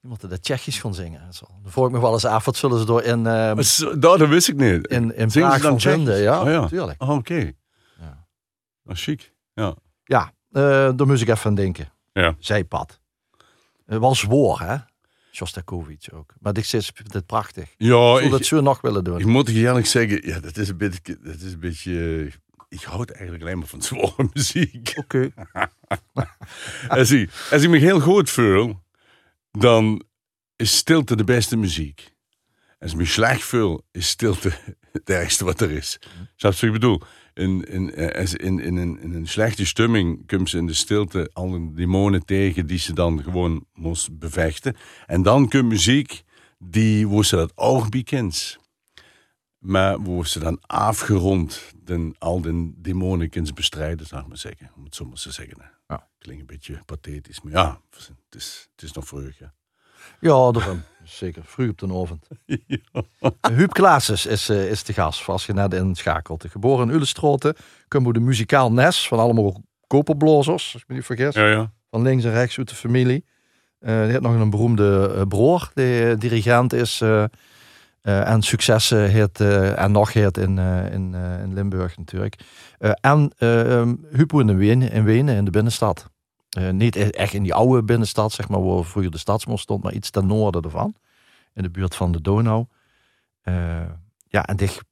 die 0.00 0.10
moeten 0.10 0.28
dat 0.28 0.42
Tsjechisch 0.42 0.78
gaan 0.80 0.94
zingen. 0.94 1.20
En 1.20 1.32
zo. 1.34 1.46
Dan 1.62 1.70
vroeg 1.72 1.86
ik 1.86 1.92
me 1.92 2.00
wel 2.00 2.12
eens 2.12 2.24
af, 2.24 2.44
wat 2.44 2.56
zullen 2.56 2.78
ze 2.78 2.84
door 2.84 3.02
in, 3.02 3.24
zo- 3.64 3.98
Dat, 3.98 4.18
dat 4.18 4.28
wist 4.28 4.48
ik 4.48 4.56
niet. 4.56 4.86
in, 4.86 5.16
in 5.16 5.30
Zingen 5.30 5.48
Praag 5.48 5.60
van 5.60 5.80
vinden? 5.80 6.18
Ja, 6.18 6.40
Oh, 6.42 6.46
ja. 6.50 6.60
natuurlijk. 6.60 7.02
Oh, 7.02 7.10
Oké, 7.10 7.52
Ja, 8.00 8.26
oh, 8.84 8.94
chic. 8.94 9.32
Ja. 9.54 9.74
ja 10.04 10.32
eh, 10.52 10.62
daar 10.96 11.06
moest 11.06 11.22
ik 11.22 11.28
even 11.28 11.44
aan 11.50 11.54
denken. 11.54 11.92
Ja. 12.12 12.34
Zijpad. 12.38 13.00
Het 13.86 13.98
was 13.98 14.22
woor, 14.22 14.60
hè? 14.60 14.76
Shostakovich 15.32 16.12
ook. 16.12 16.34
Maar 16.40 16.56
ik 16.56 16.64
zit 16.64 16.92
dit 17.12 17.26
prachtig. 17.26 17.64
Ik 17.64 17.74
Ja, 17.76 18.18
ik, 18.20 18.30
dat 18.30 18.44
zo 18.44 18.60
nog 18.60 18.80
willen 18.80 19.04
doen. 19.04 19.18
ik 19.18 19.26
moet 19.26 19.48
je 19.48 19.54
eerlijk 19.54 19.86
zeggen, 19.86 20.26
ja, 20.26 20.40
dat 20.40 20.56
is 20.56 20.68
een 20.68 20.76
beetje, 20.76 21.18
dat 21.22 21.40
is 21.40 21.52
een 21.52 21.60
beetje 21.60 22.30
ik 22.70 22.82
houd 22.82 23.10
eigenlijk 23.10 23.42
alleen 23.42 23.58
maar 23.58 23.66
van 23.66 23.82
zware 23.82 24.28
muziek. 24.32 24.92
Oké. 24.96 25.30
als, 26.88 27.10
ik, 27.10 27.30
als 27.50 27.62
ik 27.62 27.68
me 27.68 27.78
heel 27.78 28.00
goed 28.00 28.30
voel, 28.30 28.80
dan 29.50 30.02
is 30.56 30.76
stilte 30.76 31.16
de 31.16 31.24
beste 31.24 31.56
muziek. 31.56 32.14
Als 32.78 32.92
ik 32.92 32.98
me 32.98 33.04
slecht 33.04 33.42
voel, 33.42 33.86
is 33.90 34.08
stilte 34.08 34.52
het 34.92 35.10
ergste 35.10 35.44
wat 35.44 35.60
er 35.60 35.70
is. 35.70 35.98
Snap 36.36 36.52
je 36.52 36.58
wat 36.58 36.62
ik 36.62 36.72
bedoel? 36.72 37.02
In, 37.34 37.64
in, 37.64 37.94
eh, 37.94 38.46
in, 38.46 38.58
in, 38.58 38.76
een, 38.76 39.00
in 39.00 39.14
een 39.14 39.28
slechte 39.28 39.66
stemming 39.66 40.26
komen 40.26 40.48
ze 40.48 40.58
in 40.58 40.66
de 40.66 40.74
stilte 40.74 41.30
alle 41.32 41.72
demonen 41.72 42.24
tegen 42.24 42.66
die 42.66 42.78
ze 42.78 42.92
dan 42.92 43.22
gewoon 43.22 43.64
moest 43.74 44.18
bevechten. 44.18 44.76
En 45.06 45.22
dan 45.22 45.48
komt 45.48 45.64
muziek 45.64 46.22
die, 46.58 47.08
wo 47.08 47.22
ze 47.22 47.36
dat 47.36 47.52
ook 47.54 47.90
bekend. 47.90 48.58
Maar 49.58 50.00
wo 50.00 50.22
ze 50.22 50.38
dan 50.38 50.58
afgerond 50.66 51.72
den, 51.84 52.14
al 52.18 52.40
den 52.40 52.74
demonen 52.82 53.28
kunnen 53.28 53.54
bestrijden, 53.54 54.06
zou 54.06 54.22
ik 54.22 54.28
maar 54.28 54.36
zeggen. 54.36 54.70
Om 54.76 54.84
het 54.84 54.94
zo 54.94 55.04
maar 55.04 55.16
te 55.16 55.32
zeggen. 55.32 55.70
Ja. 55.88 56.08
Klinkt 56.18 56.40
een 56.40 56.46
beetje 56.46 56.80
pathetisch, 56.86 57.40
maar 57.40 57.52
ja, 57.52 57.80
het 57.90 58.12
is, 58.30 58.68
het 58.72 58.82
is 58.82 58.92
nog 58.92 59.06
vroeg. 59.06 59.38
Ja. 59.38 59.54
Ja, 60.20 60.50
daarom. 60.50 60.82
Zeker. 61.10 61.42
Vroeg 61.44 61.68
op 61.68 61.78
de 61.78 61.86
avond. 61.86 62.26
Huub 63.58 63.72
Klaassen 63.72 64.30
is, 64.30 64.48
eh, 64.48 64.70
is 64.70 64.84
de 64.84 64.92
gast, 64.92 65.28
als 65.28 65.46
je 65.46 65.52
net 65.52 65.74
inschakelt. 65.74 66.44
Geboren 66.48 66.88
in 66.88 66.94
Ullestroten, 66.94 67.54
komt 67.88 68.14
de 68.14 68.20
muzikaal 68.20 68.72
nes 68.72 69.08
van 69.08 69.18
allemaal 69.18 69.62
koperblazers, 69.86 70.72
als 70.72 70.82
ik 70.82 70.88
me 70.88 70.94
niet 70.94 71.04
vergis. 71.04 71.34
ja, 71.34 71.46
ja. 71.46 71.72
Van 71.90 72.02
links 72.02 72.24
en 72.24 72.32
rechts 72.32 72.58
uit 72.58 72.68
de 72.68 72.74
familie. 72.74 73.24
Eh 73.78 73.94
die 74.02 74.10
heeft 74.10 74.20
nog 74.20 74.34
een 74.34 74.50
beroemde 74.50 75.12
eh, 75.16 75.22
broer, 75.28 75.70
die 75.74 76.04
eh, 76.10 76.18
dirigent 76.18 76.72
is. 76.72 77.00
eh, 77.00 77.24
eh, 78.00 78.28
en 78.28 78.42
successen 78.42 79.10
heeft, 79.10 79.40
eh, 79.40 79.82
en 79.82 79.92
nog 79.92 80.12
heeft 80.12 80.38
in, 80.38 80.58
eh, 80.58 80.92
in, 80.92 81.14
eh, 81.14 81.42
in 81.42 81.54
Limburg 81.54 81.96
natuurlijk. 81.96 82.36
Eh, 82.78 82.90
en 83.00 83.32
uh, 83.38 83.70
um, 83.70 84.06
Huub 84.12 84.30
woont 84.30 84.50
in 84.50 84.56
Wenen, 84.56 84.90
in 84.90 85.04
Wenen, 85.04 85.36
in 85.36 85.44
de 85.44 85.50
binnenstad. 85.50 86.09
Eh, 86.50 86.70
niet 86.70 86.96
e- 86.96 87.08
echt 87.08 87.32
in 87.32 87.42
die 87.42 87.54
oude 87.54 87.82
binnenstad, 87.82 88.32
zeg 88.32 88.48
maar, 88.48 88.62
waar 88.64 88.84
vroeger 88.84 89.10
de 89.10 89.18
stadsmol 89.18 89.58
stond, 89.58 89.82
maar 89.82 89.92
iets 89.92 90.10
ten 90.10 90.26
noorden 90.26 90.62
ervan. 90.62 90.94
In 91.54 91.62
de 91.62 91.70
buurt 91.70 91.94
van 91.94 92.12
de 92.12 92.20
Donau. 92.20 92.66
Eh, 93.42 93.90
ja, 94.28 94.46
en 94.46 94.56
dicht 94.56 94.82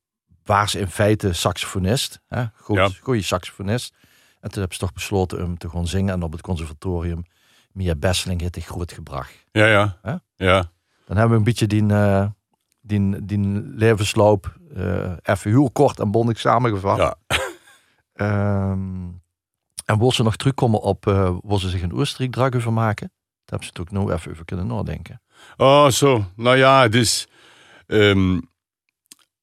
ze 0.66 0.78
in 0.78 0.88
feite 0.88 1.32
saxofonist. 1.32 2.20
Hè? 2.26 2.44
Goed, 2.54 2.76
Ja. 2.76 2.88
Goeie 3.02 3.22
saxofonist. 3.22 3.94
En 4.40 4.50
toen 4.50 4.58
hebben 4.58 4.72
ze 4.72 4.78
toch 4.78 4.92
besloten 4.92 5.44
om 5.44 5.58
te 5.58 5.68
gaan 5.68 5.86
zingen. 5.86 6.14
En 6.14 6.22
op 6.22 6.32
het 6.32 6.40
conservatorium 6.40 7.24
Mia 7.72 7.94
Besseling 7.94 8.40
heeft 8.40 8.54
hij 8.54 8.64
groot 8.64 8.92
gebracht. 8.92 9.44
Ja, 9.50 9.66
ja. 9.66 9.98
Hè? 10.02 10.14
Ja. 10.36 10.70
Dan 11.06 11.16
hebben 11.16 11.30
we 11.30 11.36
een 11.36 11.44
beetje 11.44 11.66
die, 11.66 11.86
eh, 11.86 12.26
die, 12.80 13.24
die 13.24 13.38
levensloop 13.62 14.56
even 15.22 15.50
heel 15.50 15.70
kort 15.70 16.00
en 16.00 16.10
bondig 16.10 16.38
samengevat. 16.38 16.96
Ja. 16.96 17.16
Ehm, 18.12 19.06
en 19.88 19.98
wil 19.98 20.12
ze 20.12 20.22
nog 20.22 20.36
terugkomen 20.36 20.80
op 20.80 21.04
wil 21.44 21.58
ze 21.58 21.68
zich 21.68 21.82
in 21.82 21.92
Oostenrijk 21.92 22.32
drag 22.32 22.54
over 22.54 22.72
maken? 22.72 23.10
Daar 23.44 23.58
hebben 23.58 23.66
ze 23.68 23.72
het 23.72 23.80
ook 23.80 23.90
nog 23.90 24.10
even 24.18 24.30
over 24.32 24.44
kunnen 24.44 24.66
nadenken. 24.66 25.22
Oh, 25.56 25.88
zo. 25.88 26.24
Nou 26.36 26.56
ja, 26.56 26.84
is... 26.90 27.28
ehm 27.86 28.40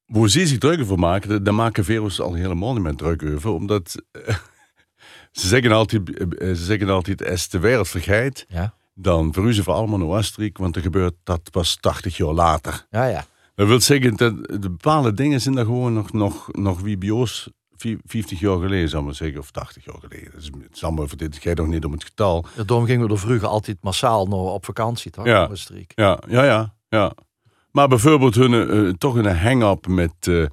hoe 0.05 0.29
ze 0.29 0.47
zich 0.47 0.57
druk 0.57 0.81
over 0.81 0.99
maken, 0.99 1.43
daar- 1.43 1.53
maken 1.53 1.83
Vero's 1.85 2.19
al 2.19 2.33
helemaal 2.33 2.73
niet 2.73 2.83
meer 2.83 2.95
druk 2.95 3.23
over. 3.23 3.49
Omdat... 3.49 3.95
eh, 4.11 4.35
ze 5.39 5.47
zeggen 5.47 5.71
altijd, 5.71 6.17
eh, 6.37 6.47
ze 6.47 6.55
zeggen 6.63 6.89
altijd, 6.89 7.29
als 7.29 7.49
de 7.49 7.59
wereld 7.59 7.87
vergeet, 7.87 8.45
Ja, 8.47 8.73
dan 8.93 9.33
verhuizen 9.33 9.63
we 9.63 9.71
allemaal 9.71 9.97
naar 9.97 10.07
Oostenrijk, 10.07 10.57
want 10.57 10.75
er 10.75 10.81
gebeurt 10.81 11.13
dat 11.23 11.51
pas 11.51 11.77
80 11.79 12.17
jaar 12.17 12.33
later. 12.33 12.85
ja, 12.89 13.05
ja. 13.05 13.25
Dat 13.55 13.67
wil 13.67 13.81
zeggen 13.81 14.15
dat 14.15 14.35
de 14.47 14.59
bepaalde 14.69 15.13
dingen 15.13 15.41
zijn 15.41 15.55
daar 15.55 15.65
gewoon 15.65 15.93
nog, 15.93 16.11
nog, 16.13 16.49
nog 16.51 16.81
wie 16.81 16.97
bij 16.97 17.09
ons 17.09 17.49
50 18.05 18.39
jaar 18.39 18.59
geleden, 18.59 18.89
zal 18.89 18.99
ik 18.99 19.05
maar 19.05 19.15
zeggen, 19.15 19.39
of 19.39 19.51
80 19.51 19.85
jaar 19.85 19.99
geleden. 19.99 20.31
Dus 20.33 20.45
het 20.45 20.75
is 20.75 20.83
allemaal 20.83 21.07
voor 21.07 21.17
dit, 21.17 21.37
gaat 21.37 21.57
nog 21.57 21.67
niet 21.67 21.85
om 21.85 21.91
het 21.91 22.03
getal. 22.03 22.45
Ja, 22.55 22.63
Daarom 22.63 22.85
gingen 22.85 23.07
we 23.07 23.13
er 23.13 23.19
vroeger 23.19 23.47
altijd 23.47 23.77
massaal 23.81 24.25
nog 24.25 24.53
op 24.53 24.65
vakantie, 24.65 25.11
toch? 25.11 25.25
Ja. 25.25 25.49
Ja, 25.95 26.19
ja, 26.27 26.43
ja. 26.43 26.73
ja. 26.89 27.13
Maar 27.71 27.87
bijvoorbeeld 27.87 28.35
hun, 28.35 28.69
eh, 28.69 28.93
toch 28.93 29.15
een 29.15 29.37
hang-up 29.37 29.87
met, 29.87 30.13
eh, 30.19 30.45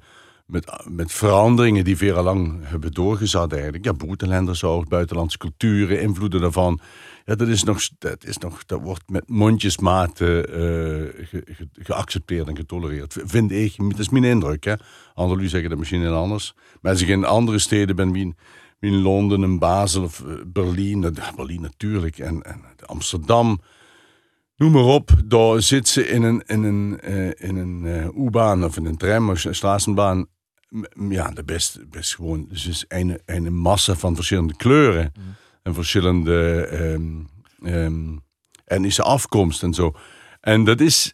met, 0.45 0.83
met 0.89 1.11
veranderingen 1.11 1.83
die 1.83 1.97
veel 1.97 2.23
lang 2.23 2.59
hebben 2.63 2.91
doorgezet 2.91 3.53
eigenlijk. 3.53 3.85
Ja, 3.85 3.93
boeteländerzorg, 3.93 4.87
buitenlandse 4.87 5.37
culturen, 5.37 6.01
invloeden 6.01 6.41
daarvan. 6.41 6.79
Ja, 7.25 7.35
dat 7.35 7.47
is 7.47 7.63
nog, 7.63 7.89
dat 7.97 8.25
is 8.25 8.37
nog, 8.37 8.65
dat 8.65 8.81
wordt 8.81 9.09
met 9.09 9.29
mondjesmaat 9.29 10.21
eh, 10.21 10.27
ge- 10.27 11.43
ge- 11.45 11.67
geaccepteerd 11.73 12.47
en 12.47 12.55
getolereerd. 12.55 13.17
Vind 13.25 13.51
ik, 13.51 13.75
dat 13.77 13.99
is 13.99 14.09
mijn 14.09 14.23
indruk. 14.23 14.63
Hè. 14.63 14.73
Anderen 15.13 15.49
zeggen 15.49 15.69
dat 15.69 15.79
misschien 15.79 16.01
heel 16.01 16.15
anders. 16.15 16.53
Maar 16.81 16.91
als 16.91 17.01
ik 17.01 17.07
in 17.07 17.25
andere 17.25 17.59
steden 17.59 17.95
ben, 17.95 18.11
wie 18.11 18.23
in, 18.23 18.35
in 18.79 19.01
Londen, 19.01 19.43
en 19.43 19.59
Basel 19.59 20.03
of 20.03 20.19
eh, 20.19 20.33
Berlijn, 20.47 21.03
eh, 21.03 21.33
Berlijn 21.35 21.61
natuurlijk, 21.61 22.17
en, 22.17 22.41
en 22.41 22.61
Amsterdam, 22.85 23.61
Noem 24.63 24.71
maar 24.71 24.83
op, 24.83 25.11
daar 25.25 25.61
zit 25.61 25.87
ze 25.87 26.07
in 26.07 26.23
een, 26.23 26.43
in 26.45 26.63
een, 26.63 26.99
eh, 26.99 27.49
in 27.49 27.55
een 27.55 27.85
eh, 27.85 28.25
U-baan 28.25 28.63
of 28.63 28.77
in 28.77 28.85
een 28.85 28.97
tram 28.97 29.29
of 29.29 29.45
een 29.45 29.55
straatbaan. 29.55 30.27
Ja, 31.09 31.31
de 31.31 31.43
best, 31.43 31.89
best 31.89 32.15
gewoon. 32.15 32.47
Dus 32.49 32.67
is 32.67 32.85
een, 32.87 33.21
een 33.25 33.55
massa 33.55 33.95
van 33.95 34.15
verschillende 34.15 34.55
kleuren 34.55 35.11
en 35.63 35.73
verschillende 35.73 36.65
ehm 36.65 37.21
ehm, 37.61 38.17
etnische 38.65 39.03
afkomst 39.03 39.63
en 39.63 39.73
zo. 39.73 39.95
En 40.39 40.63
dat 40.63 40.79
is, 40.79 41.13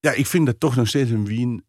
ja, 0.00 0.12
ik 0.12 0.26
vind 0.26 0.46
dat 0.46 0.60
toch 0.60 0.76
nog 0.76 0.88
steeds 0.88 1.10
in 1.10 1.24
Wien 1.24 1.64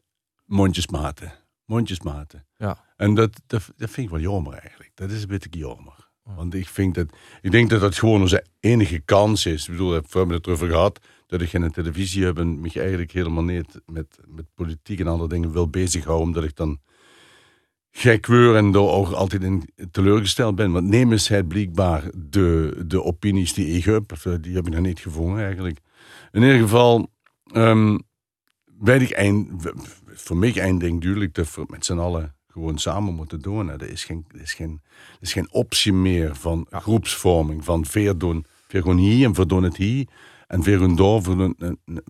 mondjesmaten. 0.46 1.34
Mondjesmaten. 1.66 2.48
Ja. 2.58 2.86
En 2.96 3.14
dat, 3.14 3.42
dat, 3.48 3.72
dat 3.78 3.90
vind 3.90 4.08
ik 4.08 4.14
wel 4.14 4.22
jammer 4.22 4.54
eigenlijk. 4.54 4.92
Dat 4.96 5.12
is 5.12 5.22
een 5.22 5.28
beetje 5.28 5.60
jammer. 5.60 6.03
Want 6.24 6.54
ik, 6.54 6.68
vind 6.68 6.96
dat, 6.96 7.08
ik 7.42 7.52
denk 7.52 7.70
dat 7.70 7.82
dat 7.82 7.96
gewoon 7.96 8.22
onze 8.22 8.46
enige 8.60 9.00
kans 9.00 9.46
is. 9.46 9.66
Ik 9.66 9.72
bedoel, 9.72 9.90
we 9.90 10.18
hebben 10.18 10.36
het 10.36 10.48
erover 10.48 10.68
gehad 10.70 11.00
dat 11.28 11.42
ik 11.42 11.50
geen 11.50 11.72
televisie 11.72 12.24
heb 12.26 12.38
en 12.38 12.60
mich 12.62 12.78
eigenlijk 12.78 13.12
helemaal 13.12 13.44
niet 13.44 13.82
met, 13.86 14.20
met 14.28 14.46
politiek 14.56 15.00
en 15.00 15.08
andere 15.08 15.30
dingen 15.30 15.52
wil 15.52 15.70
bezighouden. 15.70 16.28
Omdat 16.28 16.44
ik 16.44 16.56
dan 16.56 16.80
gek 17.92 18.28
en 18.28 18.72
daar 18.72 18.82
ook 18.82 19.12
altijd 19.12 19.44
in 19.44 19.70
teleurgesteld 19.92 20.56
ben. 20.56 20.72
Want 20.72 20.88
neem 20.88 21.12
eens 21.12 21.32
blijkbaar 21.48 22.04
de, 22.16 22.84
de 22.86 23.04
opinies 23.04 23.54
die 23.54 23.68
ik 23.68 23.84
heb. 23.84 24.12
eh, 24.12 24.34
Die 24.42 24.56
heb 24.56 24.68
ik 24.68 24.74
nog 24.74 24.82
niet 24.86 25.00
gevonden 25.00 25.44
eigenlijk. 25.44 25.80
In 26.32 26.42
ieder 26.42 26.60
geval, 26.60 27.12
ehm, 27.52 27.98
weet 28.80 29.02
ik 29.02 29.18
een, 29.18 29.62
voor 30.06 30.38
mij 30.38 30.52
ding 30.78 31.02
duidelijk 31.02 31.34
dat 31.34 31.70
met 31.70 31.86
z'n 31.86 31.98
allen 31.98 32.36
gewoon 32.54 32.78
samen 32.78 33.14
moeten 33.14 33.40
doen. 33.40 33.70
Er 33.70 33.90
is 33.90 34.04
geen, 34.04 34.26
er 34.32 34.42
is 34.42 34.54
geen, 34.54 34.82
er 35.12 35.18
is 35.22 35.34
geen 35.34 35.52
optie 35.52 35.94
meer 35.94 36.36
van 36.36 36.68
groepsvorming, 36.72 37.64
van 37.64 37.86
veer 37.86 38.18
doen. 38.18 38.46
Veer 38.68 38.82
gewoon 38.82 38.98
hier 38.98 39.26
en 39.28 39.34
verdoen 39.34 39.64
het 39.64 39.78
hier. 39.78 40.08
En 40.48 40.64
veer 40.64 40.80
hun 40.80 40.96
door, 40.96 41.22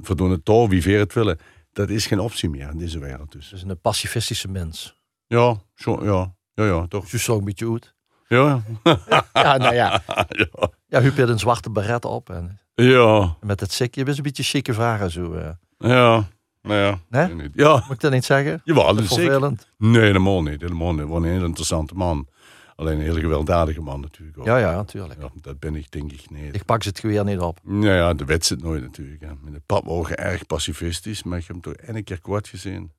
verdoen, 0.01 0.31
het 0.31 0.45
door, 0.45 0.69
wie 0.69 0.81
veer 0.81 0.99
het 0.99 1.13
willen. 1.13 1.37
Dat 1.71 1.89
is 1.89 2.05
geen 2.05 2.19
optie 2.19 2.49
meer 2.49 2.69
in 2.69 2.77
deze 2.77 2.99
wereld 2.99 3.31
dus. 3.31 3.49
Dus 3.49 3.63
een 3.63 3.79
pacifistische 3.81 4.47
mens. 4.47 4.99
Ja, 5.27 5.61
zo, 5.75 6.03
ja, 6.05 6.35
ja, 6.53 6.65
ja, 6.65 6.87
toch. 6.87 7.07
Zo 7.09 7.17
zo 7.17 7.37
een 7.37 7.43
beetje 7.43 7.71
uit. 7.71 7.93
Ja, 8.27 8.63
Ja, 9.33 9.57
nou 9.57 9.73
ja. 9.75 10.01
ja. 10.29 10.69
Ja, 10.87 11.01
Huub 11.01 11.17
had 11.17 11.29
een 11.29 11.39
zwarte 11.39 11.69
beret 11.69 12.05
op. 12.05 12.29
En 12.29 12.59
Ja, 12.75 13.37
met 13.41 13.59
het 13.59 13.71
sikje. 13.71 14.03
best 14.03 14.17
een 14.17 14.23
beetje 14.23 14.43
chique 14.43 14.73
vragen 14.73 15.11
zo. 15.11 15.33
eh. 15.33 15.49
ja, 15.77 16.27
nou 16.63 16.79
ja. 16.79 16.99
Nee? 17.27 17.35
niet. 17.35 17.51
Ja, 17.53 17.73
Moet 17.73 17.95
ik 17.95 17.99
dat 17.99 18.11
niet 18.11 18.25
zeggen? 18.25 18.61
jawel, 18.63 18.95
dat 18.95 19.03
is 19.03 19.09
zeker. 19.09 19.53
Nee, 19.77 20.01
helemaal 20.01 20.43
niet. 20.43 20.61
Helemaal 20.61 20.93
niet. 20.93 21.07
Wat 21.07 21.23
een 21.23 21.29
heel 21.29 21.43
interessante 21.45 21.93
man. 21.93 22.27
Alleen 22.75 22.95
een 22.97 23.03
heel 23.03 23.19
gewelddadige 23.19 23.81
man 23.81 23.99
natuurlijk 24.01 24.37
ook. 24.37 24.45
Ja, 24.45 24.57
ja, 24.57 24.75
natuurlijk. 24.75 25.21
Ja, 25.21 25.29
dat 25.41 25.59
ben 25.59 25.75
ik 25.75 25.91
denk 25.91 26.11
ik 26.11 26.29
niet. 26.29 26.55
Ik 26.55 26.65
pak 26.65 26.83
ze 26.83 26.89
het 26.89 26.99
geweer 26.99 27.23
niet 27.23 27.39
op. 27.39 27.59
Nou 27.63 27.85
ja, 27.85 28.13
de 28.13 28.25
wet 28.25 28.45
zit 28.45 28.61
nooit 28.63 28.81
natuurlijk. 28.81 29.21
Hè. 29.21 29.31
Met 29.41 29.53
de 29.67 30.15
erg 30.15 30.45
pacifistisch, 30.45 31.23
maar 31.23 31.37
ik 31.37 31.47
heb 31.47 31.63
hem 31.63 31.73
toch 31.73 31.73
één 31.73 32.03
keer 32.03 32.19
kwart 32.21 32.47
gezien. 32.47 32.91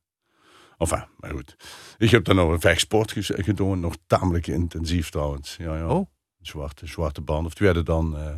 Enfin, 0.79 1.05
maar 1.19 1.31
goed. 1.31 1.57
Ik 1.99 2.11
heb 2.11 2.25
dan 2.25 2.37
nog 2.37 2.51
een 2.51 2.61
vechtsport 2.61 3.13
ges- 3.13 3.31
gedaan, 3.35 3.81
nog 3.81 3.95
tamelijk 4.07 4.47
intensief 4.47 5.11
trouwens. 5.11 5.57
Ja, 5.59 5.77
ja. 5.77 5.89
Oh. 5.89 5.97
Een 6.39 6.47
zwarte, 6.47 6.87
zwarte 6.87 7.21
band. 7.21 7.47
Of 7.47 7.55
die 7.55 7.67
werden 7.67 7.85
dan 7.85 8.17
eh 8.17 8.35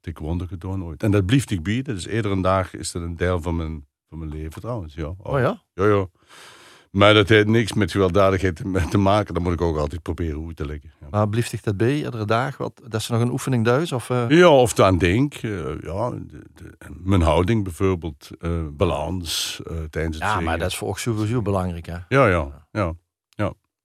taekwondo 0.00 0.46
gedaan 0.46 0.84
ooit. 0.84 1.02
En 1.02 1.10
dat 1.10 1.26
blieft 1.26 1.50
ik 1.50 1.62
bieden. 1.62 1.94
Dus 1.94 2.06
iedere 2.06 2.40
dag 2.40 2.74
is 2.74 2.92
dat 2.92 3.02
een 3.02 3.16
deel 3.16 3.42
van 3.42 3.56
mijn, 3.56 3.86
van 4.08 4.18
mijn 4.18 4.30
leven 4.30 4.60
trouwens. 4.60 4.94
Ja. 4.94 5.14
Oh 5.18 5.38
ja? 5.38 5.62
Ja, 5.74 5.84
ja. 5.86 6.06
Maar 6.90 7.14
dat 7.14 7.28
heeft 7.28 7.46
niks 7.46 7.72
met 7.72 7.90
gewelddadigheid 7.90 8.56
te- 8.56 8.86
te 8.90 8.98
maken. 8.98 9.34
Dat 9.34 9.42
moet 9.42 9.52
ik 9.52 9.60
ook 9.60 9.76
altijd 9.76 10.02
proberen 10.02 10.36
hoe 10.38 10.54
te 10.54 10.66
leggen. 10.66 10.92
Ja. 11.00 11.06
Maar 11.10 11.28
blieft 11.28 11.52
ik 11.52 11.64
dat 11.64 11.76
bij 11.76 11.96
iedere 11.96 12.24
dag? 12.24 12.56
Wat, 12.56 12.80
dat 12.88 13.00
is 13.00 13.08
nog 13.08 13.20
een 13.20 13.30
oefening 13.30 13.64
thuis? 13.64 13.92
Of, 13.92 14.10
eh? 14.10 14.28
Ja, 14.28 14.48
of 14.48 14.74
dan 14.74 14.98
denk, 14.98 15.34
eh, 15.34 15.80
ja, 15.80 16.10
de, 16.10 16.42
de- 16.54 16.76
mijn 16.88 17.20
houding 17.22 17.64
bijvoorbeeld, 17.64 18.30
eh, 18.38 18.50
balans 18.72 19.60
tijdens 19.90 20.14
het 20.16 20.24
Ja, 20.24 20.30
zingen. 20.30 20.44
maar 20.44 20.58
dat 20.58 20.68
is 20.70 20.76
voor 20.76 20.98
sowieso 20.98 21.42
belangrijk. 21.42 21.86
Hè? 21.86 21.96
Ja, 22.08 22.26
ja, 22.28 22.66
ja, 22.70 22.94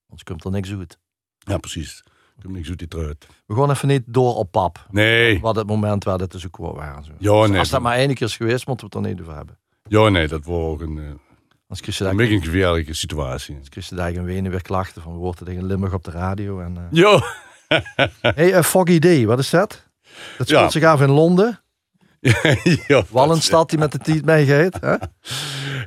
Anders 0.08 0.24
komt 0.24 0.44
er 0.44 0.52
niks 0.52 0.72
uit. 0.74 1.00
ja, 1.38 1.58
precies. 1.58 2.04
Ik 2.38 2.48
heb 2.48 2.52
niks 2.52 2.70
uit 2.70 2.80
die 2.80 2.88
truit. 2.88 3.28
We 3.46 3.56
gaan 3.56 3.70
even 3.70 3.88
niet 3.88 4.04
door 4.06 4.36
op 4.36 4.52
pap. 4.52 4.88
Nee, 4.90 5.40
Wat 5.40 5.56
het 5.56 5.68
moment 5.68 6.04
waar 6.04 6.18
dat 6.18 6.32
dus 6.32 6.46
ook 6.46 6.58
wel 6.58 6.76
waren. 6.76 7.04
Zo. 7.04 7.12
Ja, 7.18 7.32
nee, 7.32 7.40
Als 7.42 7.50
dat 7.52 7.70
dat- 7.70 7.82
maar 7.82 7.96
één 7.98 8.14
keer 8.14 8.28
is 8.28 8.36
geweest, 8.38 8.68
moeten 8.68 8.90
we 8.90 8.98
het 8.98 9.06
er 9.06 9.12
niet 9.12 9.22
over 9.22 9.36
hebben. 9.36 9.58
Ja, 9.92 10.10
nee, 10.10 10.28
dat 10.28 10.46
was 10.46 10.56
ook 10.58 10.82
een, 10.82 10.98
eh, 10.98 11.04
krijg 11.82 11.98
je 11.98 12.04
een 12.04 12.20
een 12.20 12.44
gevaarlijke 12.44 12.94
situatie. 12.94 13.58
je 13.70 13.96
daar 13.96 14.12
in 14.12 14.24
Wenen 14.24 14.52
weer 14.52 14.62
klachten 14.62 15.02
van. 15.02 15.12
We 15.14 15.18
worden 15.20 15.46
tegen 15.46 15.66
Limburg 15.66 15.94
op 15.94 16.04
de 16.04 16.12
radio. 16.12 16.60
En, 16.60 16.78
eh. 16.78 16.84
Ja, 16.92 17.24
Hey, 18.36 18.50
uh, 18.54 18.62
Foggy 18.62 19.00
Day, 19.00 19.26
wat 19.26 19.40
is 19.40 19.50
dat? 19.50 19.88
Dat 20.38 20.48
speelt 20.48 20.50
Ja. 20.64 20.70
zich 20.70 20.84
af 20.84 21.02
in 21.02 21.10
Londen. 21.12 21.60
ja, 22.88 23.04
Wallenstad 23.10 23.70
die 23.70 23.80
met 23.80 23.92
de 23.92 23.98
tijd 23.98 24.26
meegeeft. 24.26 24.78
ja, 24.82 25.00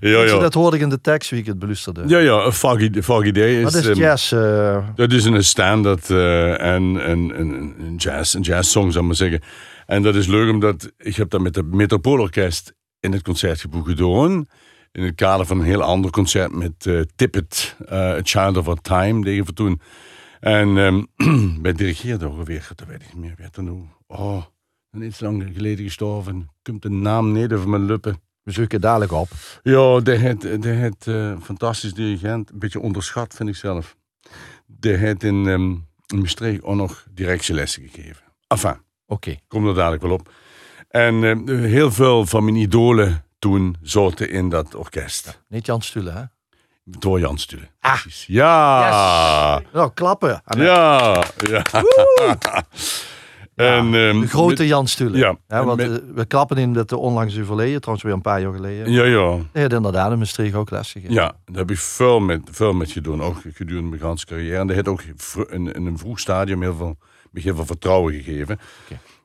ja. 0.00 0.38
Dat 0.38 0.54
hoorde 0.54 0.76
ik 0.76 0.82
in 0.82 0.88
de 0.88 1.00
tekst 1.00 1.30
wie 1.30 1.40
ik 1.40 1.46
het 1.46 1.58
beluisterde. 1.58 2.02
Ja, 2.06 2.18
ja, 2.18 2.44
een 2.44 2.52
foggy, 2.52 3.02
foggy 3.02 3.30
day 3.32 3.56
is... 3.56 3.62
Wat 3.62 3.74
is 3.74 3.86
ehm, 3.86 3.98
jazz? 3.98 4.32
eh, 4.32 4.88
Dat 4.94 5.12
is 5.12 5.24
een 5.24 5.44
standaard 5.44 6.10
eh, 6.10 6.60
en 6.60 6.82
een, 6.82 7.40
een, 7.40 7.74
een 7.78 7.96
jazz, 7.96 8.36
jazzsong, 8.40 8.92
zou 8.92 8.98
ik 9.04 9.10
maar 9.10 9.16
zeggen. 9.16 9.40
En 9.86 10.02
dat 10.02 10.14
is 10.14 10.26
leuk 10.26 10.50
omdat 10.50 10.90
ik 10.96 11.16
heb 11.16 11.30
dat 11.30 11.40
met 11.40 11.54
het 11.54 11.74
Metropoolorkest 11.74 12.74
in 13.04 13.12
het 13.12 13.22
concertgebouw 13.22 13.82
gedaan. 13.82 14.46
In 14.92 15.02
het 15.02 15.14
kader 15.14 15.46
van 15.46 15.58
een 15.58 15.64
heel 15.64 15.82
ander 15.82 16.10
concert 16.10 16.52
met 16.52 16.86
eh, 16.86 17.00
Tippett, 17.16 17.76
A 17.92 18.20
Child 18.22 18.56
of 18.56 18.68
Our 18.68 18.80
Time, 18.80 19.24
deden 19.24 19.44
we 19.44 19.52
toen. 19.52 19.80
En 20.40 20.78
ehm 20.78 21.02
wij 21.62 21.72
dirigeerden 21.72 22.30
ongeveer, 22.30 22.68
dat 22.74 22.88
weet 22.88 23.02
ik 23.02 23.14
niet 23.14 23.24
meer, 23.24 23.34
weet 23.36 23.56
er 23.56 23.62
nou. 23.62 23.86
Oh, 24.06 24.42
niet 24.90 25.14
zo 25.14 25.24
lang 25.24 25.50
geleden 25.54 25.84
gestorven. 25.84 26.48
Komt 26.62 26.82
de 26.82 26.90
naam 26.90 27.32
niet 27.32 27.52
over 27.52 27.68
mijn 27.68 27.84
lippen. 27.84 28.20
we 28.42 28.52
zoeken 28.52 28.80
dadelijk 28.80 29.12
op. 29.12 29.28
Ja, 29.62 30.00
de 30.00 30.16
het, 30.16 30.40
de 30.40 30.68
het 30.68 31.06
eh, 31.06 31.40
fantastisch 31.40 31.94
dirigent, 31.94 32.50
een 32.50 32.58
beetje 32.58 32.80
onderschat 32.80 33.34
vind 33.34 33.48
ik 33.48 33.56
zelf. 33.56 33.96
De 34.66 34.96
het 34.96 35.22
in, 35.22 35.46
ehm 35.46 35.74
in 36.06 36.20
Maastricht 36.20 36.62
ook 36.62 36.74
nog 36.74 37.06
directielessen 37.10 37.88
gegeven. 37.88 38.22
Enfin, 38.46 38.76
Oké. 39.06 39.36
kom 39.48 39.68
er 39.68 39.74
dadelijk 39.74 40.02
wel 40.02 40.12
op. 40.12 40.32
En 40.94 41.24
ehm, 41.24 41.48
heel 41.64 41.92
veel 41.92 42.26
van 42.26 42.44
mijn 42.44 42.56
idolen 42.56 43.24
toen 43.38 43.76
zaten 43.82 44.30
in 44.30 44.48
dat 44.48 44.74
orkest. 44.74 45.40
Niet 45.48 45.66
Jan 45.66 45.82
Stulen, 45.82 46.14
hè? 46.14 46.22
Door 46.84 47.18
Jan 47.20 47.38
Stulen. 47.38 47.68
Ah. 47.80 48.00
Precies. 48.00 48.26
Ja. 48.26 49.62
Nou, 49.72 49.90
klappen. 49.94 50.42
Ja, 50.56 51.24
ja. 51.50 51.62
En, 53.54 53.94
ehm, 53.94 54.20
De 54.20 54.26
grote 54.28 54.54
met- 54.62 54.68
Jan 54.68 54.86
Stulen. 54.88 55.18
Ja, 55.18 55.36
Hè, 55.46 55.64
want 55.64 55.76
met- 55.76 55.90
eh, 56.02 56.06
we 56.14 56.24
klappen 56.24 56.56
in 56.56 56.72
dat 56.72 56.88
de 56.88 56.96
onlangs 56.96 57.38
overleden, 57.40 57.78
trouwens 57.80 58.04
weer 58.06 58.14
een 58.14 58.20
paar 58.22 58.40
jaar 58.40 58.52
geleden. 58.54 58.92
Ja, 58.92 59.04
ja. 59.04 59.38
Hij 59.52 59.62
had 59.62 59.72
inderdaad 59.72 60.12
in 60.12 60.18
Maastricht 60.18 60.54
ook 60.54 60.70
les 60.70 60.92
gegeven. 60.92 61.14
Ja, 61.14 61.24
daar 61.44 61.56
heb 61.56 61.70
ik 61.70 61.78
veel 61.78 62.20
met, 62.20 62.40
veel 62.50 62.72
met 62.72 62.90
gedaan, 62.90 63.22
ook 63.22 63.36
gedurende 63.54 63.88
mijn 63.88 64.00
ganse 64.00 64.26
carrière. 64.26 64.58
En 64.58 64.66
dat 64.66 64.76
heeft 64.76 64.88
ook 64.88 65.02
in, 65.50 65.72
in 65.72 65.86
een 65.86 65.98
vroeg 65.98 66.20
stadium 66.20 66.62
heel 66.62 66.74
veel, 66.74 66.96
me 67.30 67.40
heel 67.40 67.54
veel 67.54 67.66
vertrouwen 67.66 68.12
gegeven. 68.14 68.58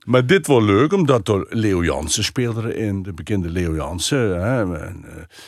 Maar 0.06 0.26
dit 0.26 0.48
was 0.48 0.64
leuk, 0.64 0.94
omdat 0.94 1.28
er 1.28 1.46
Leo 1.50 1.84
Jansen 1.84 2.24
speelde 2.24 2.76
erin, 2.76 3.04
de 3.04 3.14
bekende 3.14 3.50
Leo 3.50 3.76
Jansen. 3.76 4.42
Hè, 4.42 4.78
eh, 4.78 4.94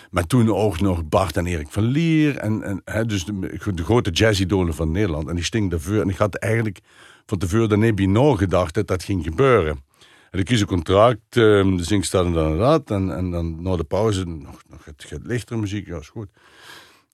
maar 0.09 0.27
toen 0.27 0.53
ook 0.53 0.79
nog 0.79 1.07
Bart 1.09 1.37
en 1.37 1.45
Erik 1.45 1.69
van 1.69 1.83
Lier. 1.83 2.37
En, 2.37 2.63
en, 2.63 2.81
hè, 2.85 3.05
dus 3.05 3.25
de, 3.25 3.59
de 3.73 3.83
grote 3.83 4.09
jazzidolen 4.09 4.73
van 4.73 4.91
Nederland. 4.91 5.27
En 5.29 5.35
die 5.35 5.43
sting 5.43 5.69
daarvoor. 5.69 6.01
En 6.01 6.09
ik 6.09 6.17
had 6.17 6.35
eigenlijk 6.35 6.79
van 7.25 7.37
tevoren 7.37 7.69
dan 7.69 7.79
niet 7.79 7.95
bij 7.95 8.35
gedacht 8.37 8.73
dat 8.73 8.87
dat 8.87 9.03
ging 9.03 9.23
gebeuren. 9.23 9.83
En 10.31 10.39
ik 10.39 10.45
kies 10.45 10.61
een 10.61 10.67
contract, 10.67 11.19
eh, 11.29 11.41
de 11.77 11.83
zing 11.83 12.05
staat 12.05 12.25
en 12.25 12.33
dan 12.33 12.57
dat. 12.57 12.91
En, 12.91 13.15
en 13.15 13.31
dan 13.31 13.61
na 13.61 13.75
de 13.75 13.83
pauze 13.83 14.25
nog, 14.25 14.61
nog 14.69 14.85
het, 14.85 15.19
lichtere 15.23 15.59
muziek, 15.59 15.87
ja, 15.87 15.97
is 15.97 16.09
goed. 16.09 16.29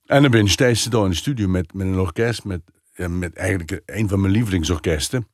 En 0.06 0.22
dan 0.22 0.32
ben 0.32 0.44
je 0.44 0.50
steeds 0.50 0.88
in 0.88 1.10
de 1.10 1.16
studio 1.16 1.48
met, 1.48 1.74
met 1.74 1.88
een 1.88 2.00
orkest, 2.00 2.44
met, 2.44 2.62
met 3.10 3.36
eigenlijk 3.36 3.82
een 3.86 4.10
van 4.10 4.22
mijn 4.22 4.34
lievelingsorkesten. 4.34 5.28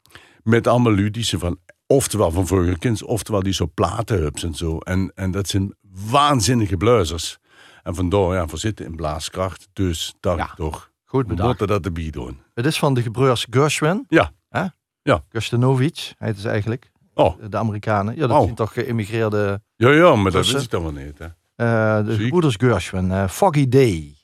Met 0.43 0.67
allemaal 0.67 0.91
ludische 0.91 1.39
van, 1.39 1.57
oftewel 1.87 2.31
van 2.31 2.47
vroeger 2.47 2.77
kinds, 2.77 3.03
oftewel 3.03 3.43
die 3.43 3.53
zo 3.53 3.67
platenhubs 3.73 4.43
en 4.43 4.53
zo. 4.53 4.77
En, 4.77 5.11
en 5.15 5.31
dat 5.31 5.47
zijn 5.47 5.75
waanzinnige 6.09 6.77
blazers. 6.77 7.37
En 7.83 7.95
vandaar, 7.95 8.33
ja, 8.33 8.47
voor 8.47 8.57
zitten 8.59 8.85
in 8.85 8.95
blaaskracht. 8.95 9.67
Dus 9.73 10.13
dacht 10.19 10.37
Ja, 10.39 10.51
toch, 10.55 10.91
Goed 11.05 11.27
bedacht. 11.27 11.47
moeten 11.47 11.67
dat 11.67 11.85
erbij 11.85 12.09
doen. 12.09 12.39
Het 12.53 12.65
is 12.65 12.79
van 12.79 12.93
de 12.93 13.01
gebroeders 13.01 13.47
Gershwin. 13.49 14.05
Ja. 14.07 14.31
Hè? 14.49 14.65
Ja. 15.01 15.23
Gerstenovic, 15.29 16.13
heet 16.17 16.35
het 16.37 16.45
eigenlijk. 16.45 16.91
Oh, 17.13 17.35
De 17.49 17.57
Amerikanen. 17.57 18.15
Ja, 18.15 18.27
dat 18.27 18.37
Oh. 18.37 18.43
zijn 18.43 18.55
toch 18.55 18.73
geïmmigreerde... 18.73 19.61
ja, 19.75 19.89
ja, 19.91 20.15
maar 20.15 20.31
dat 20.31 20.47
wist 20.51 20.63
ik 20.63 20.69
dan 20.69 20.81
wel 20.83 20.91
niet. 20.91 21.17
Hè. 21.17 21.25
eh, 21.55 22.05
de 22.05 22.15
gebroeders 22.15 22.55
Gershwin. 22.57 23.11
eh, 23.11 23.27
Foggy 23.27 23.67
Day. 23.69 24.15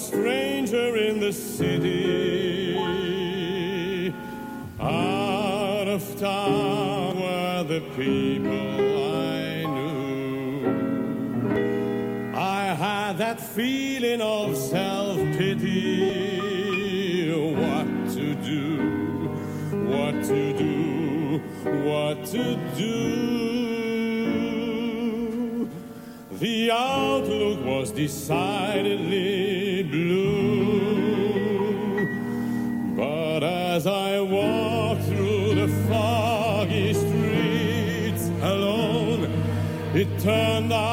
Stranger 0.00 0.96
in 0.96 1.20
the 1.20 1.32
city, 1.32 2.74
out 4.80 5.88
of 5.88 6.18
town 6.18 7.20
were 7.20 7.64
the 7.64 7.80
people 7.96 9.04
I 9.12 9.64
knew. 9.74 10.64
I 12.34 12.74
had 12.74 13.18
that 13.18 13.38
feeling 13.40 14.22
of 14.22 14.56
self 14.56 15.18
pity. 15.36 16.40
What 17.62 17.88
to 18.14 18.34
do, 18.36 19.28
what 19.92 20.14
to 20.24 20.52
do, 20.56 21.40
what 21.84 22.24
to 22.26 22.56
do. 22.76 23.19
The 26.40 26.70
outlook 26.70 27.62
was 27.66 27.90
decidedly 27.90 29.82
blue. 29.82 31.20
But 32.96 33.42
as 33.44 33.86
I 33.86 34.20
walked 34.22 35.02
through 35.02 35.54
the 35.56 35.68
foggy 35.86 36.94
streets 36.94 38.30
alone, 38.40 39.24
it 39.94 40.08
turned 40.18 40.72
out 40.72 40.89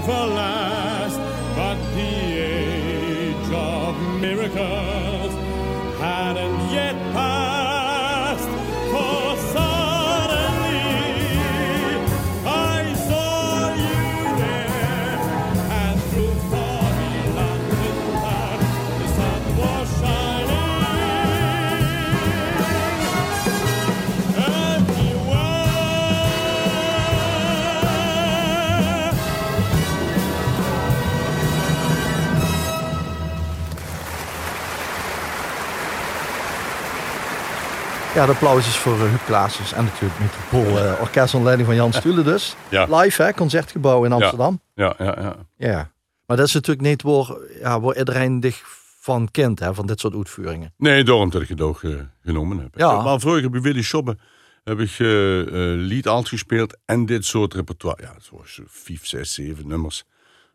thing 0.00 0.10
ever 0.10 0.26
last? 0.34 1.18
But 1.56 1.76
the 1.94 2.38
age 2.38 3.52
of 3.52 4.20
miracles 4.20 5.34
hadn't 5.98 6.70
yet 6.72 7.07
Ja, 38.18 38.26
de 38.26 38.32
applaus 38.32 38.66
is 38.66 38.76
voor 38.76 38.96
uh, 38.96 39.00
Huub 39.00 39.24
Klaasens 39.24 39.72
en 39.72 39.84
natuurlijk 39.84 40.20
Metropool 40.20 40.84
uh, 40.84 41.00
Orkest 41.00 41.34
onder 41.34 41.44
leiding 41.44 41.68
van 41.68 41.76
Jan 41.76 41.92
Stulen 41.92 42.24
dus. 42.24 42.56
Ja. 42.68 42.98
Live 42.98 43.22
hè, 43.22 43.32
Concertgebouw 43.32 44.04
in 44.04 44.12
Amsterdam. 44.12 44.60
Ja, 44.74 44.94
ja, 44.98 45.16
ja. 45.20 45.36
Ja. 45.56 45.90
Maar 46.26 46.36
dat 46.36 46.46
is 46.46 46.54
natuurlijk 46.54 46.88
niet 46.88 47.02
waar, 47.02 47.36
ja, 47.60 47.80
waar 47.80 47.96
iedereen 47.96 48.38
zich 48.42 48.62
van 49.00 49.30
kent, 49.30 49.58
hè, 49.58 49.74
van 49.74 49.86
dit 49.86 50.00
soort 50.00 50.14
uitvoeringen. 50.14 50.74
Nee, 50.76 51.04
daarom 51.04 51.30
dat 51.30 51.42
ik 51.42 51.48
het 51.48 51.60
ook 51.60 51.82
eh, 51.82 51.90
genomen 52.22 52.58
heb. 52.58 52.78
Ja. 52.78 53.02
Maar 53.02 53.20
vroeger 53.20 53.50
bij 53.50 53.60
Willy 53.60 53.82
Shoppen 53.82 54.20
heb 54.64 54.80
ik 54.80 54.98
eh 54.98 55.40
eh, 55.40 55.78
lied 55.78 56.08
gespeeld 56.08 56.76
en 56.84 57.06
dit 57.06 57.24
soort 57.24 57.54
repertoire. 57.54 58.02
Ja, 58.02 58.14
was 58.30 58.60
vijf, 58.66 59.06
zes, 59.06 59.34
zeven 59.34 59.68
nummers. 59.68 60.04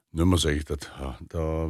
Nummers 0.09 0.41
zeg 0.41 0.53
ik 0.53 0.67
dat, 0.67 0.91
ja, 0.99 1.17
daar 1.27 1.69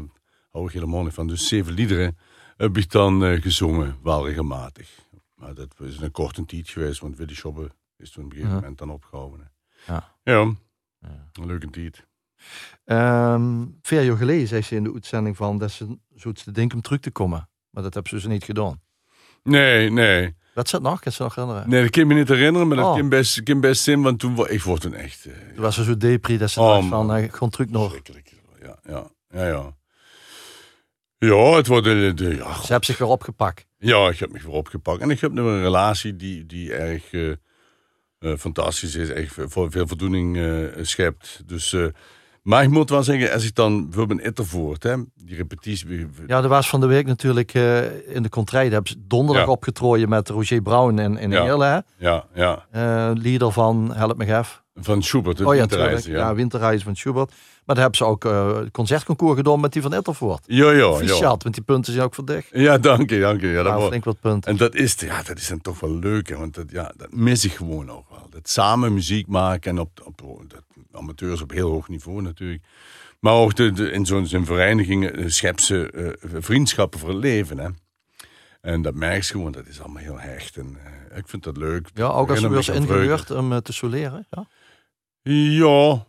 hou 0.52 0.66
ik 0.68 0.72
helemaal 0.72 1.04
niet 1.04 1.14
van. 1.14 1.28
Dus 1.28 1.48
zeven 1.48 1.74
liederen. 1.74 2.18
heb 2.58 2.78
ik 2.78 2.92
dan 2.92 3.26
eh, 3.26 3.42
gezongen, 3.42 3.96
wel 4.04 4.28
regelmatig. 4.28 4.90
Maar 5.44 5.54
dat 5.54 5.76
is 5.80 5.98
een 5.98 6.12
korte 6.12 6.46
tijd 6.46 6.70
geweest, 6.70 7.00
want 7.00 7.18
Willy 7.18 7.34
Schobbe 7.36 7.72
is 7.98 8.12
toen 8.12 8.24
op 8.26 8.30
een 8.32 8.36
gegeven 8.38 8.56
moment 8.60 8.78
dan 8.78 8.90
opgehouden. 8.90 9.52
Ja. 9.88 10.16
Ja, 10.24 10.42
een 11.34 11.46
leuke 11.46 11.70
tijd. 11.70 12.06
Ehm 12.86 13.66
vier 13.82 14.02
jaar 14.04 14.18
geleden 14.18 14.48
zei 14.48 14.62
ze 14.62 14.76
in 14.76 14.84
de 14.84 14.94
uitzending 14.94 15.36
van 15.36 15.58
dat 15.58 15.72
ze 15.72 15.98
zoiets 16.16 16.44
te 16.44 16.52
denken 16.52 16.76
om 16.78 16.84
terug 16.84 17.00
te 17.00 17.12
komen. 17.12 17.50
Maar 17.70 17.84
dat 17.84 17.94
hebben 17.94 18.12
ze 18.12 18.16
dus 18.18 18.26
niet 18.34 18.44
gedaan. 18.44 18.82
Nee, 19.44 19.90
nee. 19.90 20.36
Wat 20.54 20.70
zit 20.70 20.82
nog? 20.82 21.00
Kan 21.00 21.12
je 21.18 21.24
nog 21.24 21.36
herinneren? 21.36 21.70
Nee, 21.70 21.82
dat 21.82 21.92
kan 21.92 22.02
ik 22.02 22.08
me 22.08 22.14
niet 22.14 22.28
herinneren, 22.28 22.68
maar 22.68 22.78
dat 22.78 22.86
Oh. 22.86 22.96
kan 22.96 23.10
best, 23.10 23.44
kan 23.44 23.60
best 23.60 23.84
zijn, 23.84 24.02
want 24.02 24.20
toen, 24.20 24.48
ik 24.50 24.62
word 24.64 24.82
toen 24.82 24.94
echt... 24.94 25.26
eh, 25.26 25.34
Toen 25.54 25.62
was 25.64 25.76
ze 25.76 25.84
zo 25.84 25.98
depri 25.98 26.38
dat 26.38 26.50
ze 26.50 26.60
Oh, 26.62 26.68
dacht 26.68 26.88
van, 26.88 27.06
man. 27.06 27.18
uh, 27.18 27.32
gewoon 27.32 27.50
terug 27.50 27.70
nog. 27.70 28.00
Ja, 28.62 28.78
ja, 28.86 29.08
ja, 29.30 29.46
ja. 29.48 29.76
Ja, 31.18 31.56
het 31.56 31.68
wordt... 31.68 31.86
de, 31.86 32.14
ja, 32.38 32.54
Ze 32.54 32.68
hebben 32.68 32.86
zich 32.86 32.98
weer 32.98 33.08
opgepakt. 33.08 33.66
Ja, 33.84 34.10
ik 34.10 34.20
heb 34.20 34.32
me 34.32 34.40
weer 34.40 34.50
opgepakt. 34.52 35.02
En 35.02 35.10
ik 35.10 35.20
heb 35.20 35.32
nu 35.32 35.42
een 35.42 35.62
relatie 35.62 36.16
die, 36.16 36.46
die 36.46 36.74
erg 36.74 37.12
eh, 37.14 37.30
eh, 37.30 37.38
fantastisch 38.38 38.96
is. 38.96 39.10
Echt 39.10 39.34
veel, 39.34 39.72
veel 39.72 39.88
voldoening 39.88 40.38
eh, 40.38 40.64
schept. 40.82 41.42
Dus, 41.46 41.76
maar 42.42 42.64
ik 42.64 42.70
moet 42.70 42.90
wel 42.90 43.04
zeggen, 43.04 43.32
als 43.32 43.46
ik 43.46 43.56
dan 43.56 43.84
bijvoorbeeld 43.90 44.20
in 44.20 44.26
Ittervoort, 44.26 44.84
hè, 44.84 44.96
die 45.16 45.36
repetitie... 45.36 46.08
Ja, 46.28 46.42
er 46.44 46.48
was 46.48 46.70
van 46.70 46.80
de 46.82 46.88
week 46.88 47.06
natuurlijk 47.06 47.54
in 48.08 48.24
de 48.24 48.30
contraille. 48.30 48.70
Daar 48.70 48.82
hebben 48.84 48.92
ze 49.02 49.08
donderdag 49.08 49.46
Ja. 49.46 49.52
opgetrooien 49.52 50.10
met 50.10 50.30
Roger 50.30 50.62
Brown 50.62 51.00
in, 51.00 51.18
in 51.18 51.32
Ja. 51.32 51.44
Heerlen. 51.44 51.86
Ja, 51.98 52.26
ja, 52.34 52.66
leader 53.14 53.52
van, 53.52 53.94
help 53.96 54.18
me 54.18 54.26
even. 54.26 54.63
Van 54.76 55.04
Schubert, 55.04 55.38
het 55.38 55.48
Oh 55.48 55.54
ja, 55.54 55.60
winterreizen, 55.60 56.02
tuurlijk. 56.02 56.24
Ja, 56.24 56.30
ja. 56.30 56.36
Winterreis 56.36 56.84
van 56.84 56.96
Schubert. 56.96 57.30
Maar 57.66 57.76
daar 57.76 57.84
hebben 57.84 57.96
ze 57.98 58.06
ook 58.06 58.26
eh 58.26 58.58
concertconcours 58.72 59.36
gedaan 59.38 59.60
met 59.60 59.74
die 59.74 59.82
van 59.82 59.94
Ettervoort. 59.94 60.44
Ja, 60.48 60.72
ja, 60.72 60.78
ja. 60.78 60.94
Fischat, 60.94 61.44
want 61.44 61.56
die 61.56 61.64
punten 61.64 61.94
zijn 61.94 62.06
ook 62.06 62.16
voor 62.16 62.26
dicht. 62.26 62.48
Ja, 62.52 62.78
dank 62.78 63.10
je, 63.10 63.20
dank 63.20 63.42
je. 63.42 63.48
Ja, 63.48 63.64
dat 63.64 63.88
flink 63.88 64.04
wat 64.04 64.20
punten. 64.20 64.52
En 64.52 64.58
dat 64.58 64.76
is, 64.76 64.94
ja, 65.00 65.24
dat 65.24 65.38
is 65.38 65.48
dan 65.48 65.62
toch 65.62 65.80
wel 65.80 65.96
leuk, 66.00 66.30
hè, 66.30 66.36
want 66.38 66.54
dat, 66.56 66.72
ja, 66.72 66.92
dat 66.98 67.12
mis 67.14 67.46
ik 67.46 67.52
gewoon 67.52 67.92
ook 67.92 68.10
wel. 68.10 68.28
Dat 68.30 68.50
samen 68.50 68.94
muziek 68.94 69.28
maken 69.28 69.72
en 69.72 69.80
op, 69.80 69.90
op 70.04 70.22
dat, 70.48 70.64
amateurs 70.92 71.42
op 71.42 71.52
heel 71.52 71.70
hoog 71.70 71.88
niveau 71.88 72.22
natuurlijk. 72.22 72.64
Maar 73.20 73.34
ook 73.34 73.56
de, 73.56 73.72
de- 73.72 73.92
in 73.92 74.06
zo'n 74.06 74.46
vereniging 74.46 75.06
eh, 75.10 75.24
schep 75.28 75.60
ze 75.60 75.90
eh, 75.92 76.30
vriendschappen 76.42 77.00
voor 77.00 77.10
het 77.10 77.18
leven. 77.18 77.58
Hè. 77.58 77.70
En 78.62 78.82
dat 78.82 78.94
merk 78.94 79.24
je 79.24 79.32
gewoon, 79.32 79.52
dat 79.52 79.68
is 79.68 79.82
allemaal 79.82 80.04
heel 80.04 80.20
hecht. 80.20 80.58
En, 80.58 80.78
ik 81.16 81.28
vind 81.28 81.44
dat 81.44 81.58
leuk. 81.58 81.90
Ja, 81.94 82.08
ook 82.08 82.30
als 82.30 82.40
je 82.40 82.48
weer 82.48 82.58
eens 82.58 82.70
ingehuurd 82.70 83.32
om 83.32 83.62
te 83.62 83.74
soleren. 83.74 84.28
Ja. 84.30 84.48
Ja. 85.24 86.06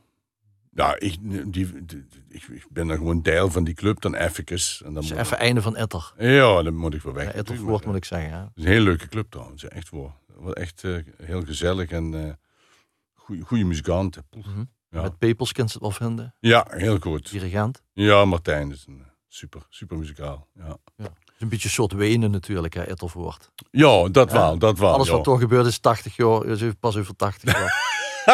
Ja, 0.70 0.96
ik, 0.98 1.16
die, 1.52 1.52
die- 1.84 2.06
ik, 2.28 2.42
ik 2.48 2.66
ben 2.70 2.86
dan 2.86 2.96
gewoon 2.96 3.22
deel 3.22 3.50
van 3.50 3.64
die 3.64 3.74
club 3.74 4.00
dan 4.00 4.14
eventjes. 4.14 4.82
En 4.84 4.94
dan 4.94 5.02
moet- 5.04 5.12
even 5.16 5.38
einde 5.38 5.62
van 5.62 5.76
Etter. 5.76 6.12
Ja, 6.18 6.62
dan 6.62 6.74
moet 6.76 6.94
ik 6.94 7.02
wel 7.02 7.12
weg. 7.12 7.24
Ja, 7.24 7.32
Ettervoort 7.32 7.78
maar, 7.80 7.86
moet 7.88 7.96
ik 7.96 8.04
zeggen. 8.04 8.30
Ja. 8.30 8.40
Het 8.40 8.50
is 8.54 8.64
een 8.64 8.70
hele 8.70 8.84
leuke 8.84 9.08
club 9.08 9.30
trouwens, 9.30 9.64
echt 9.68 9.88
voor. 9.88 10.12
Wat 10.26 10.54
echt 10.56 10.84
eh, 10.84 10.96
heel 11.22 11.42
gezellig 11.42 11.90
en 11.90 12.14
eh 12.26 12.32
goede 13.44 13.64
muzikanten. 13.64 14.26
Mhm. 14.36 14.64
Ja. 14.90 15.02
Met 15.02 15.18
Pepels 15.18 15.52
kunt 15.52 15.70
ze 15.70 15.74
het 15.74 15.82
wel 15.82 16.08
vinden. 16.08 16.34
ja, 16.40 16.66
heel 16.70 16.98
goed. 16.98 17.30
Dirigent. 17.30 17.82
Ja, 17.92 18.24
Martijn 18.24 18.70
is 18.70 18.84
een 18.88 18.98
eh, 19.00 19.06
super, 19.28 19.66
super 19.68 19.98
muzikaal. 19.98 20.48
Ja, 20.54 20.76
Het 20.96 21.10
is 21.26 21.40
een 21.40 21.48
beetje 21.48 21.64
een 21.68 21.74
soort 21.74 21.92
Wenen 21.92 22.30
natuurlijk, 22.30 22.74
hè, 22.74 22.82
Ettervoort. 22.82 23.50
ja 23.70 24.08
dat 24.08 24.30
Ja, 24.30 24.36
wel, 24.36 24.58
dat 24.58 24.78
wel. 24.78 24.92
Alles 24.92 25.06
ja. 25.06 25.12
wat 25.12 25.24
toch 25.24 25.40
gebeurd 25.40 25.66
is 25.66 25.78
80 25.78 26.16
jaar, 26.16 26.74
pas 26.80 26.96
over 26.96 27.16
80 27.16 27.52
jaar. 27.52 27.92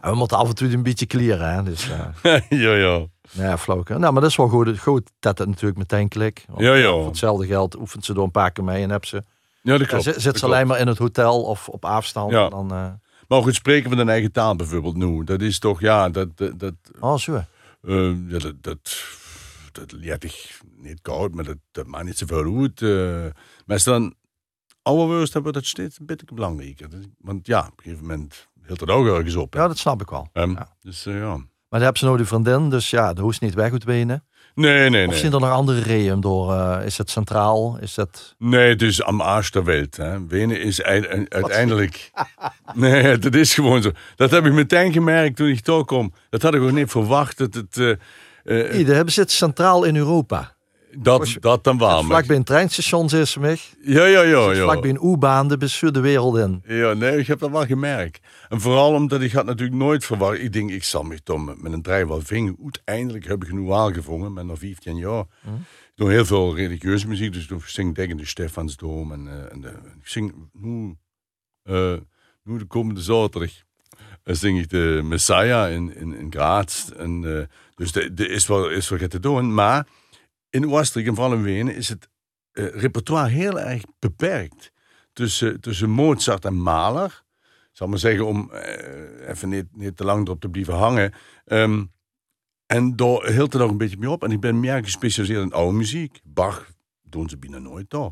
En 0.00 0.10
we 0.10 0.14
moeten 0.16 0.36
af 0.36 0.48
en 0.48 0.54
toe 0.54 0.72
een 0.72 0.82
beetje 0.82 1.06
clearen, 1.06 1.52
hè. 1.54 1.62
Dus, 1.62 1.88
eh, 2.22 2.40
ja, 2.64 2.72
ja. 2.74 3.06
ja, 3.30 3.58
flauwke. 3.58 3.98
Nou, 3.98 4.12
maar 4.12 4.22
dat 4.22 4.30
is 4.30 4.36
wel 4.36 4.48
goed, 4.48 4.78
goed 4.78 5.10
dat 5.18 5.38
het 5.38 5.48
natuurlijk 5.48 5.78
meteen 5.78 6.08
klik. 6.08 6.44
Ja, 6.56 6.74
ja. 6.74 6.90
Voor 6.90 7.06
hetzelfde 7.06 7.46
geld 7.46 7.76
oefent 7.78 8.04
ze 8.04 8.14
door 8.14 8.24
een 8.24 8.30
paar 8.30 8.50
keer 8.52 8.64
mee 8.64 8.82
en 8.82 8.90
heb 8.90 9.04
ze, 9.04 9.16
Ja, 9.62 9.72
dat 9.72 9.80
ja, 9.80 9.86
klopt. 9.86 10.02
zit, 10.04 10.12
dat 10.14 10.22
ze 10.22 10.30
klopt. 10.30 10.44
alleen 10.44 10.66
maar 10.66 10.78
in 10.78 10.86
het 10.86 10.98
hotel 10.98 11.42
of 11.42 11.68
op 11.68 11.84
afstand. 11.84 12.30
Ja. 12.30 12.48
Dan, 12.48 12.70
eh, 12.72 12.86
Maar 13.28 13.42
het 13.42 13.54
spreken 13.54 13.90
van 13.90 13.98
een 13.98 14.08
eigen 14.08 14.32
taal 14.32 14.56
bijvoorbeeld 14.56 14.96
nu. 14.96 15.24
Dat 15.24 15.40
is 15.40 15.58
toch, 15.58 15.80
ja, 15.80 16.08
dat, 16.08 16.36
dat, 16.36 16.58
dat, 16.58 16.74
oh, 17.00 17.16
zo. 17.18 17.34
eh, 17.34 18.10
ja, 18.28 18.38
dat, 18.38 18.54
dat, 18.60 19.04
dat 19.72 19.92
leert 19.92 20.24
ik 20.24 20.60
niet 20.76 21.00
koud, 21.02 21.34
maar 21.34 21.44
dat, 21.44 21.56
dat 21.72 21.86
maakt 21.86 22.04
niet 22.04 22.18
zoveel 22.18 22.60
uit. 22.60 22.82
eh. 22.82 23.32
maar 23.66 23.82
dan 23.84 24.14
dan 25.32 25.42
wordt 25.42 25.52
dat 25.54 25.64
steeds 25.66 25.98
een 26.00 26.06
beetje 26.06 26.26
belangrijker. 26.34 26.88
Want 27.20 27.46
ja, 27.46 27.58
op 27.60 27.66
een 27.76 27.82
gegeven 27.82 28.06
moment 28.06 28.48
hield 28.66 28.80
het 28.80 28.90
ook 28.90 29.06
ergens 29.06 29.34
op. 29.36 29.52
hè. 29.52 29.60
Ja, 29.60 29.68
dat 29.68 29.78
snap 29.78 30.00
ik 30.00 30.10
wel. 30.10 30.28
Ehm, 30.32 30.50
ja. 30.50 30.68
Dus 30.82 31.06
eh, 31.06 31.18
ja. 31.18 31.36
Maar 31.68 31.80
dan 31.80 31.80
hebben 31.80 31.98
ze 31.98 32.04
nou 32.04 32.16
die 32.16 32.26
vriendin, 32.26 32.70
dus 32.70 32.90
ja, 32.90 33.12
de 33.12 33.20
hoest 33.22 33.40
niet 33.40 33.54
weg 33.54 33.72
uit 33.72 33.84
Wenen. 33.84 34.24
Nee, 34.54 34.90
nee, 34.90 35.04
Of 35.06 35.10
nee. 35.10 35.18
zijn 35.20 35.32
er 35.32 35.40
nog 35.40 35.50
andere 35.50 35.80
redenen 35.80 36.20
door? 36.20 36.52
eh, 36.54 36.86
is 36.86 36.98
het 36.98 37.10
centraal? 37.10 37.78
Is 37.80 37.96
het... 37.96 38.34
Nee, 38.38 38.68
het 38.68 38.82
is 38.82 39.02
am 39.02 39.20
Arsch 39.20 39.50
der 39.50 39.64
Welt. 39.64 39.96
Hè. 39.96 40.26
Wenen 40.26 40.60
is 40.60 40.80
ei- 40.80 41.26
uiteindelijk... 41.28 42.10
nee, 42.74 43.18
dat 43.18 43.34
is 43.34 43.54
gewoon 43.54 43.82
zo. 43.82 43.90
Dat 44.16 44.30
heb 44.30 44.46
ik 44.46 44.52
meteen 44.52 44.92
gemerkt 44.92 45.36
toen 45.36 45.48
ik 45.48 45.64
daar 45.64 45.84
kom. 45.84 46.12
Dat 46.30 46.42
had 46.42 46.54
ik 46.54 46.60
ook 46.60 46.72
niet 46.72 46.90
verwacht. 46.90 47.38
Dat, 47.38 47.54
het, 47.54 47.76
Nee, 48.44 48.84
daar 48.84 48.94
hebben 48.94 49.12
ze 49.14 49.20
het 49.20 49.30
centraal 49.30 49.84
in 49.84 49.96
Europa. 49.96 50.55
Dat, 50.98 51.36
dat 51.40 51.64
dan 51.64 51.78
wel. 51.78 52.02
Vlakbij 52.02 52.36
een 52.36 52.44
treinstation 52.44 53.04
is 53.10 53.30
ze 53.30 53.40
mij. 53.40 53.58
Ja, 53.80 54.04
ja, 54.04 54.22
ja. 54.22 54.52
ja. 54.52 54.62
Vlakbij 54.62 54.90
een 54.90 55.12
U-baan, 55.12 55.48
de 55.48 55.56
bestuur 55.56 55.92
de 55.92 56.00
wereld 56.00 56.36
in. 56.36 56.62
Ja, 56.66 56.92
nee, 56.92 57.18
ik 57.18 57.26
heb 57.26 57.38
dat 57.38 57.50
wel 57.50 57.66
gemerkt. 57.66 58.20
En 58.48 58.60
vooral 58.60 58.94
omdat 58.94 59.20
ik 59.20 59.32
had 59.32 59.44
natuurlijk 59.44 59.78
nooit 59.78 60.04
verwacht. 60.04 60.38
Ik 60.38 60.52
denk, 60.52 60.70
ik 60.70 60.84
zal 60.84 61.02
me 61.02 61.22
toch 61.22 61.62
met, 61.62 61.72
een 61.72 61.82
draai 61.82 62.04
wel 62.04 62.20
vingen. 62.20 62.56
Uiteindelijk 62.62 63.26
heb 63.26 63.42
ik 63.42 63.48
genoeg 63.48 63.72
aangevangen, 63.72 64.32
met 64.32 64.44
nog 64.44 64.58
15 64.58 64.96
jaar. 64.96 65.24
Ik 65.44 66.02
doe 66.02 66.10
heel 66.10 66.24
veel 66.24 66.56
religieuze 66.56 67.08
muziek, 67.08 67.32
dus 67.32 67.48
ik 67.48 67.62
zing 67.66 67.94
tegen 67.94 68.16
de 68.16 68.26
Stefansdoom. 68.26 69.12
En, 69.12 69.28
eh, 69.28 69.52
en 69.52 69.60
de, 69.60 69.68
ik 70.00 70.08
zing 70.08 70.34
nu, 70.52 70.96
eh, 71.62 71.96
nu 72.42 72.58
de 72.58 72.64
komende 72.64 73.00
zaterdag 73.00 73.50
eh, 74.22 74.34
zing 74.34 74.58
ik 74.58 74.68
de 74.68 75.00
Messiah 75.04 75.72
in, 75.72 75.96
in, 75.96 76.14
in 76.14 76.32
Graz. 76.32 76.90
En, 76.90 77.48
dus 77.74 77.94
er 77.94 78.30
is 78.30 78.46
wel, 78.46 78.68
is 78.68 78.88
wel 78.88 79.08
te 79.08 79.20
doen. 79.20 79.54
Maar 79.54 79.86
in 80.56 80.70
Oostenrijk 80.70 81.08
en 81.08 81.14
vooral 81.14 81.32
in 81.32 81.42
Wenen 81.42 81.74
is 81.74 81.88
het 81.88 82.08
eh, 82.52 82.66
repertoire 82.68 83.28
heel 83.28 83.60
erg 83.60 83.82
beperkt 83.98 84.72
tussen, 85.12 85.60
tussen 85.60 85.90
Mozart 85.90 86.44
en 86.44 86.54
Mahler. 86.54 87.24
Zal 87.72 87.88
maar 87.88 87.98
zeggen, 87.98 88.26
om 88.26 88.50
eh, 88.50 89.28
even 89.28 89.48
niet, 89.48 89.76
niet 89.76 89.96
te 89.96 90.04
lang 90.04 90.26
erop 90.26 90.40
te 90.40 90.48
blijven 90.48 90.74
hangen. 90.74 91.12
Ehm, 91.44 91.84
en 92.66 92.96
daar 92.96 93.26
hield 93.26 93.52
het 93.52 93.62
nog 93.62 93.70
een 93.70 93.78
beetje 93.78 93.98
mee 93.98 94.10
op. 94.10 94.24
En 94.24 94.30
ik 94.30 94.40
ben 94.40 94.60
meer 94.60 94.84
gespecialiseerd 94.84 95.42
in 95.42 95.52
oude 95.52 95.76
muziek. 95.76 96.20
Bach 96.24 96.70
doen 97.02 97.28
ze 97.28 97.38
bijna 97.38 97.58
nooit 97.58 97.90
daar. 97.90 98.10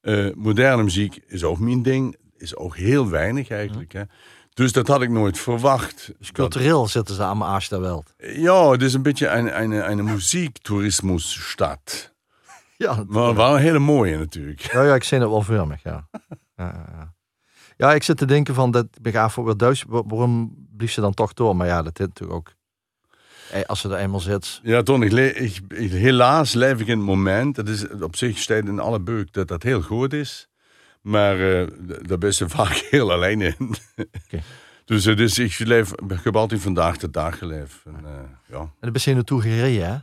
Eh, 0.00 0.34
moderne 0.34 0.82
muziek 0.82 1.16
is 1.26 1.44
ook 1.44 1.58
mijn 1.58 1.82
ding. 1.82 2.16
Is 2.36 2.56
ook 2.56 2.76
heel 2.76 3.10
weinig 3.10 3.48
eigenlijk. 3.48 3.92
Hè. 3.92 4.02
Dus 4.54 4.72
dat 4.72 4.88
had 4.88 5.02
ik 5.02 5.10
nooit 5.10 5.38
verwacht. 5.38 6.12
Dus 6.18 6.32
cultureel 6.32 6.88
zitten 6.88 7.14
ze 7.14 7.22
aan 7.22 7.38
mijn 7.38 7.60
wereld. 7.68 8.14
Ja, 8.18 8.70
het 8.70 8.82
is 8.82 8.94
een 8.94 9.02
beetje 9.02 9.28
een, 9.28 9.60
een, 9.62 9.90
een 9.90 10.04
muziektourismusstad. 10.04 12.12
Ja, 12.76 13.04
Maar 13.08 13.34
wel 13.34 13.54
een 13.54 13.60
hele 13.60 13.78
mooie 13.78 14.18
natuurlijk. 14.18 14.60
ja, 14.72 14.82
ja, 14.82 14.94
ik 14.94 15.04
zie 15.04 15.18
het 15.18 15.28
wel 15.28 15.42
voor 15.42 15.66
me, 15.66 15.74
ja. 15.82 16.08
Ja, 16.56 16.64
ja, 16.64 16.84
ja. 16.92 17.14
ja, 17.76 17.94
ik 17.94 18.02
zit 18.02 18.16
te 18.16 18.26
denken 18.26 18.54
van, 18.54 18.70
dat 18.70 18.86
begaaf 19.00 19.32
voor 19.32 19.44
wat 19.44 19.58
Duits, 19.58 19.84
wa- 19.88 20.02
waarom 20.06 20.54
blief 20.76 20.92
ze 20.92 21.00
dan 21.00 21.14
toch 21.14 21.32
door? 21.34 21.56
Maar 21.56 21.66
ja, 21.66 21.82
dat 21.82 22.00
is 22.00 22.06
natuurlijk 22.06 22.38
ook, 22.38 22.52
als 23.66 23.80
ze 23.80 23.88
er 23.88 23.96
eenmaal 23.98 24.20
zit. 24.20 24.60
Ja, 24.62 24.82
Ton, 24.82 25.02
ik, 25.02 25.60
helaas 25.78 26.52
leef 26.52 26.80
ik 26.80 26.86
in 26.86 26.96
het 26.98 27.06
moment. 27.06 27.56
Het 27.56 27.68
is 27.68 27.88
op 27.88 28.16
zich 28.16 28.38
staat 28.38 28.64
in 28.64 28.78
alle 28.80 29.00
beuk 29.00 29.32
dat 29.32 29.48
dat 29.48 29.62
heel 29.62 29.82
goed 29.82 30.12
is. 30.12 30.48
Maar 31.04 31.60
eh, 31.60 31.66
daar 32.02 32.18
ben 32.18 32.32
je 32.36 32.48
vaak 32.58 32.72
heel 32.72 33.12
alleen 33.12 33.40
in. 33.40 33.74
Dus, 34.84 35.02
dus 35.04 35.38
ik, 35.38 35.58
leef, 35.58 35.92
ik 35.92 36.20
heb 36.24 36.36
altijd 36.36 36.60
vandaag 36.60 36.96
de 36.96 37.10
dag 37.10 37.38
geleefd. 37.38 37.80
En, 37.84 38.04
eh, 38.04 38.12
ja. 38.46 38.58
En 38.58 38.72
dan 38.80 38.92
ben 38.92 39.02
je 39.04 39.14
naartoe 39.14 39.40
gereden, 39.40 39.86
hè? 39.86 39.98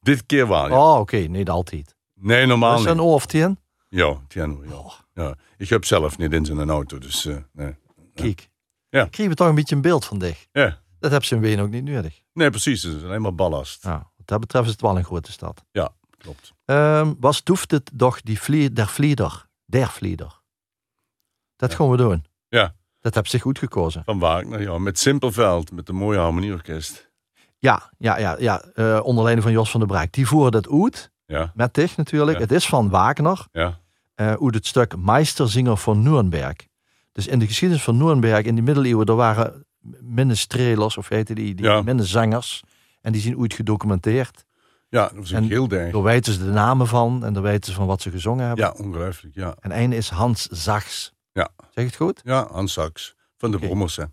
Dit 0.00 0.26
keer 0.26 0.48
wel, 0.48 0.68
ja. 0.68 0.92
Oh, 0.92 1.00
oké, 1.00 1.16
niet 1.16 1.48
altijd. 1.48 1.96
Nee, 2.14 2.46
normaal 2.46 2.70
Dat 2.70 2.80
is 2.80 2.86
een 2.86 2.96
niet. 2.96 3.04
oor 3.04 3.14
of 3.14 3.26
tien? 3.26 3.58
Ja, 3.88 4.16
Tiano, 4.28 4.64
ja. 4.64 4.74
Oh, 4.74 4.92
ja. 5.14 5.34
Ik 5.56 5.68
heb 5.68 5.84
zelf 5.84 6.18
niet 6.18 6.32
in 6.32 6.44
zijn 6.44 6.70
auto, 6.70 6.98
dus 6.98 7.26
eh, 7.26 7.36
nee. 7.52 7.76
kijk. 8.14 8.48
Ja. 8.88 9.04
Kregen 9.04 9.30
we 9.30 9.36
toch 9.36 9.48
een 9.48 9.54
beetje 9.54 9.74
een 9.74 9.82
beeld 9.82 10.04
van 10.04 10.18
dich. 10.18 10.46
Ja. 10.52 10.80
Dat 10.98 11.10
hebben 11.10 11.28
ze 11.28 11.34
in 11.34 11.40
Wenen 11.40 11.64
ook 11.64 11.70
niet 11.70 11.84
nodig. 11.84 12.20
Nee, 12.32 12.50
precies. 12.50 12.82
Het 12.82 12.94
is 12.96 13.02
alleen 13.02 13.22
maar 13.22 13.34
ballast. 13.34 13.84
Nou, 13.84 13.98
wat 14.16 14.26
dat 14.26 14.40
betreft 14.40 14.64
is 14.64 14.72
het 14.72 14.80
wel 14.80 14.96
een 14.96 15.04
grote 15.04 15.32
stad. 15.32 15.64
Klopt. 16.18 16.52
Ehm, 16.64 17.14
was 17.20 17.44
doeft 17.44 17.70
het 17.70 17.90
toch 17.96 18.20
die 18.20 18.40
vlie 18.40 18.72
der 18.72 18.88
vlieder? 18.88 19.45
Der 19.66 19.88
vlieder. 19.88 20.40
Dat 21.56 21.74
gaan 21.74 21.90
we 21.90 21.96
doen. 21.96 22.24
Ja. 22.48 22.74
Dat 23.00 23.14
heb 23.14 23.26
ze 23.26 23.40
goed 23.40 23.58
gekozen. 23.58 24.02
Van 24.04 24.18
Wagner, 24.18 24.60
ja. 24.62 24.78
Met 24.78 24.98
Simpelveld, 24.98 25.72
met 25.72 25.88
een 25.88 25.94
mooie 25.94 26.18
harmonieorkest. 26.18 27.10
Ja, 27.58 27.90
ja, 27.98 28.18
ja, 28.18 28.36
ja. 28.38 28.60
eh, 28.74 29.00
onder 29.02 29.22
leiding 29.22 29.44
van 29.46 29.54
Jos 29.54 29.70
van 29.70 29.80
der 29.80 29.88
Braak. 29.88 30.12
Die 30.12 30.26
voeren 30.26 30.52
dat 30.52 30.68
uit. 30.70 31.10
Ja, 31.26 31.52
Met 31.54 31.74
dich 31.74 31.96
natuurlijk. 31.96 32.36
Ja. 32.36 32.42
Het 32.42 32.52
is 32.52 32.66
van 32.66 32.88
Wagner. 32.90 33.46
ja. 33.52 33.80
eh 34.14 34.26
uit 34.32 34.54
het 34.54 34.66
stuk 34.66 34.96
Meisterzinger 34.96 35.76
van 35.76 36.02
Nuremberg. 36.02 36.56
Dus 37.12 37.26
in 37.26 37.38
de 37.38 37.46
geschiedenis 37.46 37.82
van 37.84 37.96
Nuremberg 37.96 38.44
in 38.44 38.54
de 38.54 38.62
middeleeuwen, 38.62 39.06
er 39.06 39.14
waren 39.14 39.66
minder 40.00 40.36
strelers, 40.36 40.96
of 40.96 41.08
heette 41.08 41.34
die, 41.34 41.54
die 41.54 41.64
Ja. 41.64 41.82
minder 41.82 42.06
zangers. 42.06 42.62
En 43.00 43.12
die 43.12 43.20
zijn 43.20 43.36
ooit 43.38 43.54
gedocumenteerd. 43.54 44.45
Ja, 44.88 45.02
dat 45.08 45.16
was 45.16 45.30
een 45.30 45.36
En 45.42 45.48
gilde. 45.48 45.88
Daar 45.92 46.02
weten 46.02 46.32
ze 46.32 46.38
de 46.44 46.50
namen 46.50 46.86
van 46.86 47.24
en 47.24 47.32
daar 47.32 47.42
weten 47.42 47.70
ze 47.72 47.76
van 47.78 47.86
wat 47.86 48.02
ze 48.02 48.10
gezongen 48.10 48.46
hebben. 48.46 48.64
Ja, 48.64 48.84
ongelooflijk. 48.84 49.34
Ja, 49.34 49.54
En 49.60 49.70
ene 49.70 49.96
is 49.96 50.08
Hans 50.10 50.42
Zachs. 50.46 51.14
Ja. 51.32 51.48
Zeg 51.70 51.84
het 51.84 51.96
goed? 51.96 52.20
ja 52.24 52.48
aan 52.48 52.68
Sax. 52.68 53.14
Van 53.38 53.50
de. 53.50 53.58
Brommers, 53.58 53.96
hè. 53.96 54.04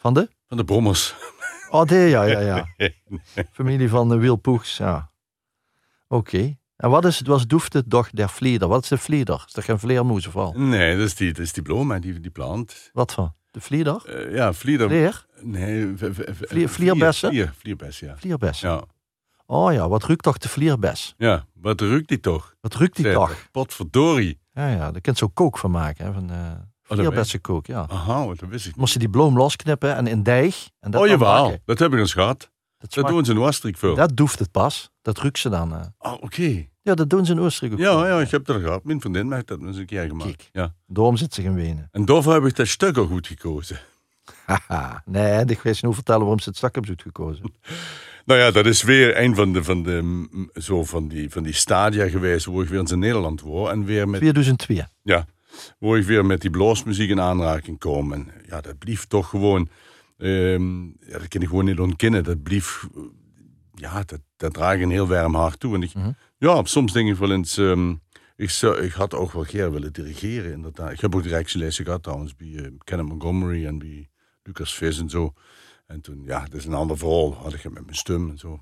Van 0.00 0.14
de? 0.14 0.28
Van 0.48 0.56
de 0.56 0.64
Brommers. 0.64 1.14
Oh, 1.72 1.84
die, 1.86 1.98
ja, 1.98 2.22
ja, 2.22 2.40
ja. 2.40 2.66
Familie 3.52 3.88
van 3.88 4.08
de 4.08 4.16
Wiel 4.16 4.36
Poegs, 4.36 4.76
ja. 4.76 5.10
Oké. 6.08 6.56
En 6.76 6.90
wat 6.90 7.04
is 7.04 7.18
het, 7.18 7.26
was 7.26 7.46
doefde 7.46 7.82
doch 7.86 8.10
der 8.10 8.28
vlieder? 8.28 8.68
Wat 8.68 8.82
is 8.82 8.88
de 8.88 8.98
vlieder? 8.98 9.44
Is 9.46 9.52
dat 9.52 9.64
geen 9.64 9.78
vleermoes 9.78 10.26
of 10.26 10.32
wel? 10.32 10.52
Nee, 10.56 10.96
dat 10.96 11.06
is 11.06 11.14
die, 11.14 11.32
dat 11.32 11.42
is 11.44 11.52
die 11.52 11.62
bloem, 11.62 12.00
die, 12.00 12.20
die 12.20 12.30
plant. 12.30 12.90
Wat 12.92 13.12
van? 13.12 13.34
De 13.50 13.60
vlieder? 13.60 14.02
Eh, 14.06 14.34
ja, 14.34 14.52
vlieder. 14.52 14.88
Vleer? 14.88 15.26
Nee, 15.40 15.92
Vlier- 15.96 16.68
vlierbessen? 16.68 17.28
Vlier, 17.30 17.52
vlierbes, 17.58 17.98
ja. 18.00 18.16
Vlierbes. 18.16 18.60
Ja. 18.60 18.84
Oh 19.50 19.72
ja, 19.72 19.88
wat 19.88 20.04
ruikt 20.04 20.22
toch 20.22 20.38
de 20.38 20.48
vlierbes? 20.48 21.14
ja, 21.18 21.46
wat 21.54 21.80
ruikt 21.80 22.08
die 22.08 22.20
toch? 22.20 22.54
Wat 22.60 22.74
ruikt 22.74 22.96
die 22.96 23.04
Zeg, 23.04 23.14
toch? 23.14 23.48
Potverdorie. 23.50 24.40
Ja, 24.52 24.68
ja, 24.68 24.90
daar 24.90 25.00
kunt 25.00 25.18
zo 25.18 25.28
kook 25.28 25.58
van 25.58 25.70
maken. 25.70 26.04
Hè, 26.04 26.12
van, 26.12 26.28
weet 26.28 26.98
vlierbessenkook, 26.98 27.66
ja. 27.66 27.86
Aha, 27.88 28.26
wat 28.26 28.38
dat 28.38 28.48
wist 28.48 28.66
ik. 28.66 28.76
Moest 28.76 28.92
je 28.92 28.98
die 28.98 29.10
bloem 29.10 29.36
losknippen 29.36 29.96
en 29.96 30.06
in 30.06 30.22
deeg. 30.22 30.68
En 30.80 30.90
dat 30.90 31.02
Oh 31.02 31.06
jawel, 31.08 31.58
dat 31.64 31.78
heb 31.78 31.92
ik 31.92 31.98
eens 31.98 32.12
gehad. 32.12 32.50
Dat, 32.78 33.06
doen 33.08 33.24
ze 33.24 33.32
in 33.32 33.38
Oostenrijk 33.38 33.78
veel. 33.78 33.94
dat 33.94 34.16
doeft 34.16 34.38
het 34.38 34.50
pas. 34.50 34.90
Dat 35.02 35.18
ruikt 35.18 35.38
ze 35.38 35.48
dan. 35.48 35.74
eh. 35.74 35.80
Ah, 35.98 36.12
oké. 36.12 36.66
Ja, 36.82 36.94
dat 36.94 37.10
doen 37.10 37.26
ze 37.26 37.32
in 37.32 37.40
Oostenrijk 37.40 37.80
ook. 37.80 37.86
Ja, 37.86 38.06
ja, 38.06 38.20
ik 38.20 38.30
heb 38.30 38.44
dat 38.44 38.60
gehad. 38.60 38.84
Mijn 38.84 39.00
vriendin 39.00 39.32
heeft 39.32 39.46
dat 39.46 39.60
eens 39.60 39.76
een 39.76 39.86
keer 39.86 40.06
gemaakt. 40.06 40.36
Kijk. 40.36 40.48
Ja. 40.52 40.74
Daarom 40.86 41.16
zit 41.16 41.34
ze 41.34 41.42
in 41.42 41.54
Wenen. 41.54 41.88
En 41.92 42.04
daarvoor 42.04 42.32
heb 42.32 42.44
ik 42.44 42.56
dat 42.56 42.66
stuk 42.66 42.98
ook 42.98 43.08
goed 43.08 43.26
gekozen. 43.26 43.78
Haha. 44.46 45.02
Nee, 45.04 45.44
ik 45.44 45.60
weet 45.60 45.82
niet 45.82 45.94
vertellen 45.94 46.20
waarom 46.20 46.38
ze 46.40 46.48
het 46.48 46.58
stak 46.58 46.74
hebben 46.74 46.98
gekozen. 47.00 47.44
Nou 48.30 48.42
ja, 48.42 48.50
dat 48.50 48.66
is 48.66 48.82
weer 48.82 49.18
een 49.18 49.34
van 49.34 49.52
de, 49.52 49.64
van 49.64 49.82
de, 49.82 50.48
zo 50.52 50.84
van 50.84 51.08
die, 51.08 51.30
van 51.30 51.42
die 51.42 51.52
stadia 51.52 52.08
geweest 52.08 52.46
waar 52.46 52.62
ik 52.62 52.68
weer 52.68 52.90
in 52.90 52.98
Nederland 52.98 53.42
was. 53.42 53.70
En 53.70 53.84
weer 53.84 54.08
met, 54.08 54.20
2002. 54.20 54.84
ja, 55.02 55.26
waar 55.78 55.98
ik 55.98 56.04
weer 56.04 56.26
met 56.26 56.40
die 56.40 56.50
bloosmuziek 56.50 57.10
in 57.10 57.20
aanraking 57.20 57.78
kom. 57.78 58.12
En 58.12 58.28
ja, 58.46 58.60
dat 58.60 58.78
blief 58.78 59.06
toch 59.06 59.28
gewoon, 59.28 59.68
ehm, 60.18 60.84
ja, 60.84 61.18
dat 61.18 61.28
kan 61.28 61.42
ik 61.42 61.48
gewoon 61.48 61.64
niet 61.64 61.78
ontkennen. 61.78 62.24
Dat 62.24 62.42
blief, 62.42 62.88
ja, 63.74 64.02
dat, 64.06 64.20
dat 64.36 64.52
draag 64.54 64.74
ik 64.74 64.82
een 64.82 64.90
heel 64.90 65.08
warm 65.08 65.34
hart 65.34 65.60
toe. 65.60 65.74
En 65.74 65.82
ik, 65.82 65.94
Mhm. 65.94 66.10
ja, 66.38 66.64
soms 66.64 66.92
denk 66.92 67.08
ik 67.08 67.16
wel 67.16 67.32
eens, 67.32 67.56
ehm, 67.58 67.94
ik, 68.36 68.50
zou, 68.50 68.80
ik 68.80 68.92
had 68.92 69.14
ook 69.14 69.32
wel 69.32 69.44
keer 69.44 69.72
willen 69.72 69.92
dirigeren 69.92 70.52
inderdaad. 70.52 70.92
Ik 70.92 71.00
heb 71.00 71.14
ook 71.14 71.22
directielessen 71.22 71.84
gehad 71.84 72.02
trouwens 72.02 72.36
bij 72.36 72.54
eh, 72.56 72.66
Kenneth 72.84 73.08
Montgomery 73.08 73.66
en 73.66 73.78
bij 73.78 74.08
Lucas 74.42 74.74
Vis 74.74 74.98
en 74.98 75.08
zo. 75.08 75.32
En 75.90 76.00
toen, 76.00 76.22
ja, 76.24 76.40
dat 76.40 76.54
is 76.54 76.64
een 76.66 76.74
ander 76.74 76.98
verhaal. 76.98 77.34
Had 77.34 77.52
ik 77.54 77.62
het 77.62 77.72
met 77.72 77.82
mijn 77.84 77.96
stem 77.96 78.30
en 78.30 78.38
zo. 78.38 78.60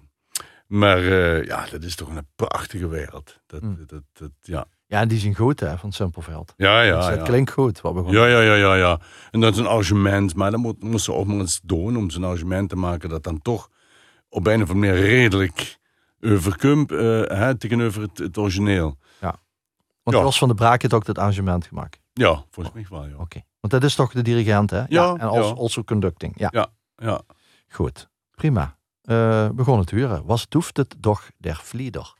Maar 0.66 0.98
eh, 0.98 1.44
ja, 1.44 1.66
dat 1.70 1.82
is 1.82 1.94
toch 1.96 2.08
een 2.08 2.26
prachtige 2.36 2.88
wereld. 2.88 3.40
Dat, 3.46 3.62
Mm. 3.62 3.78
dat, 3.86 4.02
dat, 4.12 4.30
ja. 4.40 4.66
Ja, 4.86 5.00
en 5.00 5.08
die 5.08 5.18
zien 5.18 5.34
goed 5.34 5.60
hè, 5.60 5.78
van 5.78 5.92
Simpelveld. 5.92 6.54
Ja, 6.56 6.80
Dus 6.80 6.88
ja, 6.88 7.08
dat 7.10 7.18
ja. 7.18 7.24
klinkt 7.24 7.50
goed. 7.50 7.80
Wat 7.80 7.92
we 7.92 7.98
gewoon... 7.98 8.14
Ja, 8.14 8.26
ja, 8.26 8.40
ja, 8.40 8.54
ja, 8.54 8.74
ja. 8.74 9.00
En 9.30 9.40
dat 9.40 9.52
is 9.52 9.58
een 9.58 9.66
arrangement. 9.66 10.34
Maar 10.34 10.50
dan 10.50 10.60
moet, 10.60 10.82
moet 10.82 11.00
ze 11.00 11.12
ook 11.12 11.26
maar 11.26 11.36
eens 11.36 11.60
doen 11.62 11.96
om 11.96 12.10
zo'n 12.10 12.24
arrangement 12.24 12.68
te 12.68 12.76
maken 12.76 13.08
dat 13.08 13.22
dan 13.22 13.42
toch 13.42 13.70
op 14.28 14.46
een 14.46 14.62
of 14.62 14.70
andere 14.70 14.92
manier 14.92 15.06
redelijk 15.06 15.78
overkomt 16.20 16.92
uh, 16.92 16.98
hè, 17.24 17.54
tegenover 17.54 18.02
het, 18.02 18.18
het 18.18 18.38
origineel. 18.38 18.96
Want 20.02 20.16
Ja. 20.16 20.26
Jos 20.26 20.38
van 20.38 20.48
de 20.48 20.54
Braak 20.54 20.82
heeft 20.82 20.94
ook 20.94 21.06
het 21.06 21.18
arrangement 21.18 21.66
gemaakt. 21.66 22.00
Ja, 22.12 22.44
volgens 22.50 22.74
mij 22.74 22.86
wel, 22.90 23.06
ja. 23.06 23.16
Oké. 23.16 23.40
Want 23.60 23.72
dat 23.72 23.84
is 23.84 23.94
toch 23.94 24.12
de 24.12 24.22
dirigent, 24.22 24.70
hè? 24.70 24.82
Ja, 24.88 25.14
En 25.14 25.20
also, 25.20 25.48
ja. 25.48 25.54
also 25.54 25.82
conducting. 25.84 26.32
Ja, 26.36 26.48
Ja, 26.52 26.66
goed. 27.68 28.08
Prima. 28.34 28.76
Eh 29.02 29.48
begon 29.50 29.78
het 29.78 29.90
huren. 29.90 30.24
Was 30.24 30.48
doeft 30.48 30.76
het 30.76 30.94
doch 30.98 31.30
der 31.36 31.56
vlieder? 31.56 32.14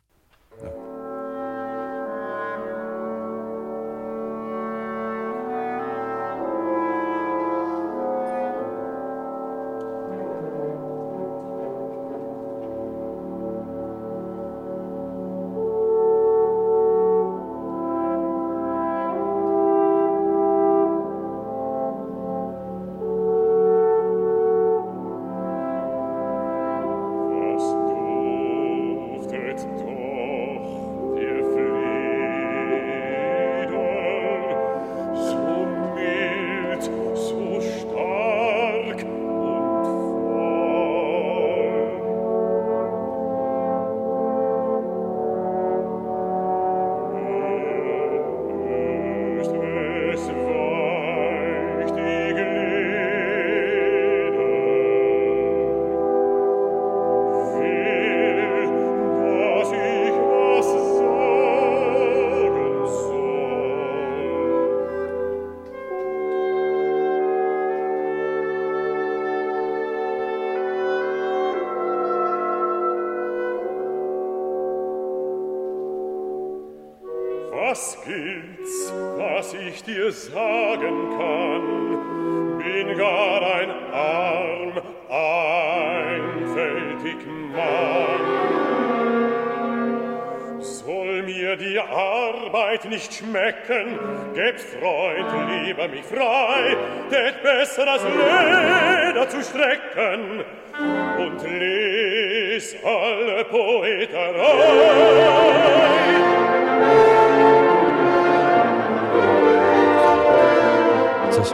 Is. 111.31 111.53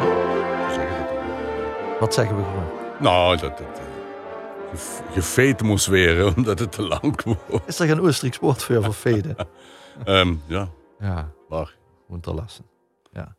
Wat 2.00 2.14
zeggen 2.14 2.36
we 2.36 2.42
gewoon? 2.42 2.68
Nou, 2.98 3.36
dat 3.36 3.58
het 3.58 3.68
uh, 3.80 4.78
ge- 4.80 5.02
gefeet 5.12 5.62
moest 5.62 5.86
weer, 5.86 6.26
omdat 6.36 6.58
het 6.58 6.72
te 6.72 6.82
lang 6.82 7.22
wordt. 7.24 7.68
Is 7.68 7.78
er 7.78 7.86
geen 7.86 8.00
Oostenrijks 8.00 8.38
woord 8.38 8.62
voor 8.62 8.84
voor 8.84 8.94
veden? 8.94 9.36
Ehm, 10.04 10.34
ja, 10.46 10.68
ja, 10.98 11.28
maar 11.48 11.74
unterlassen. 12.10 12.64
Ja, 13.12 13.36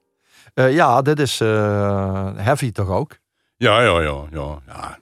Eh, 0.54 0.74
ja 0.74 1.02
dit 1.02 1.20
is 1.20 1.40
eh, 1.42 2.30
heavy 2.36 2.72
toch 2.72 2.90
ook? 2.90 3.18
Ja, 3.58 3.82
ja, 3.82 4.02
ja, 4.02 4.24
ja. 4.32 4.60
ja. 4.68 4.98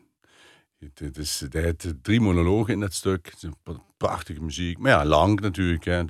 Het, 0.94 1.18
is, 1.18 1.46
hij 1.50 1.62
heeft 1.62 1.94
drie 2.02 2.22
monologen 2.22 2.74
in 2.74 2.80
dat 2.80 2.94
stuk. 2.94 3.34
Prachtige 3.98 4.42
muziek. 4.42 4.78
Maar 4.78 4.92
ja, 4.92 5.06
lang 5.06 5.40
natuurlijk. 5.40 5.84
Hè. 5.86 5.98
Ja. 5.98 6.06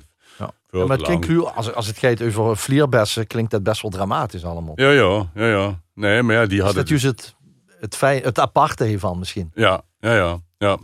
Ja, 0.70 0.86
maar 0.86 0.96
het 0.96 1.06
klinkt, 1.06 1.26
wel- 1.26 1.50
als, 1.50 1.72
als 1.72 1.86
het 1.86 1.98
gaat 1.98 2.22
over 2.22 2.56
vlierbessen, 2.56 3.26
klinkt 3.26 3.50
dat 3.50 3.62
best 3.62 3.82
wel 3.82 3.90
dramatisch 3.90 4.44
allemaal. 4.44 4.80
Ja, 4.80 4.90
ja, 4.90 5.30
ja, 5.34 5.46
ja. 5.46 5.80
Nee, 5.94 6.22
maar 6.22 6.34
ja, 6.34 6.46
die 6.46 6.58
Is 6.58 6.64
hadden... 6.64 6.80
dat 6.86 6.88
juist 6.88 7.04
het, 7.04 7.34
het, 7.80 7.96
fijn, 7.96 8.22
het 8.22 8.38
aparte 8.38 8.84
hiervan 8.84 9.18
misschien? 9.18 9.50
Ja, 9.54 9.82
ja, 9.98 10.14
ja. 10.14 10.38
ja. 10.58 10.78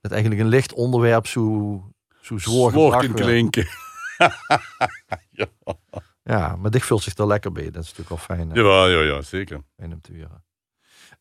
Dat 0.00 0.12
eigenlijk 0.12 0.42
een 0.42 0.48
licht 0.48 0.72
onderwerp 0.72 1.26
zo, 1.26 1.82
zo 2.22 2.38
Zwoord 2.38 2.72
gebracht 2.72 3.12
klinken. 3.12 3.66
Ja, 6.22 6.56
maar 6.56 6.70
Dick 6.70 6.82
vult 6.82 7.02
zich 7.02 7.14
er 7.16 7.26
lekker 7.26 7.52
bij. 7.52 7.70
Dat 7.70 7.82
is 7.82 7.94
natuurlijk 7.94 8.08
wel 8.08 8.36
fijn, 8.36 8.50
hè, 8.50 8.60
Ja, 8.60 8.86
ja, 8.86 9.00
ja, 9.14 9.22
zeker. 9.22 9.60
fijn 9.76 9.92
om 9.92 10.00
te. 10.00 10.12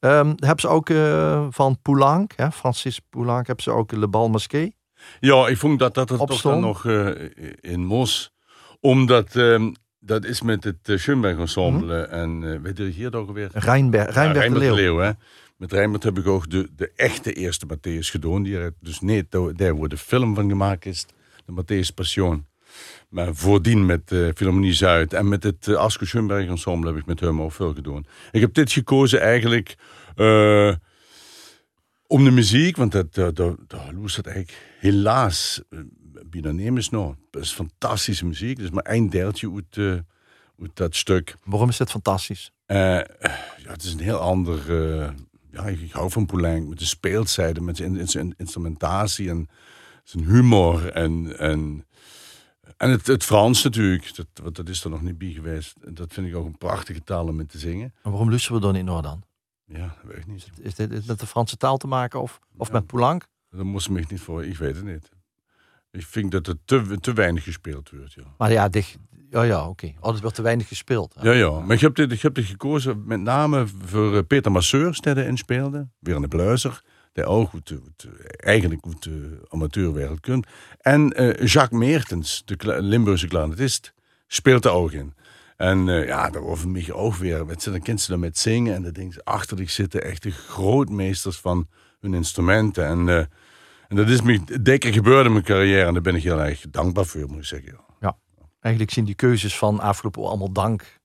Ehm 0.03 0.27
hebben 0.27 0.59
ze 0.59 0.67
ook 0.67 0.89
eh, 0.89 1.47
van 1.49 1.77
Poulenc, 1.81 2.33
hè, 2.35 2.51
Francis 2.51 2.99
Poulenc, 2.99 3.47
hebben 3.47 3.63
ze 3.63 3.71
ook 3.71 3.91
Le 3.91 4.07
Bal 4.07 4.29
Masqué. 4.29 4.71
Ja, 5.19 5.47
ik 5.47 5.57
vond 5.57 5.79
dat 5.79 5.93
dat 5.93 6.09
er 6.09 6.17
toch 6.17 6.41
dan 6.41 6.59
nog 6.59 6.85
eh, 6.85 7.09
in 7.59 7.85
moest. 7.85 8.31
Omdat 8.79 9.35
ehm, 9.35 9.71
dat 9.99 10.25
is 10.25 10.41
met 10.41 10.63
het 10.63 10.89
uh, 10.89 10.97
Schönberg 10.97 11.37
Ensemble. 11.37 12.01
En 12.01 12.53
eh 12.53 12.59
we 12.61 12.73
dirigeerden 12.73 13.19
ook 13.19 13.31
weer. 13.31 13.49
Rijnberg, 13.53 14.13
Rijnberg 14.13 14.33
de 14.33 14.39
Rijnberg 14.39 14.75
Leeuw. 14.75 14.97
hè. 14.97 15.11
met 15.57 15.71
Rijmert 15.71 16.03
heb 16.03 16.17
ik 16.17 16.27
ook 16.27 16.49
de, 16.49 16.69
de 16.75 16.91
echte 16.95 17.33
eerste 17.33 17.65
Matthäus 17.65 18.09
gedaan. 18.11 18.43
Die 18.43 18.57
er 18.57 18.73
dus 18.79 18.99
niet 18.99 19.31
daar 19.31 19.77
waar 19.77 19.89
de 19.89 19.97
film 19.97 20.35
van 20.35 20.49
gemaakt 20.49 20.85
is. 20.85 21.05
De 21.45 21.63
Matthäus 21.63 21.93
Passion. 21.93 22.45
Maar 23.09 23.35
voordien 23.35 23.85
met 23.85 24.11
uh, 24.11 24.29
Philharmonie 24.35 24.73
Zuid 24.73 25.13
en 25.13 25.27
met 25.27 25.43
het 25.43 25.67
uh, 25.67 25.75
Asko 25.75 26.05
Schoenberg 26.05 26.47
Ensemble 26.47 26.89
heb 26.89 26.99
ik 26.99 27.05
met 27.05 27.19
hem 27.19 27.41
ook 27.41 27.51
veel 27.51 27.73
gedaan. 27.73 28.05
Ik 28.31 28.41
heb 28.41 28.53
dit 28.53 28.71
gekozen 28.71 29.21
eigenlijk 29.21 29.75
uh, 30.15 30.73
om 32.07 32.23
de 32.23 32.31
muziek, 32.31 32.75
want 32.75 32.91
dat, 32.91 33.13
dat, 33.13 33.35
dat, 33.35 33.57
dat 33.67 34.15
het 34.15 34.27
eigenlijk 34.27 34.57
helaas 34.79 35.61
bijna 36.25 36.51
nemen 36.51 36.83
nog. 36.89 37.15
Dat 37.31 37.41
is 37.41 37.51
fantastische 37.51 38.25
muziek, 38.25 38.57
dus 38.57 38.69
maar 38.69 38.83
één 38.83 39.09
deeltje 39.09 39.53
uit, 39.53 39.75
uh, 39.75 39.91
uit 40.61 40.71
dat 40.73 40.95
stuk. 40.95 41.35
Waarom 41.43 41.69
is 41.69 41.79
het 41.79 41.91
fantastisch? 41.91 42.51
ja, 42.67 43.05
het 43.63 43.83
is 43.83 43.93
een 43.93 43.99
heel 43.99 44.19
ander... 44.19 44.73
ja, 45.51 45.65
ik 45.65 45.91
hou 45.91 46.11
van 46.11 46.25
Poulenc 46.25 46.67
met 46.67 46.79
de 46.79 46.85
speelzijde, 46.85 47.61
met 47.61 47.77
zijn, 47.77 48.07
zijn 48.07 48.33
instrumentatie 48.37 49.29
en 49.29 49.49
zijn 50.03 50.25
humor 50.25 50.91
en... 50.91 51.39
en 51.39 51.85
en 52.83 52.89
het, 52.89 53.07
het 53.07 53.23
Frans 53.23 53.63
natuurlijk, 53.63 54.15
dat, 54.15 54.55
dat 54.55 54.69
is 54.69 54.83
er 54.83 54.89
nog 54.89 55.01
niet 55.01 55.17
bij 55.17 55.31
geweest. 55.31 55.95
Dat 55.95 56.13
vind 56.13 56.27
ik 56.27 56.35
ook 56.35 56.45
een 56.45 56.57
prachtige 56.57 57.03
taal 57.03 57.27
om 57.27 57.39
in 57.39 57.47
te 57.47 57.57
zingen. 57.59 57.93
En 58.03 58.09
waarom 58.09 58.29
luisteren 58.29 58.59
we 58.59 58.65
dan 58.65 58.75
in 58.75 58.85
Noord 58.85 59.03
dan? 59.03 59.23
Ja, 59.65 59.95
dat 60.01 60.11
weet 60.11 60.17
ik 60.17 60.27
niet. 60.27 60.49
Is 60.61 60.75
dit 60.75 61.07
met 61.07 61.19
de 61.19 61.27
Franse 61.27 61.57
taal 61.57 61.77
te 61.77 61.87
maken 61.87 62.21
of, 62.21 62.39
of 62.57 62.71
met 62.71 62.85
Poulenc? 62.85 63.27
Dat 63.49 63.65
moest 63.65 63.89
me 63.89 64.05
niet 64.09 64.21
voor, 64.21 64.45
ik 64.45 64.57
weet 64.57 64.75
het 64.75 64.85
niet. 64.85 65.09
Ik 65.91 66.05
vind 66.05 66.31
dat 66.31 66.47
er 66.47 66.55
te, 66.65 66.97
te 66.99 67.13
weinig 67.13 67.43
gespeeld 67.43 67.89
wordt. 67.89 68.13
Ja. 68.13 68.23
Maar 68.37 68.51
ja, 68.51 68.69
dicht, 68.69 68.97
ja, 69.29 69.43
ja 69.43 69.59
oké. 69.61 69.69
Okay. 69.69 70.13
Oh, 70.13 70.19
wordt 70.19 70.35
te 70.35 70.41
weinig 70.41 70.67
gespeeld. 70.67 71.15
Ja, 71.21 71.31
ja. 71.31 71.59
Maar 71.59 71.75
ik 71.75 71.81
heb 71.81 71.95
dit, 71.95 72.11
ik 72.11 72.21
heb 72.21 72.35
dit 72.35 72.45
gekozen 72.45 73.03
met 73.05 73.19
name 73.19 73.67
voor 73.67 74.15
eh, 74.15 74.23
Peter 74.27 74.51
Masseur, 74.51 74.97
die 75.01 75.17
erin 75.17 75.37
speelde. 75.37 75.87
Weer 75.99 76.15
een 76.15 76.27
bluizer 76.27 76.81
die 77.13 77.25
ook 77.25 77.49
goed, 77.49 77.73
goed, 77.83 78.07
eigenlijk 78.37 79.01
de 79.03 79.45
amateurwereld 79.49 80.19
kunt. 80.19 80.47
En 80.79 81.21
uh, 81.21 81.47
Jacques 81.47 81.79
Meertens, 81.79 82.41
de 82.45 82.81
Limburgse 82.81 83.27
clarinetist, 83.27 83.93
speelt 84.27 84.65
er 84.65 84.71
ook 84.71 84.91
in. 84.91 85.13
En 85.57 85.87
uh, 85.87 86.07
ja, 86.07 86.29
daar 86.29 86.41
over 86.41 86.69
mij 86.69 86.91
ook 86.91 87.15
weer. 87.15 87.45
Met 87.45 87.63
dan 87.63 87.81
kind 87.81 88.01
ze 88.01 88.11
dan 88.11 88.19
met 88.19 88.37
zingen 88.37 88.75
en 88.75 88.81
dan 88.81 88.91
denk 88.91 89.13
ze 89.13 89.23
achter 89.23 89.57
zich 89.57 89.71
zitten 89.71 90.03
echt 90.03 90.23
de 90.23 90.31
grootmeesters 90.31 91.37
van 91.37 91.67
hun 91.99 92.13
instrumenten. 92.13 92.85
En, 92.85 93.07
uh, 93.07 93.17
en 93.87 93.95
dat 93.95 94.09
is 94.09 94.21
me 94.21 94.43
dikker 94.61 94.93
gebeurd 94.93 95.25
in 95.25 95.31
mijn 95.31 95.43
carrière 95.43 95.85
en 95.85 95.93
daar 95.93 96.01
ben 96.01 96.15
ik 96.15 96.23
heel 96.23 96.41
erg 96.41 96.65
dankbaar 96.69 97.05
voor, 97.05 97.27
moet 97.27 97.37
ik 97.37 97.45
zeggen. 97.45 97.79
Ja, 97.99 98.17
eigenlijk 98.59 98.93
zien 98.93 99.05
die 99.05 99.15
keuzes 99.15 99.57
van 99.57 99.79
afgelopen 99.79 100.23
allemaal 100.23 100.51
dank. 100.51 100.99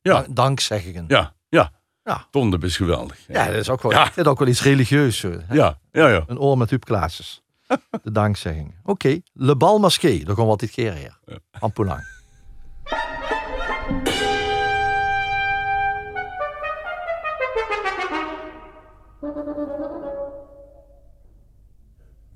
Ja. 0.00 0.26
Dankzeggingen. 0.30 1.04
Ja, 1.08 1.34
ja. 1.48 1.72
Ja. 2.04 2.26
Tondeb 2.30 2.64
is 2.64 2.76
geweldig. 2.76 3.18
Ja, 3.28 3.46
dat 3.46 3.54
is 3.54 3.70
ook 3.70 3.82
wel, 3.82 3.92
ja. 3.92 4.10
is 4.14 4.24
ook 4.24 4.38
wel 4.38 4.48
iets 4.48 4.62
religieus. 4.62 5.22
Hè? 5.22 5.30
Ja, 5.50 5.78
ja, 5.92 6.08
ja. 6.08 6.24
Een 6.26 6.38
oor 6.38 6.58
met 6.58 6.70
Huub 6.70 6.84
Klaases. 6.84 7.42
De 8.02 8.12
dankzegging. 8.12 8.74
Oké, 8.82 8.90
okay. 8.90 9.22
Le 9.32 9.56
Bal 9.56 9.78
Masqué. 9.78 10.24
Daar 10.24 10.36
gaan 10.36 10.48
we 10.48 10.56
dit 10.56 10.70
keer 10.70 10.92
hier. 10.92 11.18
Ja. 11.26 11.38
Van 11.52 11.72
Poulenc. 11.72 12.02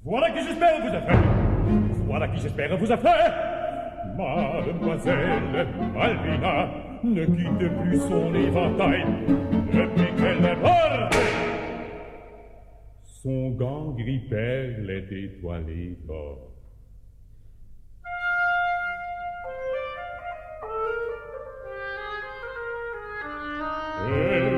Voilà 0.05 0.31
qui 0.31 0.43
j'espère 0.47 0.81
vous 0.81 0.95
a 0.97 1.01
fait. 1.01 1.19
Voilà 2.07 2.29
qui 2.29 2.41
j'espère 2.41 2.79
vous 2.79 2.93
a 2.93 2.97
fait. 2.97 3.33
Mademoiselle 4.17 5.69
Malvina 5.95 6.88
ne 7.05 7.25
quitte 7.25 7.83
plus 7.83 7.99
son 7.99 8.35
éventail, 8.35 9.05
le 9.73 9.89
pic 9.95 10.19
et 10.19 10.41
les. 10.41 11.11
Son 13.23 13.51
gant 13.51 13.93
grippait 13.93 14.77
les 14.81 15.03
détoilés 15.03 15.99
corps. 16.07 16.53
Et 24.11 24.58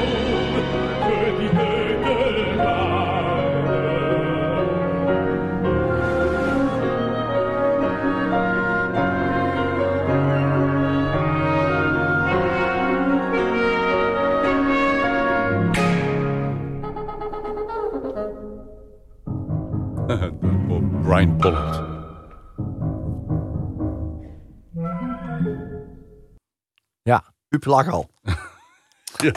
Brian 21.11 21.37
Pollard. 21.37 21.75
Ja, 27.01 27.33
Huub 27.49 27.65
lag 27.65 27.87
al. 27.87 28.09
Ja, 29.17 29.31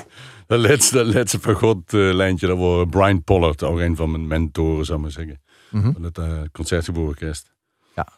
dat 0.47 0.59
laatste, 0.61 1.05
laatste 1.05 1.39
fagot-lijntje, 1.39 2.47
dat 2.47 2.59
was 2.59 2.87
Brian 2.91 3.25
Pollard, 3.25 3.63
ook 3.63 3.79
een 3.79 3.97
van 3.97 4.11
mijn 4.11 4.27
mentoren, 4.27 4.85
zou 4.85 4.99
ik 4.99 5.05
maar 5.05 5.13
zeggen. 5.13 5.43
Mhm. 5.71 5.93
Van 5.93 6.03
het 6.03 6.19
uh, 6.19 6.43
Concertgebouworkest. 6.53 7.53
Ja. 7.95 8.09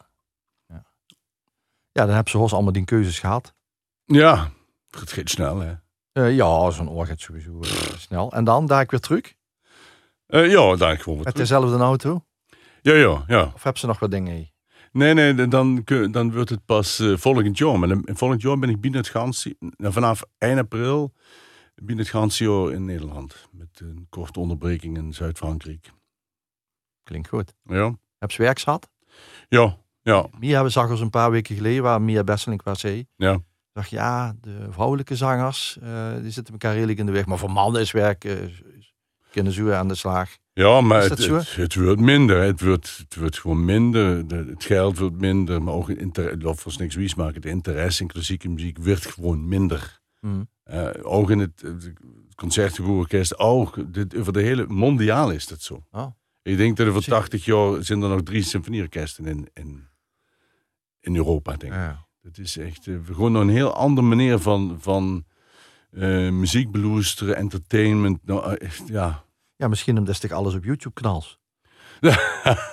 ja. 0.67 0.85
Ja, 1.91 2.05
dan 2.05 2.13
hebben 2.13 2.31
ze 2.31 2.37
hoors 2.37 2.53
allemaal 2.53 2.71
die 2.73 2.85
keuzes 2.85 3.19
gehad. 3.19 3.53
Ja, 4.05 4.51
het 4.89 5.11
gaat 5.11 5.29
snel, 5.29 5.59
hè. 5.59 5.73
Eh, 6.11 6.35
ja, 6.35 6.71
zo'n 6.71 6.89
oor 6.89 7.05
gaat 7.05 7.19
sowieso 7.19 7.59
eh, 7.61 7.69
snel. 7.97 8.31
En 8.31 8.43
dan, 8.43 8.65
daar 8.65 8.81
ik 8.81 8.91
weer 8.91 8.99
terug. 8.99 9.33
Ja, 10.27 10.75
daar 10.75 10.97
gewoon 10.97 11.15
weer 11.15 11.25
Met 11.25 11.33
terug. 11.33 11.33
dezelfde 11.33 11.77
auto. 11.77 12.26
Ja, 12.87 12.93
ja, 12.93 13.23
ja. 13.27 13.51
Of 13.55 13.63
hebben 13.63 13.81
ze 13.81 13.87
nog 13.87 13.99
wat 13.99 14.11
dingen? 14.11 14.51
Nee, 14.91 15.13
nee, 15.13 15.47
dan, 15.47 15.83
dan 16.11 16.33
wordt 16.33 16.49
het 16.49 16.65
pas 16.65 16.99
eh, 16.99 17.17
volgend 17.17 17.57
jaar. 17.57 17.79
Maar 17.79 17.97
volgend 18.03 18.41
jaar 18.41 18.59
ben 18.59 18.69
ik 18.69 18.81
binnen 18.81 18.99
het 18.99 19.09
ganse, 19.09 19.55
nou, 19.59 19.93
vanaf 19.93 20.23
1 20.37 20.57
april 20.57 21.13
binnen 21.75 22.05
het 22.05 22.13
ganse 22.13 22.43
jaar 22.43 22.71
in 22.71 22.85
Nederland. 22.85 23.47
Met 23.51 23.79
een 23.79 24.07
korte 24.09 24.39
onderbreking 24.39 24.97
in 24.97 25.13
Zuid-Frankrijk. 25.13 25.91
Klinkt 27.03 27.27
goed. 27.27 27.53
Ja, 27.63 27.95
Heb 28.17 28.31
ze 28.31 28.41
werk 28.41 28.59
gehad? 28.59 28.89
ja, 29.49 29.77
ja, 30.01 30.27
Mia, 30.39 30.63
we 30.63 30.69
zag 30.69 30.89
ons 30.89 30.99
een 31.01 31.09
paar 31.09 31.31
weken 31.31 31.55
geleden, 31.55 31.83
waar 31.83 32.01
Mia 32.01 32.23
Besseling 32.23 32.63
was 32.63 32.79
zei. 32.79 33.07
ja. 33.15 33.39
Zag 33.73 33.87
ja, 33.87 34.35
de 34.41 34.67
vrouwelijke 34.69 35.15
zangers, 35.15 35.77
eh, 35.81 36.13
die 36.21 36.31
zitten 36.31 36.53
elkaar 36.53 36.73
redelijk 36.73 36.99
in 36.99 37.05
de 37.05 37.11
weg. 37.11 37.25
Maar 37.25 37.37
voor 37.37 37.51
mannen 37.51 37.81
is 37.81 37.91
werk, 37.91 38.23
eh, 38.23 38.35
kunnen 39.31 39.53
ze 39.53 39.75
aan 39.75 39.87
de 39.87 39.95
slag. 39.95 40.29
Ja, 40.57 40.81
maar 40.81 41.01
het, 41.01 41.09
dat 41.17 41.27
het, 41.27 41.55
het 41.55 41.75
wordt 41.75 41.99
minder. 42.01 42.41
Het 42.41 42.61
wordt, 42.61 42.97
het 42.97 43.15
wordt 43.15 43.39
gewoon 43.39 43.65
minder. 43.65 44.27
De- 44.27 44.45
het 44.49 44.63
geld 44.63 44.97
wordt 44.97 45.19
minder. 45.19 45.61
Maar 45.63 45.73
ook 45.73 45.89
inter, 45.89 46.47
of 46.47 46.59
voor 46.59 46.73
niks 46.77 46.95
wies 46.95 47.15
maken. 47.15 47.41
De 47.41 47.49
interesse 47.49 48.01
in 48.01 48.07
klassieke 48.07 48.49
muziek 48.49 48.77
wordt 48.77 49.05
gewoon 49.05 49.47
minder. 49.47 49.99
Mhm. 50.21 50.43
Eh, 50.63 50.89
ook 51.01 51.29
in 51.29 51.39
het, 51.39 51.61
het 51.61 51.93
concertgebouworkest 52.35 53.37
ook. 53.39 53.93
Dit, 53.93 54.15
over 54.17 54.33
de 54.33 54.41
hele 54.41 54.65
mondiaal 54.67 55.31
is 55.31 55.47
dat 55.47 55.61
zo. 55.61 55.83
Oh. 55.91 56.07
Ik 56.41 56.57
denk 56.57 56.77
dat 56.77 56.85
er 56.87 56.93
voor 56.93 57.03
Zie- 57.03 57.13
80 57.13 57.45
jaar 57.45 57.83
zijn 57.83 58.01
er 58.01 58.09
nog 58.09 58.21
drie 58.23 58.43
symfonieorkesten 58.43 59.25
in, 59.25 59.47
in, 59.53 59.87
in 60.99 61.15
Europa, 61.15 61.51
denk 61.55 61.73
ik. 61.73 61.79
Ja. 61.79 62.05
Het 62.21 62.37
is 62.37 62.57
echt 62.57 62.87
eh, 62.87 62.95
gewoon 63.05 63.35
een 63.35 63.49
heel 63.49 63.73
andere 63.73 64.07
manier 64.07 64.37
van, 64.39 64.77
van 64.79 65.25
eh, 65.91 66.29
muziek 66.29 66.71
beloesteren, 66.71 67.35
entertainment. 67.35 68.19
Nou, 68.25 68.55
echt, 68.55 68.87
ja. 68.87 69.25
Ja, 69.57 69.67
misschien 69.67 69.97
omdat 69.97 70.19
toch 70.19 70.31
alles 70.31 70.53
op 70.53 70.63
YouTube 70.63 70.93
knals. 70.93 71.39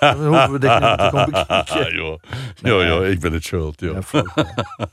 Dan 0.00 0.26
hoeven 0.26 0.52
we 0.52 0.58
dit 0.58 0.70
niet 0.70 0.98
te 0.98 1.90
joh. 1.94 2.18
Ja, 2.54 2.82
ja, 2.84 3.04
ik 3.06 3.20
ben 3.20 3.32
het 3.32 3.44
schuld. 3.44 3.80
joh. 3.80 3.98
Ja, 4.12 4.24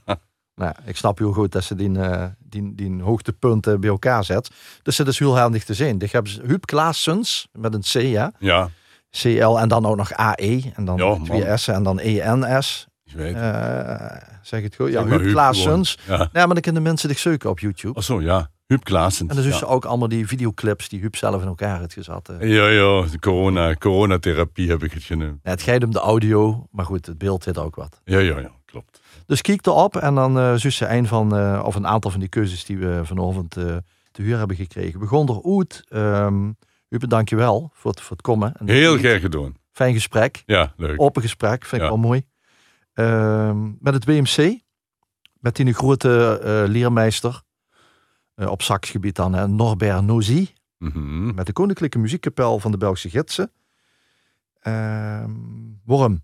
nou, 0.61 0.73
ik 0.85 0.97
snap 0.97 1.17
heel 1.17 1.33
goed 1.33 1.51
dat 1.51 1.63
ze 1.63 1.75
die, 1.75 1.99
eh, 1.99 2.25
die, 2.39 2.75
die 2.75 3.01
hoogtepunten 3.01 3.79
bij 3.79 3.89
elkaar 3.89 4.23
zet. 4.23 4.51
Dus 4.83 4.97
het 4.97 5.07
is 5.07 5.19
heel 5.19 5.37
handig 5.37 5.63
te 5.63 5.73
zien. 5.73 6.01
Hebben 6.11 6.31
ze 6.31 6.41
Huub 6.45 6.65
Klaassens 6.65 7.47
met 7.51 7.73
een 7.73 7.81
C, 7.81 7.93
ja. 7.93 8.31
Ja, 8.39 8.69
CL 9.11 9.59
en 9.59 9.67
dan 9.67 9.85
ook 9.85 9.95
nog 9.95 10.13
AE 10.13 10.71
en 10.75 10.85
dan 10.85 10.97
Ja, 10.97 11.17
twee 11.23 11.45
man. 11.45 11.57
S'en 11.57 11.73
en 11.73 11.83
dan 11.83 11.99
ENS. 11.99 12.87
ik 13.03 13.13
weet 13.13 13.35
het. 13.35 13.43
Eh 13.43 14.31
zeg 14.41 14.61
het 14.61 14.75
goed? 14.75 14.91
Ja, 14.91 15.05
Huub 15.05 15.21
gewoon. 15.21 15.85
Ja. 16.07 16.17
Nee, 16.17 16.29
maar 16.31 16.47
dan 16.47 16.61
kunnen 16.61 16.81
mensen 16.81 17.09
zich 17.09 17.19
zoeken 17.19 17.49
op 17.49 17.59
YouTube. 17.59 17.99
Ach 17.99 18.03
zo, 18.03 18.21
ja. 18.21 18.49
Huub 18.71 18.83
Klaassen. 18.83 19.27
En 19.29 19.35
dan 19.35 19.43
zien 19.43 19.53
ja. 19.53 19.65
ook 19.65 19.85
allemaal 19.85 20.07
die 20.07 20.27
videoclips 20.27 20.89
die 20.89 20.99
Huub 20.99 21.15
zelf 21.15 21.41
in 21.41 21.47
elkaar 21.47 21.79
heeft 21.79 21.93
gezet. 21.93 22.29
eh. 22.29 22.49
Ja, 22.53 22.67
ja, 22.67 23.01
de 23.11 23.19
corona, 23.19 23.75
coronatherapie 23.75 24.69
heb 24.69 24.83
ik 24.83 24.91
het 24.91 25.03
genoemd. 25.03 25.39
Ja, 25.43 25.49
het 25.49 25.61
gaat 25.61 25.83
om 25.83 25.91
de 25.91 25.99
audio, 25.99 26.67
maar 26.71 26.85
goed, 26.85 27.05
het 27.05 27.17
beeld 27.17 27.43
zit 27.43 27.57
ook 27.57 27.75
wat. 27.75 28.01
Ja, 28.03 28.19
ja, 28.19 28.39
ja, 28.39 28.51
klopt. 28.65 29.01
Dus 29.25 29.41
kijk 29.41 29.65
erop 29.65 29.95
en 29.95 30.15
dan 30.15 30.39
eh 30.39 30.53
zus 30.55 30.75
ze 30.75 30.87
een 30.87 31.07
van, 31.07 31.35
eh, 31.35 31.63
of 31.65 31.75
een 31.75 31.87
aantal 31.87 32.11
van 32.11 32.19
die 32.19 32.29
keuzes 32.29 32.65
die 32.65 32.77
we 32.77 33.01
vanavond 33.03 33.57
eh, 33.57 33.77
te 34.11 34.21
huur 34.21 34.37
hebben 34.37 34.55
gekregen. 34.55 34.99
Begon 34.99 35.27
er 35.27 35.39
Oet. 35.43 35.83
Um, 35.89 36.57
Huub, 36.89 37.09
dank 37.09 37.29
je 37.29 37.35
wel 37.35 37.71
voor 37.73 37.91
het, 37.91 38.01
voor 38.01 38.11
het 38.11 38.21
komen. 38.21 38.53
En 38.57 38.69
Heel 38.69 38.97
graag 38.97 39.21
gedaan. 39.21 39.53
Fijn 39.71 39.93
gesprek, 39.93 40.43
Ja, 40.45 40.73
leuk. 40.77 41.01
open 41.01 41.21
gesprek, 41.21 41.65
vind 41.65 41.81
ik 41.81 41.87
wel 41.87 41.97
mooi. 41.97 42.25
Ehm, 42.93 43.63
met 43.79 43.93
het 43.93 44.05
WMC, 44.05 44.59
met 45.39 45.55
die 45.55 45.73
grote 45.73 46.39
eh, 46.43 46.69
leermeester 46.71 47.29
eh, 47.33 47.39
op 48.49 48.61
saxgebied 48.61 49.15
dan, 49.15 49.33
hè, 49.33 49.47
Norbert 49.47 50.03
Nozy. 50.03 50.47
Mhm. 50.77 51.35
Met 51.35 51.45
de 51.45 51.53
Koninklijke 51.53 51.99
Muziekkapel 51.99 52.59
van 52.59 52.71
de 52.71 52.77
Belgische 52.77 53.09
Gidsen. 53.09 53.51
Ehm 54.59 55.31
Worm. 55.85 56.21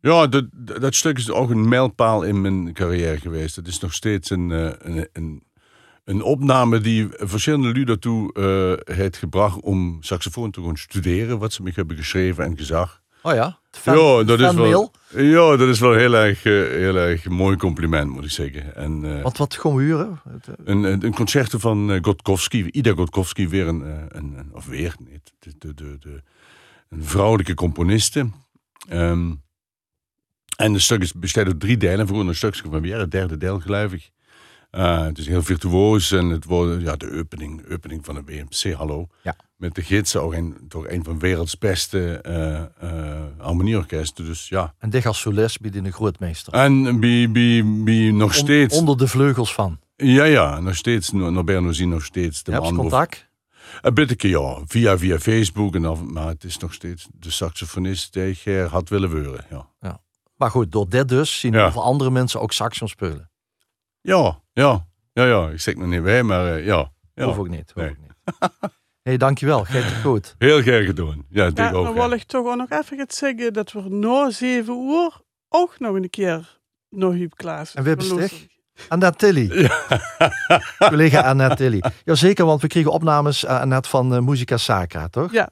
Ja, 0.00 0.26
dat, 0.26 0.46
dat 0.52 0.94
stuk 0.94 1.18
is 1.18 1.30
ook 1.30 1.50
een 1.50 1.68
mijlpaal 1.68 2.22
in 2.22 2.40
mijn 2.40 2.72
carrière 2.72 3.20
geweest. 3.20 3.56
Het 3.56 3.66
is 3.66 3.78
nog 3.78 3.94
steeds 3.94 4.30
een, 4.30 4.50
eh, 4.50 4.72
een, 4.78 5.08
een, 5.12 5.44
een 6.04 6.22
opname 6.22 6.80
die 6.80 7.08
verschillende 7.10 7.72
lui 7.72 7.84
daartoe 7.84 8.32
eh 8.32 8.96
heeft 8.96 9.16
gebracht 9.16 9.60
om 9.60 9.96
saxofoon 10.00 10.50
te 10.50 10.62
gaan 10.62 10.76
studeren. 10.76 11.38
Wat 11.38 11.52
ze 11.52 11.62
me 11.62 11.70
hebben 11.74 11.96
geschreven 11.96 12.44
en 12.44 12.56
gezag. 12.56 12.99
Oh 13.22 13.34
ja, 13.34 13.58
fan, 13.70 13.98
ja, 13.98 14.22
dat 14.24 14.40
is 14.40 14.46
wel, 14.54 14.92
ja, 15.24 15.56
dat 15.56 15.68
is 15.68 15.80
wel 15.80 15.92
heel 15.94 16.14
erg, 16.14 16.44
eh, 16.44 16.52
heel 16.52 16.96
erg 16.96 17.28
mooi 17.28 17.56
compliment, 17.56 18.10
moet 18.10 18.24
ik 18.24 18.30
zeggen. 18.30 18.76
En, 18.76 19.16
eh, 19.16 19.22
Wat, 19.22 19.36
wat 19.36 19.56
gaan 19.56 19.74
we 19.74 19.82
huren? 19.82 20.20
Eh, 20.24 20.54
Een, 20.64 20.82
een, 20.84 21.04
een 21.04 21.14
concerto 21.14 21.58
van 21.58 21.92
eh, 21.92 21.98
Godkowski, 22.02 22.66
Ida 22.70 22.92
Godkowski, 22.92 23.48
weer 23.48 23.66
een, 23.66 23.80
een, 24.16 24.34
een- 24.38 24.50
of 24.52 24.66
weer, 24.66 24.94
de, 25.38 25.52
de, 25.58 25.74
de, 25.74 25.96
de- 26.00 26.22
een 26.88 27.04
vrouwelijke 27.04 27.54
componiste. 27.54 28.30
Ehm, 28.88 29.32
en 30.56 30.72
het 30.72 30.82
stuk 30.82 31.02
is 31.02 31.12
bestaat 31.12 31.46
uit 31.46 31.60
drie 31.60 31.76
delen, 31.76 32.06
voor 32.06 32.20
een 32.20 32.34
stukje 32.34 32.62
van 32.70 32.80
weer, 32.80 32.98
het 32.98 33.10
derde 33.10 33.36
deel 33.36 33.60
geloof 33.60 33.92
ik. 33.92 34.10
Eh, 34.70 35.02
het 35.04 35.18
is 35.18 35.26
heel 35.26 35.42
virtuoos 35.42 36.12
en 36.12 36.26
het 36.28 36.44
wordt 36.44 36.82
ja, 36.82 36.96
de 36.96 37.10
opening, 37.18 37.72
opening 37.72 38.04
van 38.04 38.14
de 38.14 38.22
BMC, 38.22 38.72
hallo. 38.72 39.06
Ja. 39.22 39.36
Met 39.56 39.74
de 39.74 39.82
gidsen, 39.82 40.22
ook 40.22 40.32
een, 40.32 40.56
toch 40.68 40.88
een 40.88 41.04
van 41.04 41.12
de 41.12 41.18
werelds 41.18 41.58
beste 41.58 42.20
eh, 42.20 42.64
harmonieorkesten. 43.38 44.24
Dus 44.24 44.48
ja. 44.48 44.74
En 44.78 45.04
als 45.04 45.20
solist 45.20 45.60
bij 45.60 45.70
de 45.70 45.90
grootmeester. 45.92 46.52
En 46.52 46.82
bij, 47.00 47.30
bij, 47.30 47.62
bij 47.84 48.10
nog 48.10 48.28
On- 48.28 48.34
steeds, 48.34 48.78
onder 48.78 48.96
de 48.96 49.08
vleugels 49.08 49.54
van. 49.54 49.78
ja 49.96 50.24
ja, 50.24 50.60
nog 50.60 50.76
steeds, 50.76 51.10
Norbert 51.12 51.62
Nozy 51.62 51.84
nog 51.84 52.04
steeds 52.04 52.42
de 52.42 52.52
Heb 52.52 52.62
je 52.62 52.72
man 52.72 52.76
contact? 52.80 53.28
Een 53.80 53.94
beetje, 53.94 54.28
ja. 54.28 54.58
Via, 54.66 54.98
via 54.98 55.18
Facebook. 55.18 55.74
En 55.74 56.12
maar 56.12 56.26
het 56.26 56.44
is 56.44 56.58
nog 56.58 56.72
steeds 56.74 57.06
de 57.12 57.30
saxofonist 57.30 58.12
die 58.12 58.58
had 58.70 58.88
willen 58.88 59.10
worden. 59.24 59.44
Ja, 59.80 60.00
Maar 60.36 60.50
goed, 60.50 60.72
door 60.72 60.88
dit 60.88 61.08
dus 61.08 61.40
zien 61.40 61.52
Ja. 61.52 61.62
heel 61.62 61.72
veel 61.72 61.82
andere 61.84 62.10
mensen 62.10 62.40
ook 62.40 62.52
saxofoon 62.52 62.88
spelen. 62.88 63.29
Ja, 64.00 64.40
ja. 64.52 64.86
ja, 65.12 65.24
ja. 65.24 65.48
Ik 65.48 65.60
zeg 65.60 65.74
nog 65.74 65.86
niet 65.88 66.02
bij, 66.02 66.22
maar 66.22 66.54
eh, 66.56 66.64
ja. 66.64 66.92
ja. 67.14 67.24
Hoef 67.24 67.38
ook 67.38 67.48
niet. 67.48 67.70
Hoef 67.74 67.82
Nee. 67.82 67.90
ook 67.90 67.96
niet. 67.98 68.72
hey, 69.02 69.16
dankjewel. 69.16 69.64
Gaat 69.64 69.82
het 69.84 70.02
goed. 70.02 70.34
Heel 70.38 70.62
graag 70.62 70.84
gedaan. 70.84 71.26
Ja, 71.28 71.46
ik 71.46 71.56
Ja, 71.58 71.66
ook. 71.72 71.84
dan 71.84 71.94
ja. 71.94 72.00
wil 72.00 72.10
ik 72.12 72.22
toch 72.22 72.46
ook 72.46 72.56
nog 72.56 72.70
even 72.70 73.04
zeggen 73.08 73.52
dat 73.52 73.72
we 73.72 73.80
na 73.88 74.30
zeven 74.30 74.74
uur 74.88 75.20
ook 75.48 75.78
nog 75.78 75.94
een 75.94 76.10
keer 76.10 76.58
naar 76.88 77.10
Huub 77.12 77.36
Klaas. 77.36 77.74
En 77.74 77.82
wie 77.84 77.96
bestek? 77.96 78.48
Annette 78.88 79.18
Tilly. 79.18 79.70
Collega 80.78 81.20
Annette 81.20 81.56
Tilly. 81.56 81.82
Jazeker, 82.04 82.44
want 82.44 82.60
we 82.62 82.68
kregen 82.68 82.92
opnames 82.92 83.44
uh, 83.44 83.62
net 83.64 83.86
van 83.86 84.14
uh, 84.14 84.20
Musica 84.20 84.56
Sacra, 84.56 85.08
toch? 85.08 85.32
Ja. 85.32 85.50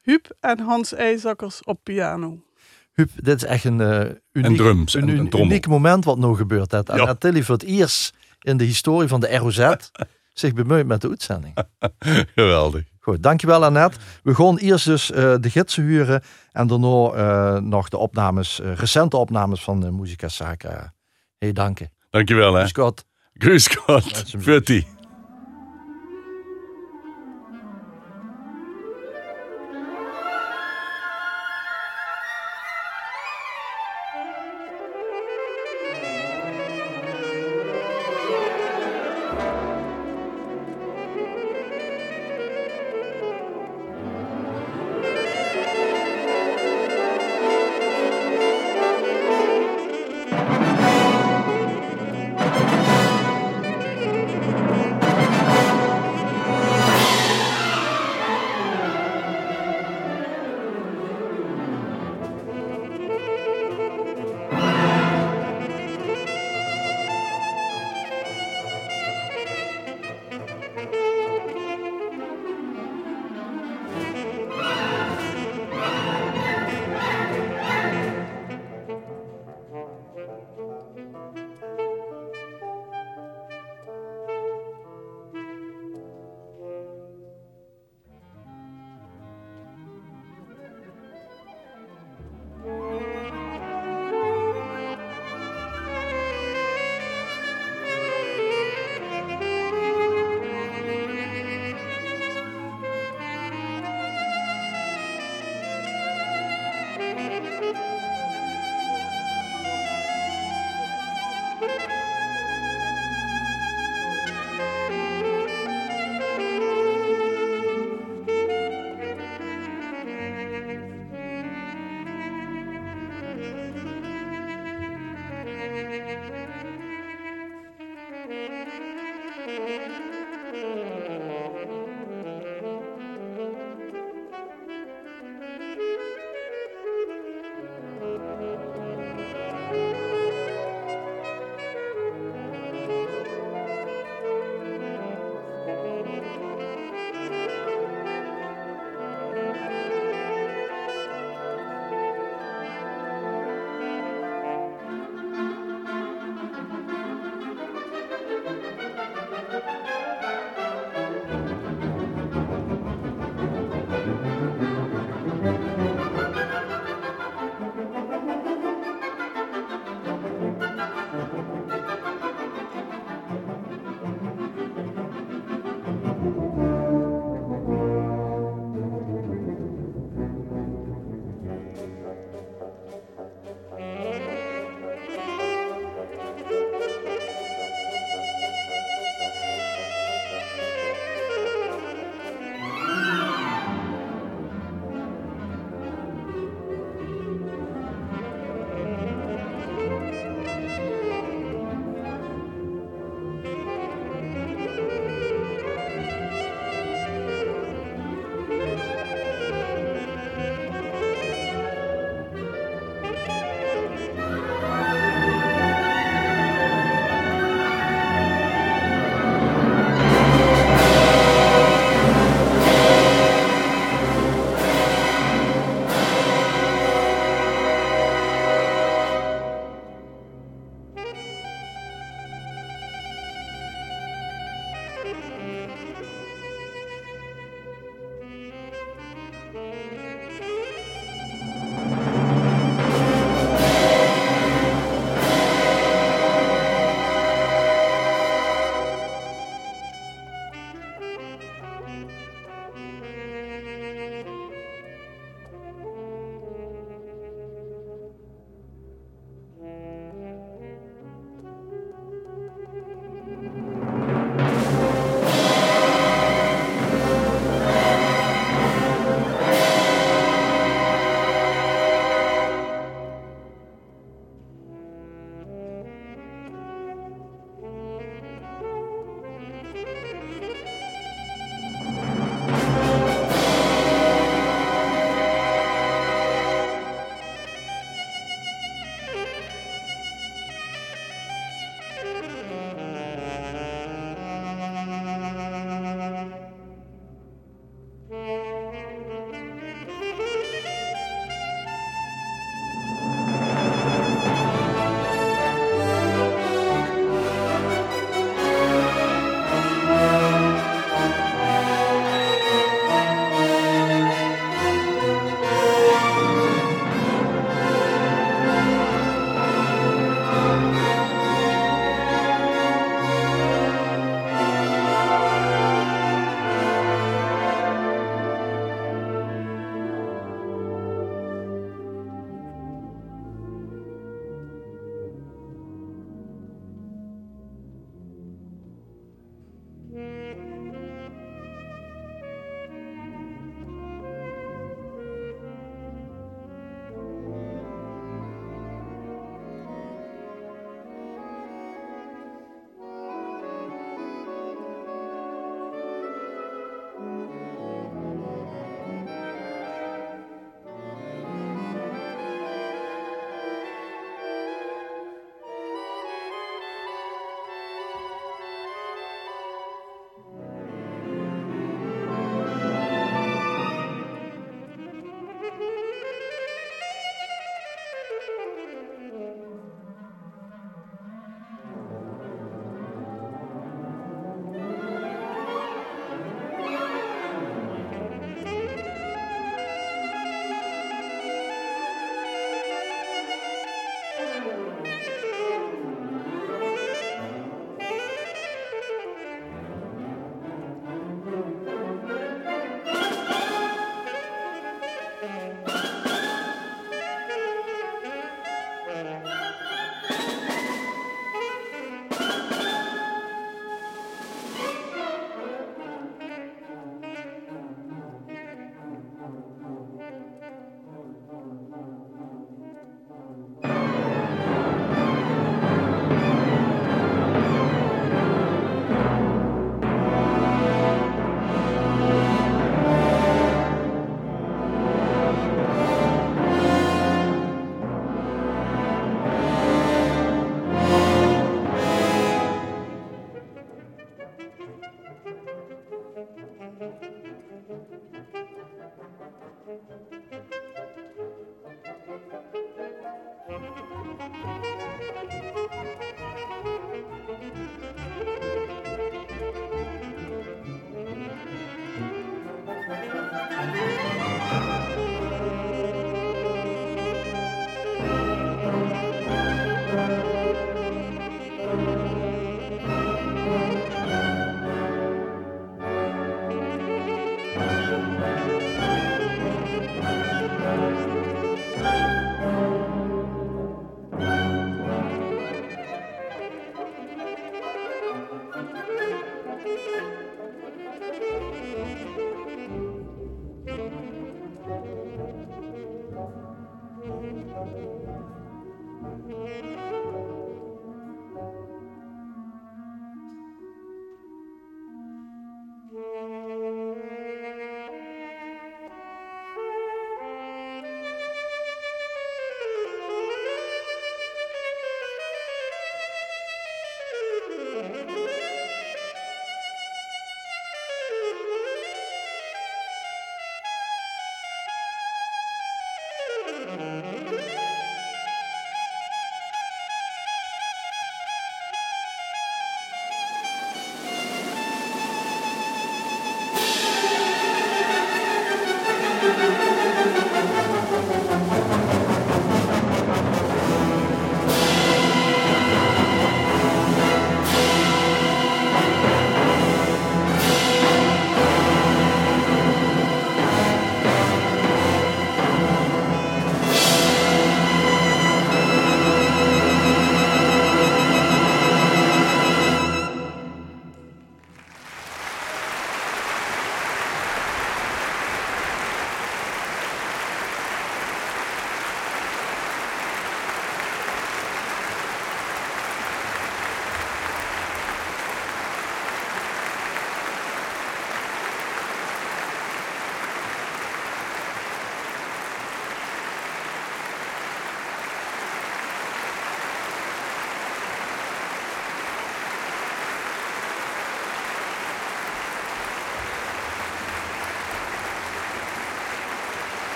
Huub 0.00 0.36
en 0.40 0.60
Hans 0.60 0.92
IJzakkers 0.94 1.64
op 1.64 1.80
piano. 1.82 2.42
Huub, 2.92 3.10
dit 3.16 3.36
is 3.36 3.44
echt 3.44 3.64
een 3.64 3.80
uh, 3.80 4.00
uniek, 4.32 4.56
drums 4.56 4.94
een, 4.94 5.38
uniek 5.38 5.66
moment 5.66 6.04
wat 6.04 6.18
nu 6.18 6.34
gebeurt. 6.34 6.70
Dat 6.70 6.92
Ja. 6.94 7.14
Tilly 7.14 7.42
voor 7.42 7.54
het 7.54 7.64
eerst 7.64 8.14
in 8.40 8.56
de 8.56 8.64
historie 8.64 9.08
van 9.08 9.20
de 9.20 9.36
ROZ 9.36 9.74
zich 10.32 10.52
bemoeit 10.52 10.86
met 10.86 11.00
de 11.00 11.08
uitzending. 11.08 11.54
Geweldig. 12.34 12.84
Goed, 13.00 13.22
dankjewel 13.22 13.64
Annette. 13.64 13.98
We 14.22 14.34
gaan 14.34 14.58
eerst 14.58 14.84
dus 14.84 15.10
eh, 15.10 15.34
de 15.40 15.50
gidsen 15.50 15.84
huren 15.84 16.22
en 16.52 16.66
daarna 16.66 17.10
eh, 17.10 17.60
nog 17.60 17.88
de 17.88 17.96
opnames, 17.96 18.60
eh, 18.60 18.74
recente 18.74 19.16
opnames 19.16 19.62
van 19.62 19.84
uh, 19.84 19.90
Musica 19.90 20.28
Sacra. 20.28 20.94
Hey, 21.38 21.52
dank 21.52 21.78
je. 21.78 21.90
Dankjewel, 22.10 22.54
hè. 22.54 22.66
Scott. 22.66 23.04
Grüß 23.44 23.76
Gott. 23.84 24.46
Laat 24.46 24.99